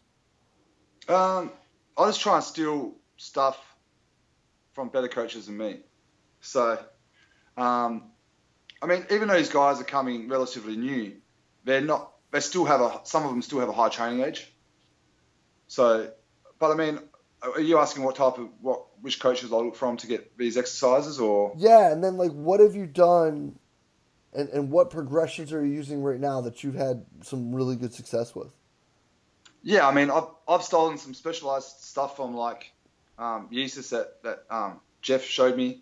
Um, 1.08 1.50
I 1.98 2.08
just 2.08 2.20
try 2.20 2.36
and 2.36 2.44
steal 2.44 2.96
stuff 3.16 3.58
from 4.74 4.90
better 4.90 5.08
coaches 5.08 5.46
than 5.46 5.58
me. 5.58 5.80
So, 6.42 6.78
um, 7.56 8.12
I 8.82 8.88
mean, 8.88 9.06
even 9.10 9.30
though 9.30 9.38
these 9.38 9.50
guys 9.50 9.80
are 9.80 9.86
coming 9.86 10.28
relatively 10.28 10.76
new, 10.76 11.14
they're 11.64 11.80
not 11.80 12.12
they 12.38 12.42
still 12.42 12.66
have 12.66 12.82
a 12.82 13.02
some 13.04 13.24
of 13.24 13.32
them 13.32 13.42
still 13.42 13.60
have 13.60 13.70
a 13.70 13.74
high 13.74 13.90
training 13.90 14.22
age. 14.22 14.54
So, 15.68 16.12
but 16.60 16.70
I 16.70 16.76
mean, 16.76 17.00
are 17.42 17.60
you 17.60 17.80
asking 17.80 18.04
what 18.04 18.16
type 18.16 18.38
of 18.38 18.50
what 18.62 18.86
which 19.02 19.20
coaches 19.20 19.52
I 19.52 19.56
look 19.56 19.76
from 19.76 19.98
to 19.98 20.08
get 20.08 20.38
these 20.38 20.56
exercises 20.56 21.20
or? 21.20 21.54
Yeah, 21.58 21.92
and 21.92 22.04
then 22.04 22.16
like 22.16 22.32
what 22.32 22.60
have 22.60 22.76
you 22.76 22.86
done, 22.86 23.58
and 24.34 24.50
and 24.50 24.70
what 24.70 24.92
progressions 24.92 25.52
are 25.52 25.66
you 25.66 25.74
using 25.74 26.04
right 26.04 26.20
now 26.20 26.42
that 26.42 26.64
you've 26.64 26.76
had 26.76 27.08
some 27.24 27.56
really 27.56 27.76
good 27.76 27.96
success 27.96 28.36
with? 28.36 28.54
Yeah, 29.64 29.88
I 29.88 29.92
mean, 29.92 30.12
I've 30.12 30.28
I've 30.48 30.62
stolen 30.62 31.00
some 31.00 31.16
specialized 31.16 31.82
stuff 31.82 32.18
from 32.18 32.36
like 32.36 32.72
um, 33.18 33.50
Yessis 33.52 33.90
that 33.90 34.22
that 34.22 34.44
um, 34.52 34.80
Jeff 35.02 35.24
showed 35.24 35.58
me 35.58 35.82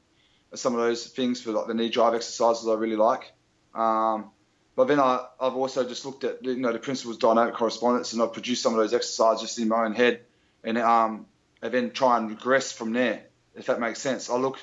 some 0.54 0.74
of 0.74 0.80
those 0.80 1.06
things 1.08 1.42
for 1.42 1.52
like 1.52 1.68
the 1.68 1.74
knee 1.74 1.90
drive 1.90 2.14
exercises 2.14 2.66
I 2.66 2.76
really 2.76 2.96
like. 2.96 3.34
Um, 3.74 4.32
but 4.76 4.88
then 4.88 5.00
I, 5.00 5.26
have 5.40 5.56
also 5.56 5.88
just 5.88 6.06
looked 6.06 6.24
at 6.24 6.44
you 6.44 6.58
know 6.58 6.74
the 6.74 6.80
principles 6.80 7.18
dynamic 7.18 7.56
correspondence, 7.56 8.14
and 8.14 8.22
I've 8.22 8.34
produced 8.34 8.62
some 8.62 8.74
of 8.74 8.80
those 8.80 8.94
exercises 8.94 9.42
just 9.42 9.60
in 9.60 9.70
my 9.70 9.86
own 9.86 9.94
head, 9.94 10.22
and 10.64 10.78
um, 10.78 11.26
and 11.62 11.74
then 11.74 11.92
try 11.92 12.18
and 12.18 12.30
regress 12.30 12.72
from 12.72 12.92
there, 12.92 13.24
if 13.56 13.68
that 13.68 13.80
makes 13.80 14.02
sense. 14.02 14.30
I 14.30 14.36
look, 14.36 14.60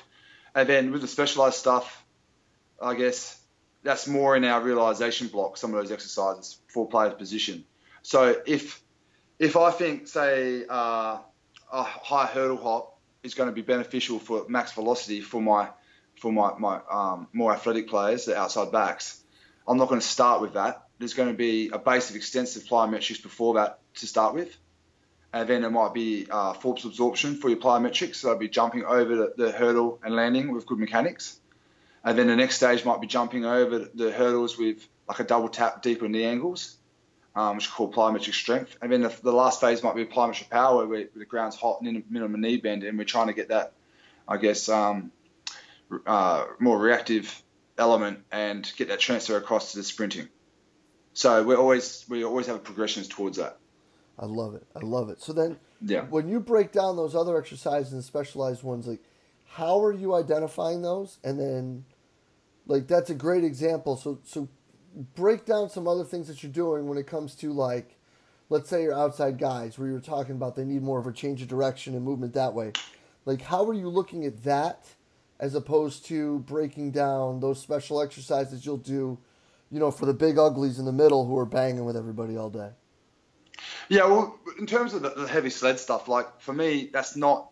and 0.53 0.69
then 0.69 0.91
with 0.91 1.01
the 1.01 1.07
specialized 1.07 1.55
stuff, 1.55 2.03
I 2.81 2.93
guess 2.93 3.39
that's 3.81 4.07
more 4.07 4.35
in 4.35 4.43
our 4.45 4.61
realization 4.61 5.27
block. 5.27 5.57
Some 5.57 5.73
of 5.73 5.81
those 5.81 5.91
exercises 5.91 6.59
for 6.67 6.87
player's 6.87 7.15
position. 7.15 7.65
So 8.03 8.39
if 8.45 8.83
if 9.39 9.57
I 9.57 9.71
think 9.71 10.07
say 10.07 10.65
uh, 10.69 11.17
a 11.71 11.83
high 11.83 12.27
hurdle 12.27 12.57
hop 12.57 12.99
is 13.23 13.33
going 13.33 13.49
to 13.49 13.53
be 13.53 13.63
beneficial 13.63 14.19
for 14.19 14.45
max 14.47 14.73
velocity 14.73 15.21
for 15.21 15.41
my 15.41 15.69
for 16.19 16.31
my 16.31 16.53
my 16.59 16.81
um, 16.91 17.27
more 17.33 17.51
athletic 17.51 17.87
players, 17.89 18.25
the 18.25 18.37
outside 18.37 18.71
backs 18.71 19.22
I'm 19.67 19.77
not 19.77 19.87
going 19.87 20.01
to 20.01 20.07
start 20.07 20.41
with 20.41 20.53
that. 20.53 20.87
There's 20.99 21.13
going 21.13 21.29
to 21.29 21.35
be 21.35 21.69
a 21.69 21.79
base 21.79 22.09
of 22.09 22.15
extensive 22.15 22.63
plyometrics 22.63 23.21
before 23.21 23.55
that 23.55 23.79
to 23.95 24.07
start 24.07 24.35
with. 24.35 24.55
and 25.33 25.47
then 25.49 25.63
it 25.63 25.69
might 25.69 25.93
be 25.93 26.27
uh, 26.29 26.53
force 26.53 26.85
absorption 26.85 27.35
for 27.35 27.49
your 27.49 27.57
plyometrics. 27.59 28.15
So 28.15 28.27
that'll 28.27 28.39
be 28.39 28.49
jumping 28.49 28.85
over 28.85 29.15
the, 29.15 29.33
the, 29.35 29.51
hurdle 29.51 29.99
and 30.03 30.15
landing 30.15 30.51
with 30.53 30.65
good 30.65 30.79
mechanics. 30.79 31.39
And 32.03 32.17
then 32.17 32.27
the 32.27 32.35
next 32.35 32.57
stage 32.57 32.85
might 32.85 33.01
be 33.01 33.07
jumping 33.07 33.45
over 33.45 33.79
the 33.79 34.11
hurdles 34.11 34.57
with 34.57 34.87
like 35.07 35.19
a 35.19 35.23
double 35.23 35.49
tap 35.49 35.81
deeper 35.81 36.07
knee 36.07 36.25
angles, 36.25 36.77
um, 37.35 37.55
which 37.55 37.65
is 37.65 37.71
called 37.71 37.95
plyometric 37.95 38.33
strength. 38.33 38.77
And 38.81 38.91
then 38.91 39.01
the, 39.01 39.15
the 39.23 39.33
last 39.33 39.61
phase 39.61 39.83
might 39.83 39.95
be 39.95 40.05
plyometric 40.05 40.49
power, 40.49 40.85
where 40.85 41.07
the 41.15 41.25
ground's 41.25 41.55
hot 41.55 41.81
and 41.81 42.03
minimum 42.09 42.41
knee 42.41 42.57
bend, 42.57 42.83
and 42.83 42.97
we're 42.97 43.05
trying 43.05 43.27
to 43.27 43.33
get 43.33 43.49
that, 43.49 43.73
I 44.27 44.37
guess, 44.37 44.69
um, 44.69 45.11
uh, 46.05 46.45
more 46.59 46.77
reactive 46.77 47.42
element 47.77 48.19
and 48.31 48.71
get 48.77 48.89
that 48.89 48.99
transfer 48.99 49.37
across 49.37 49.71
to 49.71 49.77
the 49.77 49.83
sprinting. 49.83 50.29
So 51.13 51.43
we 51.43 51.55
always 51.55 52.05
we 52.09 52.23
always 52.23 52.47
have 52.47 52.63
progressions 52.63 53.07
towards 53.07 53.37
that. 53.37 53.57
I 54.17 54.25
love 54.25 54.55
it. 54.55 54.65
I 54.75 54.79
love 54.79 55.09
it. 55.09 55.21
So 55.21 55.33
then, 55.33 55.57
yeah, 55.81 56.01
when 56.01 56.27
you 56.27 56.39
break 56.39 56.71
down 56.71 56.95
those 56.95 57.15
other 57.15 57.37
exercises 57.37 57.93
and 57.93 58.03
specialized 58.03 58.63
ones, 58.63 58.87
like 58.87 59.01
how 59.45 59.83
are 59.83 59.91
you 59.93 60.15
identifying 60.15 60.81
those? 60.81 61.19
And 61.23 61.39
then, 61.39 61.85
like 62.65 62.87
that's 62.87 63.09
a 63.09 63.15
great 63.15 63.43
example. 63.43 63.95
So 63.95 64.19
so 64.23 64.49
break 65.15 65.45
down 65.45 65.69
some 65.69 65.87
other 65.87 66.03
things 66.03 66.27
that 66.27 66.43
you're 66.43 66.51
doing 66.51 66.87
when 66.87 66.97
it 66.97 67.07
comes 67.07 67.35
to 67.35 67.51
like, 67.51 67.97
let's 68.49 68.69
say 68.69 68.83
you're 68.83 68.97
outside 68.97 69.37
guys, 69.37 69.77
where 69.77 69.87
you're 69.87 69.99
talking 69.99 70.35
about 70.35 70.55
they 70.55 70.65
need 70.65 70.81
more 70.81 70.99
of 70.99 71.07
a 71.07 71.13
change 71.13 71.41
of 71.41 71.47
direction 71.47 71.95
and 71.95 72.03
movement 72.03 72.33
that 72.33 72.53
way. 72.53 72.71
Like 73.25 73.41
how 73.41 73.65
are 73.67 73.73
you 73.73 73.89
looking 73.89 74.25
at 74.25 74.43
that? 74.43 74.87
As 75.43 75.55
opposed 75.55 76.05
to 76.05 76.39
breaking 76.39 76.89
down 76.89 77.41
those 77.41 77.61
special 77.61 78.01
exercises 78.01 78.65
you'll 78.65 78.77
do, 78.77 79.17
you 79.69 79.77
know, 79.77 79.91
for 79.91 80.05
the 80.05 80.13
big 80.13 80.37
uglies 80.37 80.79
in 80.79 80.85
the 80.85 80.91
middle 80.93 81.25
who 81.27 81.37
are 81.37 81.45
banging 81.45 81.83
with 81.83 81.97
everybody 81.97 82.37
all 82.37 82.49
day. 82.49 82.69
Yeah, 83.89 84.05
well, 84.05 84.39
in 84.57 84.67
terms 84.67 84.93
of 84.93 85.01
the, 85.01 85.09
the 85.09 85.27
heavy 85.27 85.49
sled 85.49 85.81
stuff, 85.81 86.07
like 86.07 86.39
for 86.39 86.53
me, 86.53 86.89
that's 86.93 87.17
not 87.17 87.51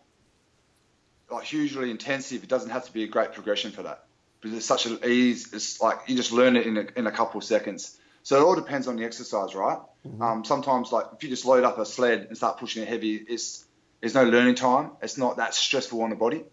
like 1.30 1.44
hugely 1.44 1.90
intensive. 1.90 2.42
It 2.42 2.48
doesn't 2.48 2.70
have 2.70 2.86
to 2.86 2.92
be 2.94 3.02
a 3.04 3.08
great 3.08 3.34
progression 3.34 3.72
for 3.72 3.82
that 3.82 4.06
because 4.40 4.56
it's 4.56 4.64
such 4.64 4.86
an 4.86 4.98
ease. 5.06 5.52
It's 5.52 5.78
like 5.82 5.98
you 6.06 6.16
just 6.16 6.32
learn 6.32 6.56
it 6.56 6.66
in 6.66 6.78
a, 6.78 6.86
in 6.96 7.06
a 7.06 7.12
couple 7.12 7.36
of 7.36 7.44
seconds. 7.44 7.98
So 8.22 8.40
it 8.40 8.42
all 8.42 8.54
depends 8.54 8.88
on 8.88 8.96
the 8.96 9.04
exercise, 9.04 9.54
right? 9.54 9.80
Mm-hmm. 10.06 10.22
Um, 10.22 10.44
sometimes, 10.46 10.92
like 10.92 11.08
if 11.12 11.22
you 11.22 11.28
just 11.28 11.44
load 11.44 11.64
up 11.64 11.76
a 11.78 11.84
sled 11.84 12.20
and 12.28 12.38
start 12.38 12.56
pushing 12.56 12.82
it 12.84 12.88
heavy, 12.88 13.16
it's 13.16 13.66
there's 14.00 14.14
no 14.14 14.24
learning 14.24 14.54
time. 14.54 14.92
It's 15.02 15.18
not 15.18 15.36
that 15.36 15.54
stressful 15.54 16.00
on 16.00 16.08
the 16.08 16.16
body. 16.16 16.44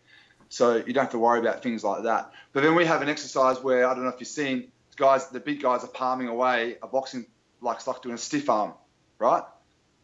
So 0.49 0.77
you 0.77 0.93
don't 0.93 1.03
have 1.03 1.12
to 1.12 1.19
worry 1.19 1.39
about 1.39 1.62
things 1.62 1.83
like 1.83 2.03
that. 2.03 2.31
But 2.53 2.63
then 2.63 2.75
we 2.75 2.85
have 2.85 3.01
an 3.01 3.09
exercise 3.09 3.59
where 3.59 3.88
I 3.88 3.93
don't 3.93 4.03
know 4.03 4.09
if 4.09 4.19
you've 4.19 4.27
seen 4.27 4.71
guys, 4.99 5.29
the 5.29 5.39
big 5.39 5.62
guys 5.62 5.83
are 5.83 5.88
palming 5.88 6.27
away 6.27 6.77
a 6.83 6.88
boxing 6.88 7.25
like 7.62 7.77
it's 7.77 7.88
like 7.88 8.01
doing 8.01 8.15
a 8.15 8.17
stiff 8.17 8.49
arm, 8.49 8.73
right? 9.17 9.43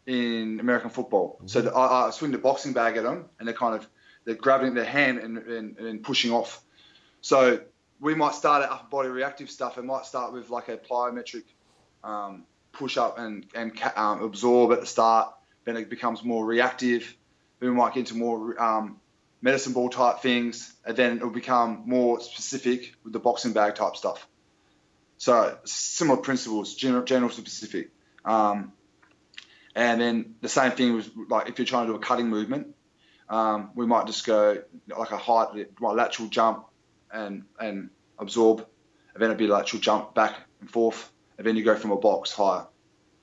In 0.08 0.60
American 0.60 0.90
football. 0.90 1.36
Mm-hmm. 1.36 1.48
So 1.48 1.62
the, 1.62 1.74
I, 1.74 2.08
I, 2.08 2.10
swing 2.10 2.32
the 2.32 2.38
boxing 2.38 2.74
bag 2.74 2.98
at 2.98 3.04
them, 3.04 3.26
and 3.38 3.48
they're 3.48 3.56
kind 3.56 3.76
of 3.76 3.88
they're 4.24 4.36
grabbing 4.36 4.74
their 4.74 4.86
hand 4.86 5.20
and, 5.20 5.38
and, 5.38 5.78
and 5.78 6.04
pushing 6.04 6.32
off. 6.32 6.62
So 7.22 7.60
we 8.00 8.16
might 8.16 8.34
start 8.34 8.64
at 8.64 8.72
upper 8.72 8.88
body 8.88 9.10
reactive 9.10 9.52
stuff. 9.52 9.78
It 9.78 9.86
might 9.86 10.06
start 10.06 10.34
with 10.34 10.50
like 10.50 10.70
a 10.70 10.78
plyometric 10.78 11.44
um, 12.04 12.44
push 12.72 12.98
up 12.98 13.20
and 13.20 13.46
and 13.54 13.72
um, 13.96 14.24
absorb 14.24 14.72
at 14.72 14.80
the 14.80 14.88
start. 14.88 15.34
Then 15.66 15.78
it 15.78 15.90
becomes 15.90 16.24
more 16.24 16.46
reactive. 16.46 17.16
Then 17.60 17.70
we 17.70 17.76
might 17.76 17.94
get 17.94 18.02
into 18.02 18.16
more 18.16 18.62
um, 18.62 19.00
medicine 19.46 19.74
ball 19.74 19.90
type 19.90 20.22
things, 20.22 20.74
and 20.84 20.98
then 20.98 21.18
it'll 21.18 21.30
become 21.30 21.84
more 21.86 22.20
specific 22.20 22.96
with 23.04 23.14
the 23.14 23.20
boxing 23.20 23.54
bag 23.54 23.76
type 23.76 23.96
stuff. 23.96 24.28
So 25.18 25.56
similar 25.66 26.18
principles, 26.18 26.74
general, 26.74 27.04
general 27.04 27.30
specific. 27.30 27.92
Um, 28.26 28.74
and 29.76 30.02
then 30.02 30.36
the 30.42 30.50
same 30.50 30.72
thing 30.72 30.96
with 30.96 31.12
like 31.30 31.48
if 31.48 31.60
you're 31.60 31.68
trying 31.68 31.86
to 31.86 31.94
do 31.94 31.96
a 31.96 32.00
cutting 32.00 32.28
movement, 32.28 32.76
um, 33.30 33.70
we 33.76 33.86
might 33.86 34.08
just 34.08 34.26
go 34.26 34.64
like 34.88 35.12
a 35.12 35.18
height, 35.18 35.68
lateral 35.80 36.28
jump 36.28 36.66
and 37.14 37.44
and 37.60 37.92
absorb, 38.18 38.66
and 39.14 39.22
then 39.22 39.30
it'd 39.30 39.38
be 39.38 39.48
lateral 39.48 39.80
jump 39.80 40.16
back 40.16 40.34
and 40.60 40.72
forth, 40.72 41.12
and 41.38 41.46
then 41.46 41.56
you 41.56 41.64
go 41.64 41.76
from 41.76 41.92
a 41.92 41.98
box 41.98 42.32
higher. 42.32 42.66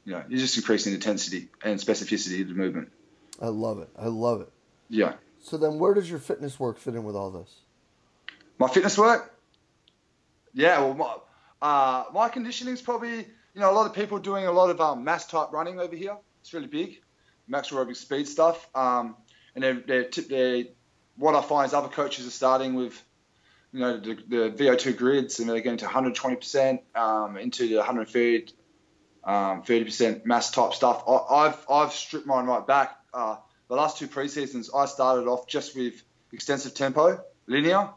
You 0.04 0.12
know, 0.12 0.22
you're 0.28 0.38
just 0.38 0.56
increasing 0.56 0.94
intensity 0.94 1.48
and 1.64 1.80
specificity 1.80 2.42
of 2.42 2.48
the 2.48 2.54
movement. 2.54 2.92
I 3.40 3.48
love 3.48 3.80
it. 3.80 3.88
I 3.98 4.06
love 4.06 4.40
it. 4.42 4.52
Yeah. 4.88 5.14
So 5.42 5.56
then, 5.56 5.78
where 5.78 5.92
does 5.92 6.08
your 6.08 6.20
fitness 6.20 6.58
work 6.58 6.78
fit 6.78 6.94
in 6.94 7.02
with 7.02 7.16
all 7.16 7.30
this? 7.30 7.50
My 8.58 8.68
fitness 8.68 8.96
work? 8.96 9.36
Yeah, 10.54 10.78
well, 10.80 10.94
my, 10.94 11.16
uh, 11.66 12.04
my 12.12 12.28
conditioning 12.28 12.74
is 12.74 12.80
probably, 12.80 13.16
you 13.16 13.60
know, 13.60 13.70
a 13.70 13.74
lot 13.74 13.86
of 13.86 13.92
people 13.92 14.18
doing 14.18 14.46
a 14.46 14.52
lot 14.52 14.70
of 14.70 14.80
um, 14.80 15.02
MAS 15.02 15.26
type 15.26 15.52
running 15.52 15.80
over 15.80 15.96
here. 15.96 16.16
It's 16.40 16.54
really 16.54 16.68
big, 16.68 17.00
max 17.48 17.70
aerobic 17.70 17.96
speed 17.96 18.28
stuff. 18.28 18.68
Um, 18.74 19.16
and 19.56 19.64
they're, 19.64 19.82
they're, 19.86 20.08
they're, 20.28 20.64
what 21.16 21.34
I 21.34 21.42
find 21.42 21.66
is 21.66 21.74
other 21.74 21.88
coaches 21.88 22.26
are 22.26 22.30
starting 22.30 22.74
with, 22.74 23.02
you 23.72 23.80
know, 23.80 23.98
the, 23.98 24.14
the 24.28 24.50
VO2 24.50 24.96
grids 24.96 25.40
and 25.40 25.48
they're 25.48 25.60
getting 25.60 25.78
to 25.78 25.86
120% 25.86 26.78
um, 26.94 27.36
into 27.36 27.66
the 27.66 27.76
130, 27.76 28.52
um, 29.24 29.62
30% 29.62 30.24
MAS 30.24 30.52
type 30.52 30.72
stuff. 30.72 31.02
I, 31.08 31.46
have 31.46 31.66
I've 31.68 31.92
stripped 31.92 32.26
mine 32.26 32.46
right 32.46 32.64
back. 32.64 32.96
Uh, 33.12 33.36
the 33.72 33.78
last 33.78 33.96
two 33.96 34.06
preseasons, 34.06 34.68
I 34.76 34.84
started 34.84 35.26
off 35.26 35.46
just 35.46 35.74
with 35.74 36.02
extensive 36.30 36.74
tempo, 36.74 37.24
linear, 37.46 37.88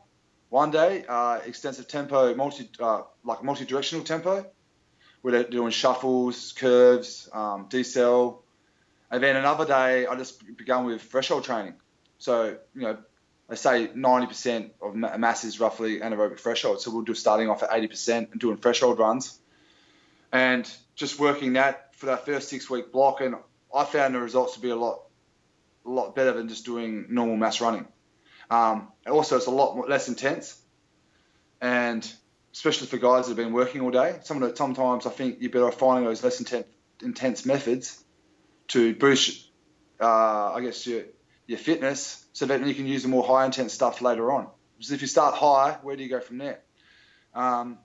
one 0.47 0.71
day, 0.71 1.03
uh, 1.05 1.41
extensive 1.45 1.89
tempo, 1.89 2.33
multi 2.33 2.69
uh, 2.79 3.01
like 3.25 3.43
multi-directional 3.43 4.05
tempo, 4.05 4.45
they're 5.21 5.43
doing 5.43 5.71
shuffles, 5.71 6.53
curves, 6.53 7.27
um, 7.33 7.67
decel, 7.67 8.43
and 9.11 9.21
then 9.21 9.35
another 9.35 9.65
day 9.65 10.07
I 10.07 10.15
just 10.15 10.55
began 10.55 10.85
with 10.85 11.01
threshold 11.01 11.43
training. 11.43 11.73
So 12.19 12.57
you 12.73 12.81
know, 12.81 12.97
I 13.49 13.55
say 13.55 13.87
90% 13.87 14.69
of 14.81 14.95
MAS 14.95 15.43
is 15.43 15.59
roughly 15.59 15.99
anaerobic 15.99 16.39
threshold. 16.39 16.79
So 16.79 16.91
we'll 16.91 17.01
do 17.01 17.13
starting 17.13 17.49
off 17.49 17.63
at 17.63 17.71
80% 17.71 18.31
and 18.31 18.39
doing 18.39 18.55
threshold 18.55 18.97
runs, 18.97 19.41
and 20.31 20.71
just 20.95 21.19
working 21.19 21.53
that 21.53 21.95
for 21.95 22.05
that 22.05 22.25
first 22.25 22.47
six 22.47 22.69
week 22.69 22.93
block. 22.93 23.19
And 23.19 23.35
I 23.75 23.83
found 23.83 24.15
the 24.15 24.21
results 24.21 24.53
to 24.53 24.61
be 24.61 24.69
a 24.69 24.75
lot 24.77 25.01
a 25.85 25.89
lot 25.89 26.15
better 26.15 26.33
than 26.33 26.47
just 26.49 26.65
doing 26.65 27.07
normal 27.09 27.37
MAS 27.37 27.61
running. 27.61 27.87
Um, 28.49 28.89
also, 29.07 29.37
it's 29.37 29.47
a 29.47 29.51
lot 29.51 29.89
less 29.89 30.07
intense, 30.07 30.59
and 31.61 32.09
especially 32.53 32.87
for 32.87 32.97
guys 32.97 33.25
that 33.25 33.31
have 33.31 33.37
been 33.37 33.53
working 33.53 33.81
all 33.81 33.91
day. 33.91 34.19
Some 34.23 34.41
of 34.41 34.49
the, 34.49 34.55
sometimes 34.55 35.05
I 35.05 35.09
think 35.09 35.37
you're 35.39 35.51
better 35.51 35.67
off 35.67 35.77
finding 35.77 36.05
those 36.05 36.23
less 36.23 36.39
intense, 36.39 36.67
intense 37.01 37.45
methods 37.45 38.03
to 38.69 38.95
boost, 38.95 39.49
uh, 39.99 40.53
I 40.53 40.61
guess, 40.61 40.85
your 40.87 41.03
your 41.47 41.59
fitness, 41.59 42.25
so 42.33 42.47
that 42.47 42.65
you 42.65 42.73
can 42.73 42.87
use 42.87 43.03
the 43.03 43.09
more 43.09 43.23
high 43.23 43.45
intense 43.45 43.73
stuff 43.73 44.01
later 44.01 44.31
on. 44.31 44.47
Because 44.77 44.91
if 44.91 45.01
you 45.01 45.07
start 45.07 45.35
high, 45.35 45.77
where 45.83 45.95
do 45.95 46.03
you 46.03 46.09
go 46.09 46.19
from 46.19 46.39
there? 46.39 46.59
Um, 47.33 47.77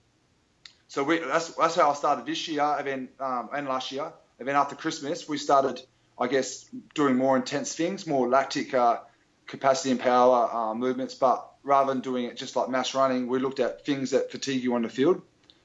so 0.88 1.04
we, 1.04 1.18
that's 1.18 1.50
that's 1.50 1.76
how 1.76 1.90
I 1.90 1.94
started 1.94 2.26
this 2.26 2.48
year, 2.48 2.62
and 2.62 2.86
then 2.86 3.08
um, 3.20 3.50
and 3.54 3.68
last 3.68 3.92
year, 3.92 4.12
and 4.38 4.48
then 4.48 4.56
after 4.56 4.76
Christmas 4.76 5.28
we 5.28 5.36
started 5.36 5.80
I 6.20 6.26
guess, 6.26 6.66
doing 6.94 7.16
more 7.16 7.36
intense 7.36 7.74
things, 7.74 8.06
more 8.06 8.28
lactic 8.28 8.74
uh, 8.74 8.98
capacity 9.46 9.90
and 9.90 9.98
power 9.98 10.50
uh, 10.52 10.74
movements. 10.74 11.14
But 11.14 11.50
rather 11.62 11.92
than 11.92 12.02
doing 12.02 12.26
it 12.26 12.36
just 12.36 12.56
like 12.56 12.68
MAS 12.68 12.94
running, 12.94 13.26
we 13.26 13.38
looked 13.38 13.58
at 13.58 13.86
things 13.86 14.10
that 14.10 14.30
fatigue 14.30 14.62
you 14.62 14.74
on 14.74 14.82
the 14.82 14.90
field 14.90 15.22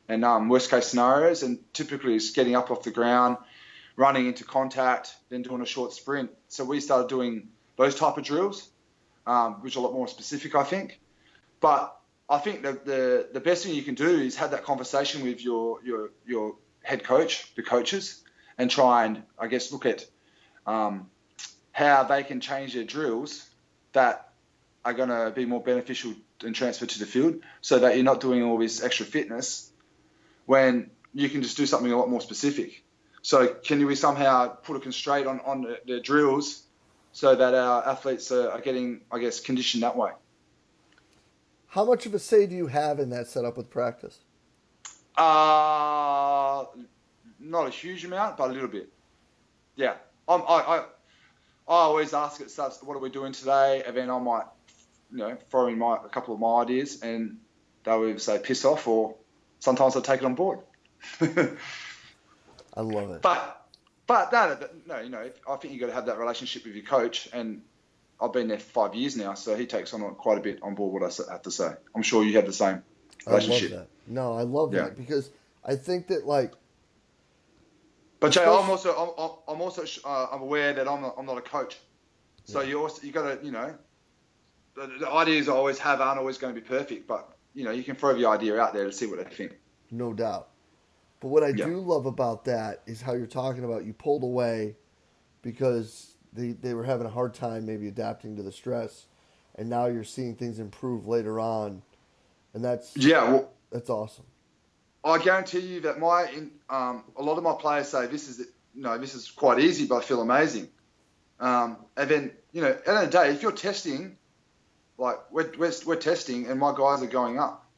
and 0.07 0.23
um, 0.23 0.47
worst 0.47 0.69
case 0.71 0.87
scenarios. 0.87 1.43
And 1.43 1.59
typically, 1.73 2.15
it's 2.15 2.31
getting 2.31 2.55
up 2.55 2.71
off 2.71 2.83
the 2.83 2.91
ground, 2.91 3.37
running 3.97 4.27
into 4.27 4.45
contact, 4.45 5.13
then 5.29 5.41
doing 5.41 5.61
a 5.61 5.65
short 5.65 5.91
sprint. 5.91 6.31
So 6.47 6.63
we 6.63 6.79
started 6.79 7.09
doing 7.09 7.49
those 7.75 7.95
type 7.95 8.17
of 8.17 8.23
drills, 8.23 8.69
um, 9.27 9.55
which 9.55 9.75
are 9.75 9.79
a 9.79 9.81
lot 9.81 9.93
more 9.93 10.07
specific, 10.07 10.55
I 10.55 10.63
think. 10.63 11.01
But 11.59 11.99
I 12.29 12.37
think 12.37 12.61
the, 12.61 12.71
the, 12.71 13.29
the 13.33 13.39
best 13.41 13.65
thing 13.65 13.75
you 13.75 13.83
can 13.83 13.95
do 13.95 14.07
is 14.07 14.37
have 14.37 14.51
that 14.51 14.63
conversation 14.63 15.23
with 15.23 15.43
your, 15.43 15.83
your, 15.83 16.11
your 16.25 16.55
head 16.81 17.03
coach, 17.03 17.53
the 17.55 17.63
coaches, 17.63 18.23
and 18.57 18.71
try 18.71 19.05
and, 19.05 19.23
I 19.37 19.47
guess, 19.47 19.71
look 19.73 19.85
at 19.85 20.05
um, 20.65 21.10
how 21.71 22.04
they 22.04 22.23
can 22.23 22.39
change 22.39 22.73
their 22.73 22.84
drills 22.84 23.49
that 23.93 24.30
are 24.84 24.93
going 24.93 25.10
to 25.10 25.32
be 25.36 25.45
more 25.45 25.62
beneficial 25.62 26.13
and 26.43 26.54
transfer 26.56 26.86
to 26.86 26.99
the 26.99 27.06
field 27.06 27.36
so 27.62 27.80
that 27.80 27.95
you're 27.95 28.04
not 28.04 28.21
doing 28.21 28.43
all 28.43 28.58
this 28.58 28.84
extra 28.84 29.06
fitness 29.06 29.71
when 30.45 30.91
you 31.13 31.30
can 31.30 31.41
just 31.41 31.58
do 31.58 31.65
something 31.65 31.91
a 31.91 31.97
lot 31.97 32.10
more 32.10 32.21
specific. 32.21 32.84
So 33.21 33.47
can 33.47 33.84
we 33.86 33.95
somehow 33.95 34.49
put 34.49 34.78
a 34.78 34.80
constraint 34.80 35.25
on, 35.28 35.39
on 35.41 35.62
the, 35.63 35.80
the 35.88 35.99
drills 35.99 36.63
so 37.12 37.36
that 37.36 37.56
our 37.56 37.88
athletes 37.88 38.32
are, 38.32 38.51
are 38.51 38.62
getting, 38.62 39.01
I 39.12 39.19
guess, 39.19 39.39
conditioned 39.39 39.84
that 39.84 39.97
way? 39.97 40.12
How 41.67 41.84
much 41.84 42.06
of 42.06 42.13
a 42.13 42.19
say 42.19 42.45
do 42.45 42.56
you 42.56 42.67
have 42.67 42.99
in 42.99 43.10
that 43.10 43.28
setup 43.28 43.58
with 43.58 43.69
practice? 43.69 44.19
Uh, 45.17 46.65
not 47.39 47.67
a 47.67 47.69
huge 47.69 48.06
amount, 48.06 48.38
but 48.38 48.49
a 48.49 48.54
little 48.54 48.67
bit. 48.67 48.89
Yeah, 49.75 49.95
I'm, 50.27 50.41
I, 50.41 50.45
I, 50.45 50.77
I 50.79 50.83
always 51.67 52.13
ask 52.13 52.41
it 52.41 52.51
starts, 52.51 52.81
what 52.83 52.95
are 52.95 52.99
we 52.99 53.09
doing 53.09 53.31
today? 53.31 53.83
And 53.85 53.95
then 53.95 54.09
I 54.09 54.19
might, 54.19 54.45
you 55.11 55.17
know, 55.17 55.38
throw 55.49 55.67
in 55.67 55.77
my, 55.77 55.95
a 55.95 56.09
couple 56.09 56.33
of 56.33 56.39
my 56.39 56.61
ideas 56.61 57.01
and 57.01 57.38
they'll 57.83 58.05
either 58.07 58.19
say 58.19 58.39
piss 58.39 58.65
off 58.65 58.88
or 58.88 59.15
sometimes 59.59 59.95
I 59.95 60.01
take 60.01 60.21
it 60.21 60.25
on 60.25 60.35
board. 60.35 60.59
I 61.21 62.81
love 62.81 63.11
it. 63.11 63.21
But 63.21 63.65
but 64.07 64.31
no, 64.31 64.57
no, 64.85 64.99
you 64.99 65.09
know, 65.09 65.29
I 65.49 65.55
think 65.55 65.73
you've 65.73 65.81
got 65.81 65.88
to 65.88 65.93
have 65.93 66.05
that 66.07 66.19
relationship 66.19 66.65
with 66.65 66.75
your 66.75 66.83
coach, 66.83 67.27
and 67.33 67.61
I've 68.21 68.33
been 68.33 68.47
there 68.47 68.59
for 68.59 68.88
five 68.88 68.95
years 68.95 69.15
now, 69.15 69.33
so 69.33 69.55
he 69.55 69.65
takes 69.65 69.93
on 69.93 70.01
quite 70.15 70.38
a 70.38 70.41
bit 70.41 70.59
on 70.61 70.75
board 70.75 71.01
what 71.01 71.27
I 71.27 71.31
have 71.31 71.41
to 71.43 71.51
say. 71.51 71.71
I'm 71.95 72.03
sure 72.03 72.23
you 72.23 72.35
have 72.35 72.45
the 72.45 72.53
same 72.53 72.83
relationship. 73.25 73.71
I 73.71 73.75
love 73.75 73.88
that. 73.88 74.11
No, 74.11 74.33
I 74.33 74.41
love 74.43 74.73
yeah. 74.73 74.83
that 74.83 74.97
because 74.97 75.29
I 75.63 75.75
think 75.75 76.07
that 76.07 76.25
like. 76.25 76.53
But 78.25 78.31
Jay, 78.33 78.43
I'm 78.43 78.69
also 78.69 79.13
I'm, 79.17 79.55
I'm 79.55 79.61
also 79.61 79.85
uh, 80.03 80.27
I'm 80.31 80.41
aware 80.41 80.73
that 80.73 80.88
I'm 80.88 81.01
not, 81.01 81.15
I'm 81.17 81.27
not 81.27 81.38
a 81.38 81.41
coach, 81.41 81.77
so 82.43 82.61
yeah. 82.61 82.69
you 82.69 82.81
also 82.81 83.03
you 83.05 83.11
got 83.11 83.39
to 83.39 83.45
you 83.45 83.51
know, 83.51 83.75
the, 84.75 84.88
the 84.99 85.09
ideas 85.09 85.47
I 85.47 85.53
always 85.53 85.77
have 85.77 86.01
aren't 86.01 86.17
always 86.17 86.39
going 86.39 86.55
to 86.55 86.59
be 86.59 86.65
perfect, 86.65 87.07
but 87.07 87.38
you 87.53 87.65
know 87.65 87.71
you 87.71 87.83
can 87.83 87.95
throw 87.95 88.17
the 88.17 88.27
idea 88.27 88.59
out 88.59 88.73
there 88.73 88.85
to 88.85 88.91
see 88.91 89.05
what 89.05 89.23
they 89.23 89.35
think. 89.35 89.53
No 89.91 90.11
doubt. 90.11 90.49
But 91.19 91.27
what 91.27 91.43
I 91.43 91.49
yeah. 91.49 91.65
do 91.65 91.79
love 91.79 92.07
about 92.07 92.45
that 92.45 92.81
is 92.88 92.99
how 92.99 93.13
you're 93.13 93.27
talking 93.27 93.63
about 93.63 93.85
you 93.85 93.93
pulled 93.93 94.23
away 94.23 94.75
because 95.43 96.15
they, 96.33 96.51
they 96.53 96.73
were 96.73 96.83
having 96.83 97.05
a 97.05 97.09
hard 97.11 97.33
time 97.35 97.65
maybe 97.65 97.88
adapting 97.88 98.35
to 98.38 98.43
the 98.43 98.51
stress, 98.51 99.05
and 99.53 99.69
now 99.69 99.85
you're 99.85 100.03
seeing 100.03 100.35
things 100.35 100.57
improve 100.57 101.05
later 101.07 101.39
on, 101.39 101.83
and 102.55 102.65
that's 102.65 102.97
yeah, 102.97 103.23
well, 103.29 103.51
that's 103.71 103.91
awesome. 103.91 104.25
I 105.05 105.19
guarantee 105.19 105.59
you 105.59 105.81
that 105.81 105.99
my 105.99 106.27
um, 106.69 107.03
a 107.15 107.21
lot 107.21 107.37
of 107.37 107.43
my 107.43 107.53
players 107.53 107.89
say 107.89 108.07
this 108.07 108.27
is 108.27 108.39
you 108.73 108.81
know 108.81 108.97
this 108.97 109.13
is 109.13 109.29
quite 109.29 109.59
easy, 109.59 109.85
but 109.85 109.97
I 109.97 110.01
feel 110.01 110.19
amazing. 110.19 110.67
Um, 111.39 111.77
and 111.95 112.09
then 112.09 112.31
you 112.51 112.61
know 112.61 112.69
at 112.69 112.85
the 112.85 112.91
end 112.91 113.03
of 113.05 113.11
the 113.11 113.17
day, 113.17 113.29
if 113.29 113.43
you're 113.43 113.51
testing, 113.51 114.17
like 114.97 115.17
we're, 115.31 115.51
we're, 115.57 115.73
we're 115.85 115.95
testing, 115.95 116.47
and 116.47 116.59
my 116.59 116.73
guys 116.75 117.03
are 117.03 117.07
going 117.07 117.37
up 117.37 117.69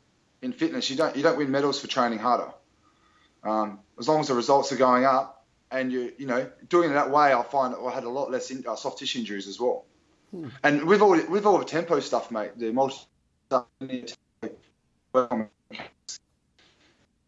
in 0.42 0.54
fitness, 0.54 0.90
you 0.90 0.96
don't 0.96 1.18
you 1.18 1.24
don't 1.24 1.38
win 1.38 1.52
medals 1.52 1.82
for 1.82 1.88
training 1.88 2.20
harder. 2.20 2.52
Um, 3.44 3.80
as 4.00 4.08
long 4.08 4.22
as 4.22 4.30
the 4.30 4.34
results 4.34 4.72
are 4.72 4.78
going 4.78 5.04
up, 5.04 5.46
and 5.70 5.92
you 5.92 6.14
you 6.18 6.28
know 6.28 6.50
doing 6.70 6.92
it 6.92 6.94
that 6.94 7.12
way, 7.12 7.34
I 7.34 7.44
find 7.44 7.76
I 7.76 7.92
had 7.92 8.06
a 8.06 8.10
lot 8.10 8.32
less 8.32 8.52
in, 8.52 8.64
uh, 8.66 8.78
soft 8.78 9.00
tissue 9.00 9.20
injuries 9.20 9.50
as 9.50 9.60
well. 9.60 9.84
Hmm. 10.32 10.48
And 10.64 10.84
with 10.86 11.02
all 11.02 11.20
with 11.28 11.46
all 11.46 11.58
the 11.58 11.66
tempo 11.66 12.00
stuff, 12.00 12.32
mate, 12.32 12.58
the 12.58 12.72
multi 12.72 13.02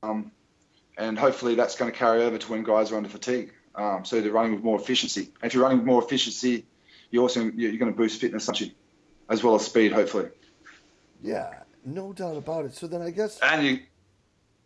um, 0.03 0.31
and 0.97 1.17
hopefully 1.17 1.55
that's 1.55 1.75
going 1.75 1.91
to 1.91 1.97
carry 1.97 2.23
over 2.23 2.38
to 2.38 2.51
when 2.51 2.63
guys 2.63 2.91
are 2.91 2.97
under 2.97 3.09
fatigue. 3.09 3.53
Um, 3.75 4.03
so 4.03 4.19
they're 4.19 4.31
running 4.31 4.53
with 4.53 4.63
more 4.63 4.79
efficiency. 4.79 5.31
And 5.41 5.49
if 5.49 5.53
you're 5.53 5.63
running 5.63 5.79
with 5.79 5.88
more 5.88 6.03
efficiency, 6.03 6.65
you're 7.12 7.23
also 7.23 7.45
you're 7.45 7.77
going 7.77 7.91
to 7.91 7.97
boost 7.97 8.19
fitness, 8.19 8.49
as 9.29 9.43
well 9.43 9.55
as 9.55 9.65
speed, 9.65 9.91
hopefully. 9.91 10.29
Yeah, 11.21 11.49
no 11.85 12.13
doubt 12.13 12.38
about 12.38 12.65
it. 12.65 12.73
So 12.73 12.88
then 12.88 13.01
I 13.01 13.12
guess 13.12 13.39
and 13.39 13.65
you 13.65 13.79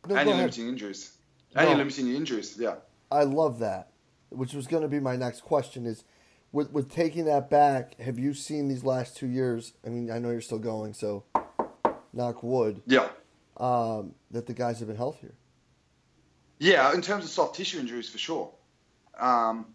no, 0.07 0.15
and 0.15 0.27
you're 0.27 0.37
limiting 0.37 0.67
injuries. 0.67 1.17
And 1.55 1.65
no. 1.65 1.69
you're 1.69 1.77
limiting 1.77 2.07
your 2.07 2.17
injuries. 2.17 2.57
Yeah. 2.59 2.75
I 3.11 3.23
love 3.23 3.59
that, 3.59 3.89
which 4.29 4.53
was 4.53 4.67
going 4.67 4.83
to 4.83 4.89
be 4.89 4.99
my 4.99 5.15
next 5.15 5.41
question 5.41 5.85
is 5.85 6.03
with, 6.51 6.71
with 6.71 6.91
taking 6.91 7.25
that 7.25 7.49
back, 7.49 7.99
have 7.99 8.17
you 8.17 8.33
seen 8.33 8.67
these 8.67 8.83
last 8.83 9.15
two 9.15 9.27
years? 9.27 9.73
I 9.85 9.89
mean, 9.89 10.11
I 10.11 10.19
know 10.19 10.31
you're 10.31 10.41
still 10.41 10.59
going, 10.59 10.93
so 10.93 11.23
knock 12.11 12.43
wood. 12.43 12.81
Yeah. 12.85 13.09
Um, 13.57 14.15
that 14.31 14.47
the 14.47 14.53
guys 14.53 14.79
have 14.79 14.87
been 14.87 14.97
healthier. 14.97 15.33
Yeah, 16.59 16.93
in 16.93 17.01
terms 17.01 17.23
of 17.25 17.29
soft 17.29 17.55
tissue 17.55 17.79
injuries, 17.79 18.09
for 18.09 18.17
sure. 18.17 18.51
Um, 19.19 19.67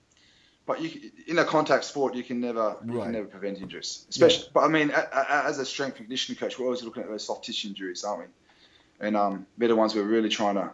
but 0.66 0.82
you, 0.82 1.10
in 1.26 1.38
a 1.38 1.44
contact 1.44 1.84
sport, 1.84 2.14
you 2.14 2.22
can 2.22 2.40
never 2.40 2.76
you 2.84 2.92
right. 2.92 3.04
can 3.04 3.12
never 3.12 3.26
prevent 3.26 3.58
injuries. 3.58 4.04
Especially, 4.10 4.44
yeah. 4.44 4.50
but 4.52 4.64
I 4.64 4.68
mean, 4.68 4.90
as 4.90 5.58
a 5.58 5.64
strength 5.64 5.96
and 5.96 6.06
conditioning 6.06 6.38
coach, 6.38 6.58
we're 6.58 6.66
always 6.66 6.82
looking 6.82 7.02
at 7.02 7.08
those 7.08 7.24
soft 7.24 7.44
tissue 7.44 7.68
injuries, 7.68 8.04
aren't 8.04 8.20
we? 8.20 8.26
And 9.06 9.16
um, 9.16 9.46
they're 9.56 9.68
the 9.68 9.76
ones 9.76 9.94
we're 9.94 10.02
really 10.02 10.28
trying 10.28 10.56
to 10.56 10.72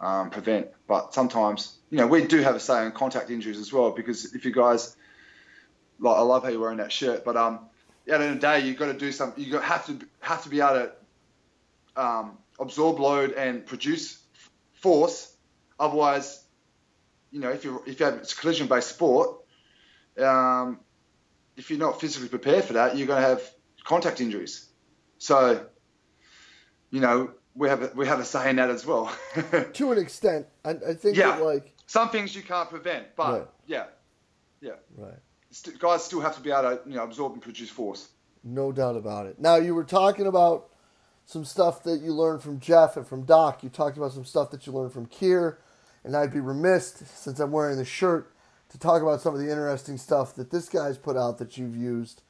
um, 0.00 0.30
prevent. 0.30 0.68
But 0.86 1.14
sometimes, 1.14 1.78
you 1.90 1.98
know, 1.98 2.06
we 2.06 2.26
do 2.26 2.42
have 2.42 2.54
a 2.54 2.60
say 2.60 2.74
on 2.74 2.92
contact 2.92 3.30
injuries 3.30 3.58
as 3.58 3.72
well 3.72 3.90
because 3.90 4.34
if 4.34 4.44
you 4.44 4.52
guys, 4.52 4.96
like, 5.98 6.16
I 6.16 6.20
love 6.20 6.44
how 6.44 6.50
you're 6.50 6.60
wearing 6.60 6.78
that 6.78 6.92
shirt, 6.92 7.24
but 7.24 7.36
um, 7.36 7.60
at 8.06 8.18
the 8.18 8.24
end 8.26 8.34
of 8.34 8.40
the 8.40 8.40
day, 8.40 8.60
you've 8.60 8.78
got 8.78 8.86
to 8.86 8.98
do 8.98 9.10
something. 9.10 9.42
You 9.42 9.58
have 9.58 9.86
to 9.86 9.98
have 10.20 10.42
to 10.44 10.48
be 10.48 10.60
able 10.60 10.74
to 10.74 10.92
um, 11.96 12.38
absorb 12.58 12.98
load 12.98 13.32
and 13.32 13.64
produce 13.66 14.22
force. 14.74 15.34
Otherwise, 15.78 16.44
you 17.30 17.40
know, 17.40 17.50
if 17.50 17.64
you 17.64 17.82
if 17.86 17.98
you 17.98 18.06
have 18.06 18.14
it's 18.16 18.34
collision 18.34 18.66
based 18.66 18.90
sport, 18.90 19.40
um, 20.18 20.80
if 21.56 21.70
you're 21.70 21.78
not 21.78 22.00
physically 22.00 22.28
prepared 22.28 22.64
for 22.64 22.74
that, 22.74 22.96
you're 22.96 23.06
going 23.06 23.22
to 23.22 23.28
have 23.28 23.42
contact 23.84 24.20
injuries. 24.20 24.68
So, 25.18 25.66
you 26.90 27.00
know, 27.00 27.32
we 27.54 27.68
have 27.68 27.82
a, 27.82 27.90
we 27.94 28.06
have 28.06 28.20
a 28.20 28.24
say 28.24 28.50
in 28.50 28.56
that 28.56 28.70
as 28.70 28.84
well. 28.84 29.14
to 29.72 29.92
an 29.92 29.98
extent, 29.98 30.46
I, 30.64 30.70
I 30.70 30.94
think 30.94 31.16
yeah. 31.16 31.36
that 31.36 31.42
like 31.42 31.74
some 31.86 32.10
things 32.10 32.34
you 32.34 32.42
can't 32.42 32.68
prevent, 32.68 33.14
but 33.16 33.32
right. 33.32 33.48
yeah, 33.66 33.84
yeah, 34.60 34.72
right. 34.96 35.18
St- 35.50 35.78
guys 35.78 36.04
still 36.04 36.20
have 36.20 36.34
to 36.36 36.40
be 36.40 36.50
able 36.50 36.62
to 36.62 36.80
you 36.86 36.96
know 36.96 37.04
absorb 37.04 37.32
and 37.32 37.42
produce 37.42 37.70
force. 37.70 38.08
No 38.42 38.72
doubt 38.72 38.96
about 38.96 39.26
it. 39.26 39.38
Now 39.38 39.56
you 39.56 39.74
were 39.74 39.84
talking 39.84 40.26
about 40.26 40.70
some 41.24 41.44
stuff 41.44 41.82
that 41.84 42.00
you 42.00 42.12
learned 42.12 42.42
from 42.42 42.60
Jeff 42.60 42.96
and 42.96 43.06
from 43.06 43.24
Doc. 43.24 43.62
You 43.62 43.68
talked 43.68 43.96
about 43.96 44.12
some 44.12 44.24
stuff 44.24 44.50
that 44.50 44.66
you 44.66 44.72
learned 44.72 44.92
from 44.92 45.06
Keir, 45.06 45.58
and 46.04 46.16
I'd 46.16 46.32
be 46.32 46.40
remiss 46.40 47.02
since 47.14 47.40
I'm 47.40 47.50
wearing 47.50 47.78
the 47.78 47.84
shirt 47.84 48.32
to 48.70 48.78
talk 48.78 49.02
about 49.02 49.20
some 49.20 49.34
of 49.34 49.40
the 49.40 49.50
interesting 49.50 49.96
stuff 49.96 50.34
that 50.34 50.50
this 50.50 50.68
guy's 50.68 50.98
put 50.98 51.16
out 51.16 51.38
that 51.38 51.56
you've 51.56 51.76
used. 51.76 52.22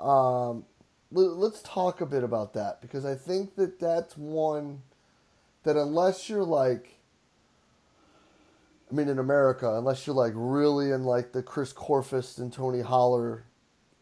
Um, 0.00 0.64
let's 1.10 1.62
talk 1.62 2.00
a 2.00 2.06
bit 2.06 2.22
about 2.22 2.52
that 2.54 2.80
because 2.80 3.04
I 3.04 3.14
think 3.14 3.56
that 3.56 3.80
that's 3.80 4.16
one 4.16 4.82
that 5.64 5.76
unless 5.76 6.28
you're 6.28 6.44
like, 6.44 6.98
I 8.90 8.94
mean, 8.94 9.08
in 9.08 9.18
America, 9.18 9.76
unless 9.76 10.06
you're 10.06 10.16
like 10.16 10.32
really 10.34 10.90
in 10.90 11.04
like 11.04 11.32
the 11.32 11.42
Chris 11.42 11.72
Korfist 11.72 12.38
and 12.38 12.52
Tony 12.52 12.80
Holler 12.80 13.44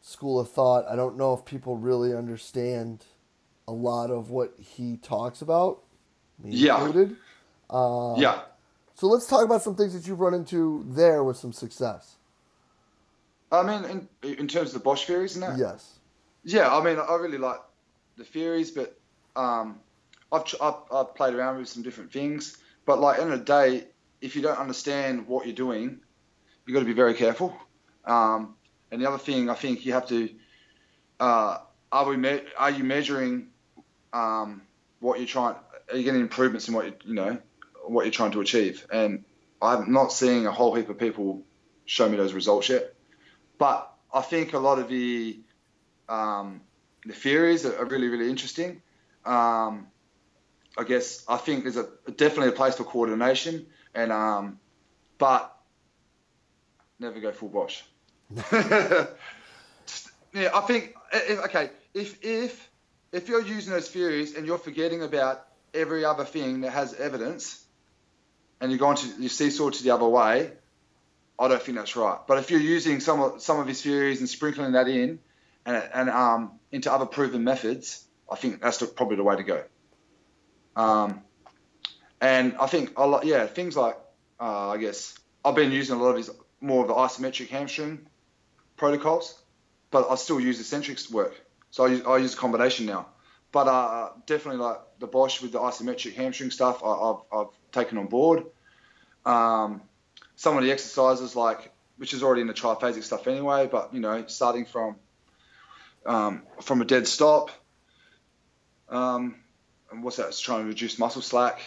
school 0.03 0.39
of 0.39 0.51
thought, 0.51 0.85
I 0.89 0.95
don't 0.95 1.17
know 1.17 1.33
if 1.35 1.45
people 1.45 1.77
really 1.77 2.15
understand 2.15 3.05
a 3.69 3.73
lot 3.73 4.11
of 4.11 4.31
what 4.31 4.55
he 4.59 4.97
talks 4.99 5.43
about. 5.43 5.83
yeah. 6.43 6.85
Included. 6.85 7.17
Uh, 7.69 8.15
yeah. 8.17 8.43
So 8.95 9.09
let's 9.09 9.27
talk 9.27 9.45
about 9.45 9.63
some 9.63 9.75
things 9.75 9.93
that 9.95 10.07
you've 10.07 10.21
run 10.21 10.35
into 10.35 10.85
there 10.89 11.23
with 11.23 11.37
some 11.37 11.53
success. 11.53 12.17
I 13.53 13.63
mean, 13.63 14.09
in, 14.23 14.35
in 14.35 14.49
terms 14.49 14.69
of 14.69 14.75
the 14.75 14.81
Bosch 14.81 15.05
theories 15.05 15.35
and 15.37 15.43
that? 15.43 15.59
Yes. 15.59 15.99
Yeah, 16.45 16.75
I 16.75 16.83
mean, 16.83 16.99
I 16.99 17.15
really 17.17 17.39
like 17.39 17.61
the 18.17 18.25
theories, 18.25 18.71
but 18.71 18.99
um, 19.35 19.81
I've, 20.33 20.43
I've, 20.61 20.75
I've 20.93 21.15
played 21.15 21.35
around 21.35 21.59
with 21.59 21.69
some 21.69 21.83
different 21.83 22.13
things. 22.13 22.57
But 22.87 23.01
like, 23.01 23.21
in 23.21 23.31
the 23.31 23.37
day, 23.37 23.85
if 24.21 24.35
you 24.37 24.43
don't 24.43 24.59
understand 24.59 25.27
what 25.27 25.47
you're 25.47 25.55
doing, 25.55 26.01
you've 26.65 26.75
got 26.75 26.81
to 26.81 26.87
be 26.87 26.93
very 26.93 27.15
careful. 27.15 27.57
Um, 28.05 28.55
and 28.91 29.03
the 29.03 29.09
other 29.09 29.19
thing, 29.19 29.51
I 29.51 29.55
think 29.55 29.85
you 29.85 29.93
have 29.93 30.07
to, 30.09 30.31
uh, 31.21 31.59
are 31.93 32.09
we 32.09 32.17
me- 32.17 32.43
are 32.57 32.71
you 32.71 32.85
measuring 32.85 33.49
um, 34.17 34.63
what 35.01 35.19
you're 35.19 35.29
trying? 35.29 35.57
Are 35.91 35.97
you 35.97 36.05
getting 36.05 36.21
improvements 36.21 36.69
in 36.69 36.75
what 36.75 36.87
you, 36.87 36.95
you 37.05 37.15
know 37.15 37.39
what 37.87 38.05
you're 38.05 38.13
trying 38.13 38.33
to 38.33 38.41
achieve? 38.41 38.87
And 38.91 39.25
I'm 39.61 39.93
not 39.93 40.13
seeing 40.13 40.47
a 40.47 40.53
whole 40.53 40.75
heap 40.75 40.89
of 40.89 40.99
people 40.99 41.43
show 41.85 42.09
me 42.09 42.17
those 42.17 42.33
results 42.33 42.69
yet. 42.69 42.95
But 43.59 43.93
I 44.13 44.23
think 44.23 44.53
a 44.53 44.59
lot 44.59 44.79
of 44.79 44.89
the 44.89 45.39
um, 46.09 46.63
the 47.05 47.13
theories 47.13 47.67
are, 47.67 47.85
really, 47.85 48.09
really 48.09 48.31
interesting. 48.31 48.83
Um, 49.25 49.89
I 50.79 50.85
guess 50.87 51.25
I 51.29 51.37
think 51.37 51.65
there's 51.65 51.77
a 51.77 51.89
definitely 52.17 52.49
a 52.49 52.53
place 52.53 52.77
for 52.77 52.85
coordination, 52.85 53.67
and 53.95 54.13
um, 54.13 54.59
but 55.19 55.57
never 56.99 57.21
go 57.21 57.33
full. 57.33 57.51
Just, 59.87 60.11
yeah, 60.35 60.51
I 60.53 60.61
think 60.63 60.95
if, 61.13 61.39
okay 61.45 61.71
if 61.95 62.19
if 62.23 62.71
if 63.17 63.29
you're 63.29 63.43
using 63.43 63.73
those 63.73 63.89
theories 63.89 64.35
and 64.35 64.47
you're 64.47 64.59
forgetting 64.59 65.03
about 65.03 65.47
every 65.73 66.05
other 66.05 66.25
thing 66.25 66.61
that 66.61 66.71
has 66.71 66.95
evidence, 66.95 67.65
and 68.61 68.71
you're 68.71 68.79
going 68.79 68.97
to 68.97 69.07
you 69.19 69.29
seesaw 69.29 69.71
to 69.71 69.83
the 69.83 69.91
other 69.91 70.07
way, 70.07 70.53
I 71.39 71.49
don't 71.49 71.63
think 71.63 71.79
that's 71.79 71.97
right. 71.97 72.19
But 72.27 72.39
if 72.39 72.51
you're 72.51 72.61
using 72.61 73.01
some 73.01 73.21
of 73.21 73.43
some 73.43 73.59
of 73.59 73.67
his 73.67 73.83
theories 73.83 74.21
and 74.21 74.29
sprinkling 74.29 74.73
that 74.73 74.89
in, 74.89 75.19
and, 75.65 75.83
and 75.93 76.11
um, 76.11 76.53
into 76.71 76.93
other 76.93 77.07
proven 77.07 77.45
methods, 77.45 78.05
I 78.31 78.37
think 78.37 78.61
that's 78.63 78.79
the, 78.79 78.87
probably 78.87 79.17
the 79.17 79.25
way 79.25 79.37
to 79.37 79.43
go. 79.43 79.65
Um, 80.77 81.23
and 82.21 82.57
I 82.59 82.67
think 82.67 82.99
a 82.99 83.07
lot, 83.07 83.25
yeah, 83.25 83.47
things 83.47 83.77
like 83.77 83.97
uh, 84.41 84.71
I 84.71 84.77
guess 84.79 85.19
I've 85.45 85.55
been 85.55 85.73
using 85.73 85.97
a 85.97 86.03
lot 86.03 86.11
of 86.11 86.17
these 86.17 86.31
more 86.61 86.83
of 86.83 86.89
the 86.89 86.95
isometric 86.95 87.49
hamstring 87.49 88.07
protocols, 88.77 89.39
but 89.91 90.11
I 90.11 90.15
still 90.17 90.41
use 90.41 90.61
eccentrics 90.61 91.11
work. 91.11 91.35
So 91.71 91.85
I 91.85 91.89
use, 91.89 92.07
I 92.07 92.17
use 92.19 92.35
a 92.35 92.37
combination 92.37 92.87
now. 92.87 93.07
But 93.53 93.69
uh, 93.69 94.11
definitely 94.27 94.61
like 94.61 94.79
the 94.99 95.07
Bosch 95.07 95.41
with 95.41 95.53
the 95.53 95.59
isometric 95.59 96.15
hamstring 96.15 96.51
stuff, 96.51 96.83
I, 96.85 97.07
have 97.07 97.23
I've 97.33 97.73
taken 97.73 97.99
on 97.99 98.07
board. 98.07 98.45
Um, 99.25 99.83
some 100.35 100.57
of 100.57 100.65
the 100.65 100.73
exercises 100.73 101.35
like, 101.35 101.73
which 101.97 102.13
is 102.13 102.23
already 102.23 102.43
in 102.43 102.47
the 102.47 102.55
triphasic 102.55 103.03
stuff 103.03 103.27
anyway, 103.27 103.69
but 103.71 103.95
you 103.95 104.01
know, 104.01 104.25
starting 104.27 104.67
from 104.67 104.97
um, 106.05 106.43
from 106.61 106.83
a 106.83 106.85
dead 106.85 107.07
stop. 107.07 107.51
Um, 108.89 109.37
and 109.91 110.03
what's 110.03 110.17
that? 110.17 110.29
It's 110.29 110.41
trying 110.41 110.63
to 110.63 110.69
reduce 110.69 110.99
muscle 110.99 111.23
slack. 111.23 111.61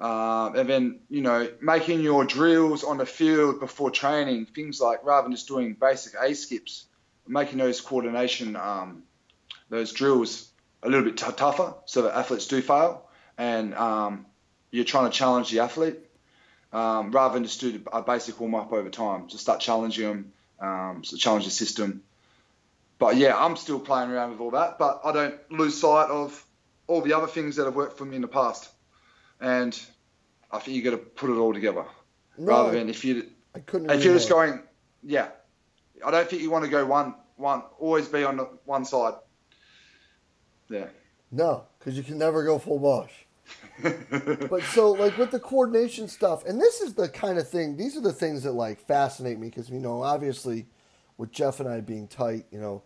Um, 0.00 0.56
and 0.56 0.68
then, 0.68 1.00
you 1.08 1.22
know, 1.22 1.48
making 1.60 2.00
your 2.00 2.24
drills 2.24 2.84
on 2.84 2.98
the 2.98 3.06
field 3.06 3.60
before 3.60 3.90
training, 3.90 4.46
things 4.46 4.80
like 4.80 5.04
rather 5.04 5.24
than 5.24 5.32
just 5.32 5.46
doing 5.48 5.74
basic 5.74 6.14
A 6.20 6.34
skips, 6.34 6.86
making 7.26 7.58
those 7.58 7.80
coordination, 7.80 8.56
um, 8.56 9.04
those 9.68 9.92
drills 9.92 10.50
a 10.82 10.88
little 10.88 11.04
bit 11.04 11.16
t- 11.16 11.32
tougher 11.36 11.74
so 11.86 12.02
that 12.02 12.16
athletes 12.16 12.46
do 12.46 12.60
fail. 12.60 13.08
And 13.36 13.74
um, 13.74 14.26
you're 14.70 14.84
trying 14.84 15.10
to 15.10 15.16
challenge 15.16 15.50
the 15.50 15.60
athlete 15.60 15.98
um, 16.72 17.10
rather 17.12 17.34
than 17.34 17.44
just 17.44 17.60
do 17.60 17.82
a 17.92 18.02
basic 18.02 18.38
warm 18.38 18.54
up 18.54 18.72
over 18.72 18.90
time. 18.90 19.28
Just 19.28 19.42
start 19.42 19.60
challenging 19.60 20.06
them, 20.06 20.32
um, 20.60 21.04
so 21.04 21.16
challenge 21.16 21.44
the 21.44 21.50
system. 21.50 22.02
But 22.98 23.16
yeah, 23.16 23.36
I'm 23.36 23.56
still 23.56 23.80
playing 23.80 24.10
around 24.10 24.30
with 24.30 24.40
all 24.40 24.52
that, 24.52 24.78
but 24.78 25.00
I 25.04 25.12
don't 25.12 25.34
lose 25.50 25.80
sight 25.80 26.10
of 26.10 26.44
all 26.86 27.00
the 27.00 27.12
other 27.14 27.26
things 27.26 27.56
that 27.56 27.64
have 27.64 27.74
worked 27.74 27.98
for 27.98 28.04
me 28.04 28.16
in 28.16 28.22
the 28.22 28.28
past. 28.28 28.68
And 29.40 29.78
I 30.50 30.58
think 30.58 30.76
you 30.76 30.82
got 30.82 30.90
to 30.90 30.98
put 30.98 31.30
it 31.30 31.34
all 31.34 31.52
together 31.52 31.84
No, 32.38 32.46
rather 32.46 32.72
than 32.72 32.88
if 32.88 33.04
you 33.04 33.28
I 33.54 33.60
couldn't 33.60 33.90
if 33.90 34.04
you're 34.04 34.14
just 34.14 34.28
going, 34.28 34.60
yeah. 35.02 35.28
I 36.04 36.10
don't 36.10 36.28
think 36.28 36.42
you 36.42 36.50
want 36.50 36.64
to 36.64 36.70
go 36.70 36.84
one 36.84 37.14
one 37.36 37.62
always 37.78 38.08
be 38.08 38.24
on 38.24 38.36
the 38.36 38.48
one 38.64 38.84
side. 38.84 39.14
Yeah. 40.74 40.86
No, 41.30 41.64
because 41.78 41.96
you 41.96 42.02
can 42.02 42.18
never 42.18 42.44
go 42.44 42.58
full 42.58 42.78
Bosch. 42.78 43.10
But 44.48 44.62
so, 44.72 44.92
like 44.92 45.18
with 45.18 45.30
the 45.30 45.40
coordination 45.40 46.08
stuff, 46.08 46.44
and 46.46 46.60
this 46.60 46.80
is 46.80 46.94
the 46.94 47.08
kind 47.08 47.38
of 47.38 47.48
thing. 47.48 47.76
These 47.76 47.96
are 47.96 48.00
the 48.00 48.12
things 48.12 48.42
that 48.44 48.52
like 48.52 48.80
fascinate 48.80 49.38
me 49.38 49.48
because 49.48 49.68
you 49.68 49.80
know, 49.80 50.02
obviously, 50.02 50.66
with 51.18 51.32
Jeff 51.32 51.60
and 51.60 51.68
I 51.68 51.80
being 51.80 52.06
tight, 52.08 52.46
you 52.50 52.60
know, 52.60 52.82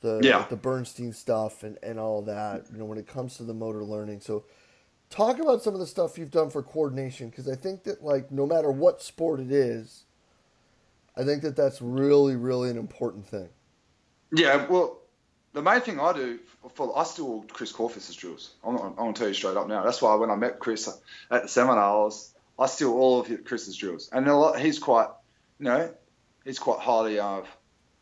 the 0.00 0.20
Yeah. 0.22 0.46
the 0.48 0.56
Bernstein 0.56 1.12
stuff 1.12 1.62
and 1.62 1.78
and 1.82 1.98
all 1.98 2.22
that. 2.22 2.66
You 2.70 2.78
know, 2.78 2.84
when 2.84 2.98
it 2.98 3.06
comes 3.06 3.36
to 3.38 3.42
the 3.44 3.54
motor 3.54 3.82
learning. 3.84 4.20
So, 4.20 4.44
talk 5.10 5.38
about 5.40 5.62
some 5.62 5.74
of 5.74 5.80
the 5.80 5.86
stuff 5.86 6.18
you've 6.18 6.30
done 6.30 6.50
for 6.50 6.62
coordination 6.62 7.30
because 7.30 7.48
I 7.48 7.56
think 7.56 7.84
that 7.84 8.04
like 8.04 8.30
no 8.30 8.46
matter 8.46 8.70
what 8.70 9.02
sport 9.02 9.40
it 9.40 9.50
is, 9.50 10.04
I 11.16 11.24
think 11.24 11.42
that 11.42 11.56
that's 11.56 11.80
really 11.82 12.36
really 12.36 12.70
an 12.70 12.76
important 12.76 13.26
thing. 13.26 13.48
Yeah, 14.30 14.66
well, 14.68 14.98
the 15.52 15.62
main 15.62 15.80
thing 15.80 16.00
I 16.00 16.12
do 16.12 16.38
for 16.74 16.96
I 16.96 17.04
still 17.04 17.44
Chris 17.52 17.72
Korfist's 17.72 18.14
drills. 18.14 18.54
I'm, 18.64 18.76
I'm 18.76 18.94
gonna 18.94 19.12
tell 19.12 19.28
you 19.28 19.34
straight 19.34 19.56
up 19.56 19.68
now. 19.68 19.82
That's 19.82 20.02
why 20.02 20.14
when 20.16 20.30
I 20.30 20.36
met 20.36 20.58
Chris 20.58 20.88
at 21.30 21.42
the 21.42 21.48
seminar, 21.48 22.06
I 22.06 22.10
I 22.58 22.66
steal 22.66 22.92
all 22.92 23.20
of 23.20 23.44
Chris's 23.44 23.76
drills, 23.76 24.10
and 24.12 24.26
lot, 24.26 24.58
he's 24.58 24.78
quite, 24.78 25.08
you 25.58 25.66
know, 25.66 25.94
he's 26.44 26.58
quite 26.58 26.80
highly 26.80 27.20
of. 27.20 27.46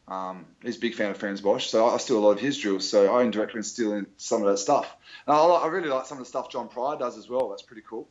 Um, 0.09 0.47
he's 0.63 0.77
a 0.77 0.81
big 0.81 0.95
fan 0.95 1.11
of 1.11 1.17
Frans 1.17 1.41
Bosch, 1.41 1.67
so 1.67 1.89
I 1.89 1.97
steal 1.97 2.19
a 2.19 2.21
lot 2.21 2.31
of 2.31 2.41
his 2.41 2.57
drills. 2.59 2.89
So 2.89 3.13
I 3.13 3.25
indirectly 3.25 3.63
steal 3.63 3.93
in 3.93 4.07
some 4.19 4.41
of 4.41 4.49
that 4.49 4.59
stuff. 4.59 4.97
And 5.27 5.37
I, 5.37 5.41
I 5.41 5.67
really 5.67 5.89
like 5.89 6.07
some 6.07 6.19
of 6.19 6.25
the 6.25 6.29
stuff 6.29 6.49
John 6.49 6.69
Pryor 6.69 6.97
does 6.97 7.19
as 7.19 7.29
well. 7.29 7.49
That's 7.49 7.63
pretty 7.63 7.83
cool. 7.83 8.09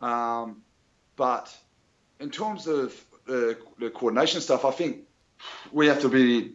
Um, 0.00 0.62
but 1.16 1.54
in 2.18 2.30
terms 2.30 2.66
of 2.66 2.94
uh, 3.28 3.54
the 3.78 3.90
coordination 3.92 4.40
stuff, 4.40 4.64
I 4.64 4.70
think 4.70 5.02
we 5.70 5.88
have 5.88 6.00
to 6.00 6.08
be 6.08 6.52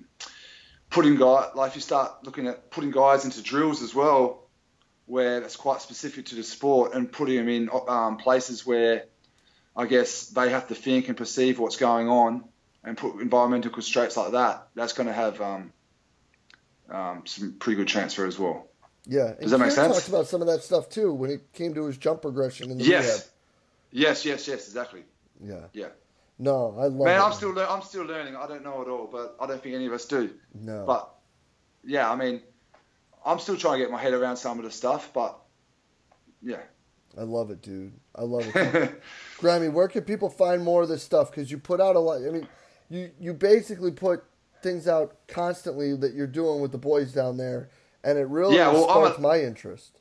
putting 0.94 1.16
guy 1.16 1.50
like 1.56 1.72
if 1.72 1.76
you 1.76 1.82
start 1.82 2.24
looking 2.24 2.48
at 2.48 2.70
putting 2.70 2.92
guys 2.92 3.26
into 3.26 3.42
drills 3.42 3.82
as 3.82 3.94
well, 3.94 4.48
where 5.08 5.42
that's 5.42 5.56
quite 5.58 5.82
specific 5.82 6.28
to 6.28 6.36
the 6.36 6.44
sport, 6.44 6.94
and 6.94 7.12
putting 7.12 7.36
them 7.36 7.50
in 7.50 7.70
um, 7.90 8.18
places 8.18 8.66
where 8.66 9.06
I 9.76 9.88
guess 9.88 10.28
they 10.28 10.50
have 10.50 10.68
to 10.70 10.76
think 10.76 11.10
and 11.10 11.18
perceive 11.18 11.60
what's 11.60 11.78
going 11.78 12.08
on, 12.08 12.46
and 12.84 12.96
put 12.96 13.20
environmental 13.20 13.72
constraints 13.72 14.16
like 14.16 14.32
that. 14.34 14.68
That's 14.76 14.94
going 14.94 15.08
to 15.08 15.14
have 15.14 15.42
um, 15.42 15.74
um, 16.90 17.24
some 17.26 17.54
pretty 17.54 17.76
good 17.78 17.88
transfer 17.88 18.26
as 18.26 18.38
well. 18.38 18.68
Yeah, 19.06 19.30
and 19.30 19.40
Does 19.42 19.52
that 19.52 19.58
make 19.58 19.72
sense? 19.72 19.96
Talked 19.96 20.08
about 20.08 20.28
some 20.28 20.42
of 20.42 20.48
that 20.48 20.64
stuff 20.64 20.90
too 20.90 21.12
when 21.14 21.32
it 21.32 21.52
came 21.52 21.74
to 21.74 21.86
his 21.88 21.98
jump 21.98 22.22
progression 22.22 22.72
in 22.72 22.78
the 22.78 22.86
Yes, 22.86 23.06
rehab. 23.06 23.22
yes, 23.92 24.26
yes, 24.26 24.48
yes, 24.48 24.68
exactly. 24.68 25.04
Yeah. 25.44 25.66
Yeah. 25.74 25.88
No, 26.44 26.76
I 26.78 26.84
love 26.88 27.06
Man, 27.08 27.20
it. 27.20 27.24
I'm 27.24 27.34
still 27.34 27.58
I'm 27.60 27.82
still 27.82 28.04
learning. 28.04 28.36
I 28.36 28.46
don't 28.48 28.64
know 28.64 28.82
it 28.82 28.88
all, 28.90 29.08
but 29.12 29.36
I 29.40 29.48
don't 29.48 29.62
think 29.64 29.76
any 29.76 29.86
of 29.88 29.94
us 29.94 30.06
do. 30.06 30.30
no. 30.54 30.84
But 30.86 31.10
yeah, 31.86 32.10
I 32.12 32.16
mean, 32.16 32.42
I'm 33.26 33.40
still 33.40 33.58
trying 33.58 33.80
to 33.80 33.86
get 33.86 33.92
my 33.92 34.02
head 34.02 34.14
around 34.14 34.38
some 34.38 34.60
of 34.60 34.66
the 34.66 34.72
stuff, 34.72 35.12
but 35.14 35.40
yeah. 36.42 36.62
I 37.18 37.22
love 37.24 37.52
it, 37.52 37.62
dude. 37.62 37.94
I 38.16 38.24
love 38.24 38.46
it. 38.56 39.02
Grammy, 39.40 39.72
where 39.72 39.88
can 39.88 40.04
people 40.04 40.30
find 40.30 40.64
more 40.64 40.82
of 40.84 40.90
this 40.90 41.04
stuff? 41.04 41.30
Because 41.30 41.52
you 41.52 41.58
put 41.60 41.80
out 41.80 41.96
a 41.96 42.00
lot. 42.00 42.18
I 42.26 42.32
mean, 42.32 42.48
you 42.90 43.12
you 43.20 43.34
basically 43.34 43.92
put 43.92 44.24
things 44.62 44.88
out 44.88 45.16
constantly 45.28 45.96
that 45.98 46.14
you're 46.14 46.26
doing 46.28 46.60
with 46.62 46.72
the 46.72 46.78
boys 46.78 47.14
down 47.14 47.38
there, 47.38 47.70
and 48.04 48.18
it 48.18 48.28
really 48.28 48.56
Yeah, 48.56 48.70
well, 48.72 48.84
sparked 48.90 49.20
a- 49.20 49.22
my 49.22 49.40
interest. 49.42 50.00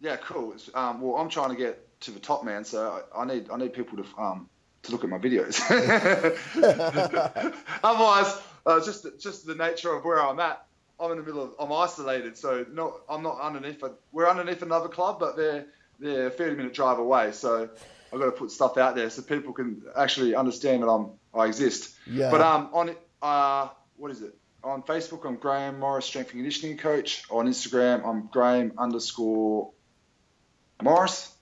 yeah, 0.00 0.16
cool. 0.16 0.52
It's, 0.52 0.70
um, 0.74 1.00
well, 1.00 1.16
I'm 1.16 1.28
trying 1.28 1.50
to 1.50 1.56
get 1.56 1.86
to 2.00 2.10
the 2.10 2.18
top, 2.20 2.44
man. 2.44 2.64
So 2.64 3.02
I, 3.14 3.20
I 3.22 3.24
need 3.26 3.48
I 3.50 3.56
need 3.56 3.72
people 3.72 4.02
to 4.02 4.04
um 4.20 4.48
to 4.82 4.92
look 4.92 5.04
at 5.04 5.10
my 5.10 5.18
videos. 5.18 5.60
Otherwise, 7.84 8.40
uh, 8.66 8.84
just 8.84 9.06
just 9.18 9.46
the 9.46 9.54
nature 9.54 9.92
of 9.92 10.04
where 10.04 10.22
I'm 10.22 10.40
at. 10.40 10.66
I'm 10.98 11.10
in 11.12 11.16
the 11.16 11.24
middle 11.24 11.42
of 11.42 11.54
I'm 11.58 11.72
isolated, 11.72 12.36
so 12.36 12.66
no, 12.70 13.00
I'm 13.08 13.22
not 13.22 13.40
underneath. 13.40 13.82
A, 13.82 13.92
we're 14.12 14.28
underneath 14.28 14.62
another 14.62 14.88
club, 14.88 15.18
but 15.18 15.36
they're 15.36 15.66
they're 15.98 16.26
a 16.26 16.30
30 16.30 16.56
minute 16.56 16.74
drive 16.74 16.98
away. 16.98 17.32
So 17.32 17.68
I've 18.12 18.18
got 18.18 18.26
to 18.26 18.32
put 18.32 18.50
stuff 18.50 18.76
out 18.76 18.96
there 18.96 19.08
so 19.10 19.22
people 19.22 19.52
can 19.52 19.82
actually 19.96 20.34
understand 20.34 20.82
that 20.82 20.88
I'm 20.88 21.12
I 21.34 21.46
exist. 21.46 21.94
Yeah. 22.06 22.30
But 22.30 22.40
um 22.40 22.70
on 22.72 22.96
uh 23.22 23.68
what 23.96 24.10
is 24.10 24.22
it? 24.22 24.34
On 24.62 24.82
Facebook, 24.82 25.26
I'm 25.26 25.36
Graham 25.36 25.80
Morris, 25.80 26.04
strength 26.04 26.32
and 26.32 26.40
conditioning 26.40 26.76
coach. 26.76 27.24
On 27.30 27.46
Instagram, 27.46 28.06
I'm 28.06 28.26
Graham 28.26 28.72
underscore 28.76 29.70
Morris. 30.82 31.34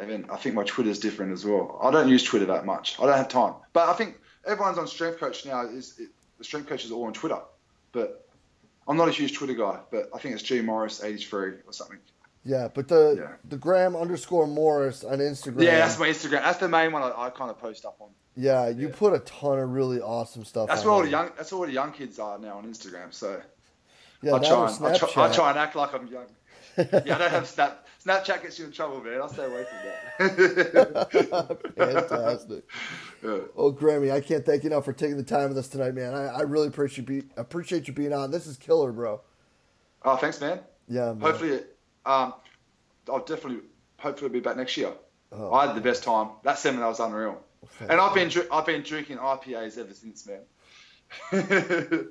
And 0.00 0.10
then 0.10 0.26
I 0.32 0.36
think 0.36 0.54
my 0.54 0.64
Twitter 0.64 0.88
is 0.90 0.98
different 0.98 1.32
as 1.32 1.44
well. 1.44 1.78
I 1.82 1.90
don't 1.90 2.08
use 2.08 2.22
Twitter 2.24 2.46
that 2.46 2.64
much. 2.64 2.98
I 2.98 3.04
don't 3.06 3.16
have 3.16 3.28
time. 3.28 3.54
But 3.74 3.88
I 3.90 3.92
think 3.92 4.18
everyone's 4.46 4.78
on 4.78 4.86
Strength 4.86 5.18
Coach 5.20 5.44
now. 5.44 5.66
Is 5.66 5.98
it, 5.98 6.08
the 6.38 6.44
Strength 6.44 6.68
Coaches 6.68 6.90
are 6.90 6.94
all 6.94 7.04
on 7.04 7.12
Twitter. 7.12 7.38
But 7.92 8.26
I'm 8.88 8.96
not 8.96 9.08
a 9.08 9.12
huge 9.12 9.34
Twitter 9.36 9.52
guy. 9.54 9.78
But 9.90 10.08
I 10.14 10.18
think 10.18 10.34
it's 10.34 10.42
G 10.42 10.62
Morris 10.62 11.04
83 11.04 11.48
or 11.66 11.72
something. 11.72 11.98
Yeah, 12.44 12.68
but 12.74 12.88
the 12.88 13.16
Yeah. 13.20 13.32
the 13.46 13.58
Graham 13.58 13.94
underscore 13.94 14.46
Morris 14.46 15.04
on 15.04 15.18
Instagram. 15.18 15.62
Yeah, 15.62 15.80
that's 15.80 15.98
my 15.98 16.08
Instagram. 16.08 16.42
That's 16.42 16.58
the 16.58 16.68
main 16.68 16.90
one 16.92 17.02
I, 17.02 17.12
I 17.26 17.30
kind 17.30 17.50
of 17.50 17.58
post 17.60 17.84
up 17.84 17.96
on. 18.00 18.08
Yeah, 18.34 18.68
you 18.68 18.88
Yeah. 18.88 18.94
put 18.96 19.12
a 19.12 19.18
ton 19.18 19.58
of 19.58 19.68
really 19.68 20.00
awesome 20.00 20.46
stuff. 20.46 20.68
That's 20.68 20.82
where 20.82 20.94
all 20.94 21.02
the 21.02 21.10
young. 21.10 21.30
That's 21.36 21.52
all 21.52 21.66
the 21.66 21.72
young 21.72 21.92
kids 21.92 22.18
are 22.18 22.38
now 22.38 22.56
on 22.56 22.64
Instagram. 22.64 23.12
So 23.12 23.42
Yeah, 24.22 24.36
I 24.36 24.38
try, 24.38 24.70
and, 24.74 24.86
I, 24.86 24.96
try, 24.96 25.28
I 25.28 25.32
try 25.32 25.50
and 25.50 25.58
act 25.58 25.76
like 25.76 25.92
I'm 25.92 26.06
young. 26.06 26.24
Yeah, 27.04 27.16
I 27.16 27.18
don't 27.18 27.30
have 27.30 27.46
Snap. 27.46 27.86
Snapchat 28.04 28.42
gets 28.42 28.58
you 28.58 28.64
in 28.64 28.72
trouble, 28.72 29.02
man. 29.02 29.20
I'll 29.20 29.28
stay 29.28 29.44
away 29.44 29.64
from 29.64 30.26
that. 30.26 31.10
Fantastic. 31.76 32.64
Yeah. 33.22 33.38
Oh, 33.56 33.72
Grammy, 33.72 34.10
I 34.10 34.20
can't 34.22 34.44
thank 34.44 34.64
you 34.64 34.70
enough 34.70 34.86
for 34.86 34.94
taking 34.94 35.18
the 35.18 35.22
time 35.22 35.48
with 35.48 35.58
us 35.58 35.68
tonight, 35.68 35.94
man. 35.94 36.14
I, 36.14 36.26
I 36.26 36.40
really 36.42 36.68
appreciate 36.68 37.08
you 37.08 37.22
be, 37.22 37.28
appreciate 37.36 37.88
you 37.88 37.92
being 37.92 38.14
on. 38.14 38.30
This 38.30 38.46
is 38.46 38.56
killer, 38.56 38.90
bro. 38.90 39.20
Oh, 40.02 40.16
thanks, 40.16 40.40
man. 40.40 40.60
Yeah, 40.88 41.12
man. 41.12 41.20
Hopefully, 41.20 41.60
um, 42.06 42.34
I'll 43.08 43.24
definitely, 43.24 43.64
hopefully, 43.98 44.30
be 44.30 44.40
back 44.40 44.56
next 44.56 44.76
year. 44.78 44.92
Oh. 45.32 45.52
I 45.52 45.66
had 45.66 45.76
the 45.76 45.82
best 45.82 46.02
time. 46.02 46.30
That 46.42 46.58
seminar 46.58 46.88
was 46.88 47.00
unreal, 47.00 47.38
and 47.80 48.00
I've 48.00 48.14
been 48.14 48.30
I've 48.50 48.66
been 48.66 48.82
drinking 48.82 49.18
IPAs 49.18 49.78
ever 49.78 49.92
since, 49.92 50.26
man. 50.26 50.40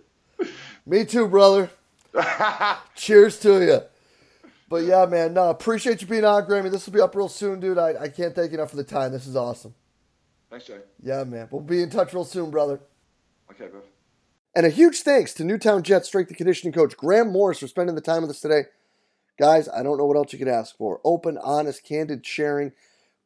Me 0.86 1.04
too, 1.04 1.28
brother. 1.28 1.70
Cheers 2.96 3.40
to 3.40 3.66
you. 3.66 3.82
But 4.70 4.84
yeah, 4.84 5.08
man, 5.08 5.34
no, 5.34 5.50
appreciate 5.50 6.02
you 6.02 6.08
being 6.08 6.24
on, 6.24 6.46
Grammy. 6.46 6.72
This 6.72 6.86
will 6.86 6.94
be 6.94 7.02
up 7.02 7.16
real 7.16 7.28
soon, 7.28 7.60
dude. 7.60 7.80
I, 7.80 7.96
I 8.02 8.08
can't 8.08 8.36
thank 8.36 8.52
you 8.52 8.60
enough 8.60 8.70
for 8.70 8.76
the 8.76 8.84
time. 8.84 9.12
This 9.12 9.26
is 9.26 9.36
awesome. 9.36 9.74
Thanks, 10.52 10.68
Jay. 10.68 10.80
Yeah, 11.02 11.24
man. 11.24 11.48
We'll 11.52 11.62
be 11.62 11.82
in 11.82 11.90
touch 11.90 12.14
real 12.14 12.24
soon, 12.24 12.52
brother. 12.52 12.80
Okay, 13.52 13.68
bro. 13.68 13.82
And 14.56 14.68
a 14.68 14.70
huge 14.70 15.02
thanks 15.02 15.34
to 15.36 15.44
Newtown 15.44 15.82
Jets 15.82 16.08
strength 16.08 16.30
and 16.30 16.38
conditioning 16.38 16.74
coach 16.74 16.96
Graham 16.96 17.32
Morris 17.32 17.60
for 17.60 17.68
spending 17.68 17.96
the 17.96 18.02
time 18.02 18.22
with 18.22 18.32
us 18.32 18.42
today. 18.42 18.64
Guys, 19.40 19.68
I 19.70 19.82
don't 19.82 19.98
know 19.98 20.06
what 20.06 20.18
else 20.18 20.34
you 20.34 20.40
could 20.40 20.48
ask 20.48 20.78
for. 20.78 21.02
Open, 21.04 21.38
honest, 21.42 21.84
candid 21.84 22.26
sharing. 22.26 22.74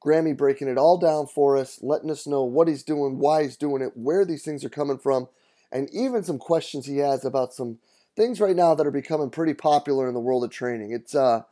Grammy 0.03 0.35
breaking 0.35 0.67
it 0.67 0.77
all 0.77 0.97
down 0.97 1.27
for 1.27 1.57
us, 1.57 1.79
letting 1.81 2.11
us 2.11 2.27
know 2.27 2.43
what 2.43 2.67
he's 2.67 2.83
doing, 2.83 3.19
why 3.19 3.43
he's 3.43 3.57
doing 3.57 3.81
it, 3.81 3.95
where 3.95 4.25
these 4.25 4.43
things 4.43 4.63
are 4.65 4.69
coming 4.69 4.97
from, 4.97 5.29
and 5.71 5.89
even 5.93 6.23
some 6.23 6.37
questions 6.37 6.85
he 6.85 6.97
has 6.97 7.23
about 7.23 7.53
some 7.53 7.79
things 8.15 8.39
right 8.39 8.55
now 8.55 8.75
that 8.75 8.87
are 8.87 8.91
becoming 8.91 9.29
pretty 9.29 9.53
popular 9.53 10.07
in 10.07 10.13
the 10.13 10.19
world 10.19 10.43
of 10.43 10.49
training. 10.49 10.91
It's 10.91 11.15
uh 11.15 11.43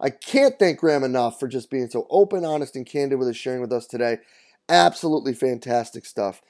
I 0.00 0.10
can't 0.10 0.58
thank 0.58 0.78
Graham 0.78 1.02
enough 1.02 1.40
for 1.40 1.48
just 1.48 1.70
being 1.70 1.88
so 1.88 2.06
open, 2.08 2.44
honest, 2.44 2.76
and 2.76 2.86
candid 2.86 3.18
with 3.18 3.28
his 3.28 3.36
sharing 3.36 3.60
with 3.60 3.72
us 3.72 3.86
today. 3.86 4.18
Absolutely 4.68 5.34
fantastic 5.34 6.06
stuff. 6.06 6.40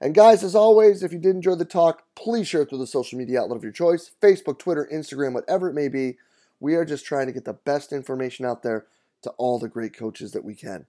And 0.00 0.14
guys, 0.14 0.42
as 0.42 0.54
always, 0.54 1.02
if 1.02 1.12
you 1.12 1.18
did 1.18 1.34
enjoy 1.34 1.54
the 1.54 1.64
talk, 1.64 2.02
please 2.14 2.48
share 2.48 2.62
it 2.62 2.68
through 2.68 2.78
the 2.78 2.86
social 2.86 3.18
media 3.18 3.40
outlet 3.40 3.56
of 3.56 3.62
your 3.62 3.72
choice 3.72 4.10
Facebook, 4.20 4.58
Twitter, 4.58 4.88
Instagram, 4.92 5.32
whatever 5.32 5.68
it 5.68 5.74
may 5.74 5.88
be. 5.88 6.18
We 6.60 6.74
are 6.74 6.84
just 6.84 7.04
trying 7.04 7.26
to 7.26 7.32
get 7.32 7.44
the 7.44 7.52
best 7.52 7.92
information 7.92 8.44
out 8.44 8.62
there 8.62 8.86
to 9.22 9.30
all 9.30 9.58
the 9.58 9.68
great 9.68 9.96
coaches 9.96 10.32
that 10.32 10.44
we 10.44 10.54
can. 10.54 10.86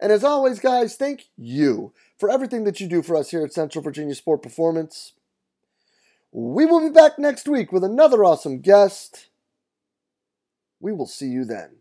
And 0.00 0.12
as 0.12 0.24
always, 0.24 0.60
guys, 0.60 0.96
thank 0.96 1.26
you 1.36 1.92
for 2.18 2.30
everything 2.30 2.64
that 2.64 2.80
you 2.80 2.88
do 2.88 3.02
for 3.02 3.16
us 3.16 3.30
here 3.30 3.44
at 3.44 3.52
Central 3.52 3.82
Virginia 3.82 4.14
Sport 4.14 4.42
Performance. 4.42 5.12
We 6.32 6.64
will 6.64 6.80
be 6.80 6.92
back 6.92 7.18
next 7.18 7.48
week 7.48 7.72
with 7.72 7.82
another 7.82 8.24
awesome 8.24 8.60
guest. 8.60 9.30
We 10.80 10.92
will 10.92 11.06
see 11.06 11.26
you 11.26 11.44
then. 11.44 11.79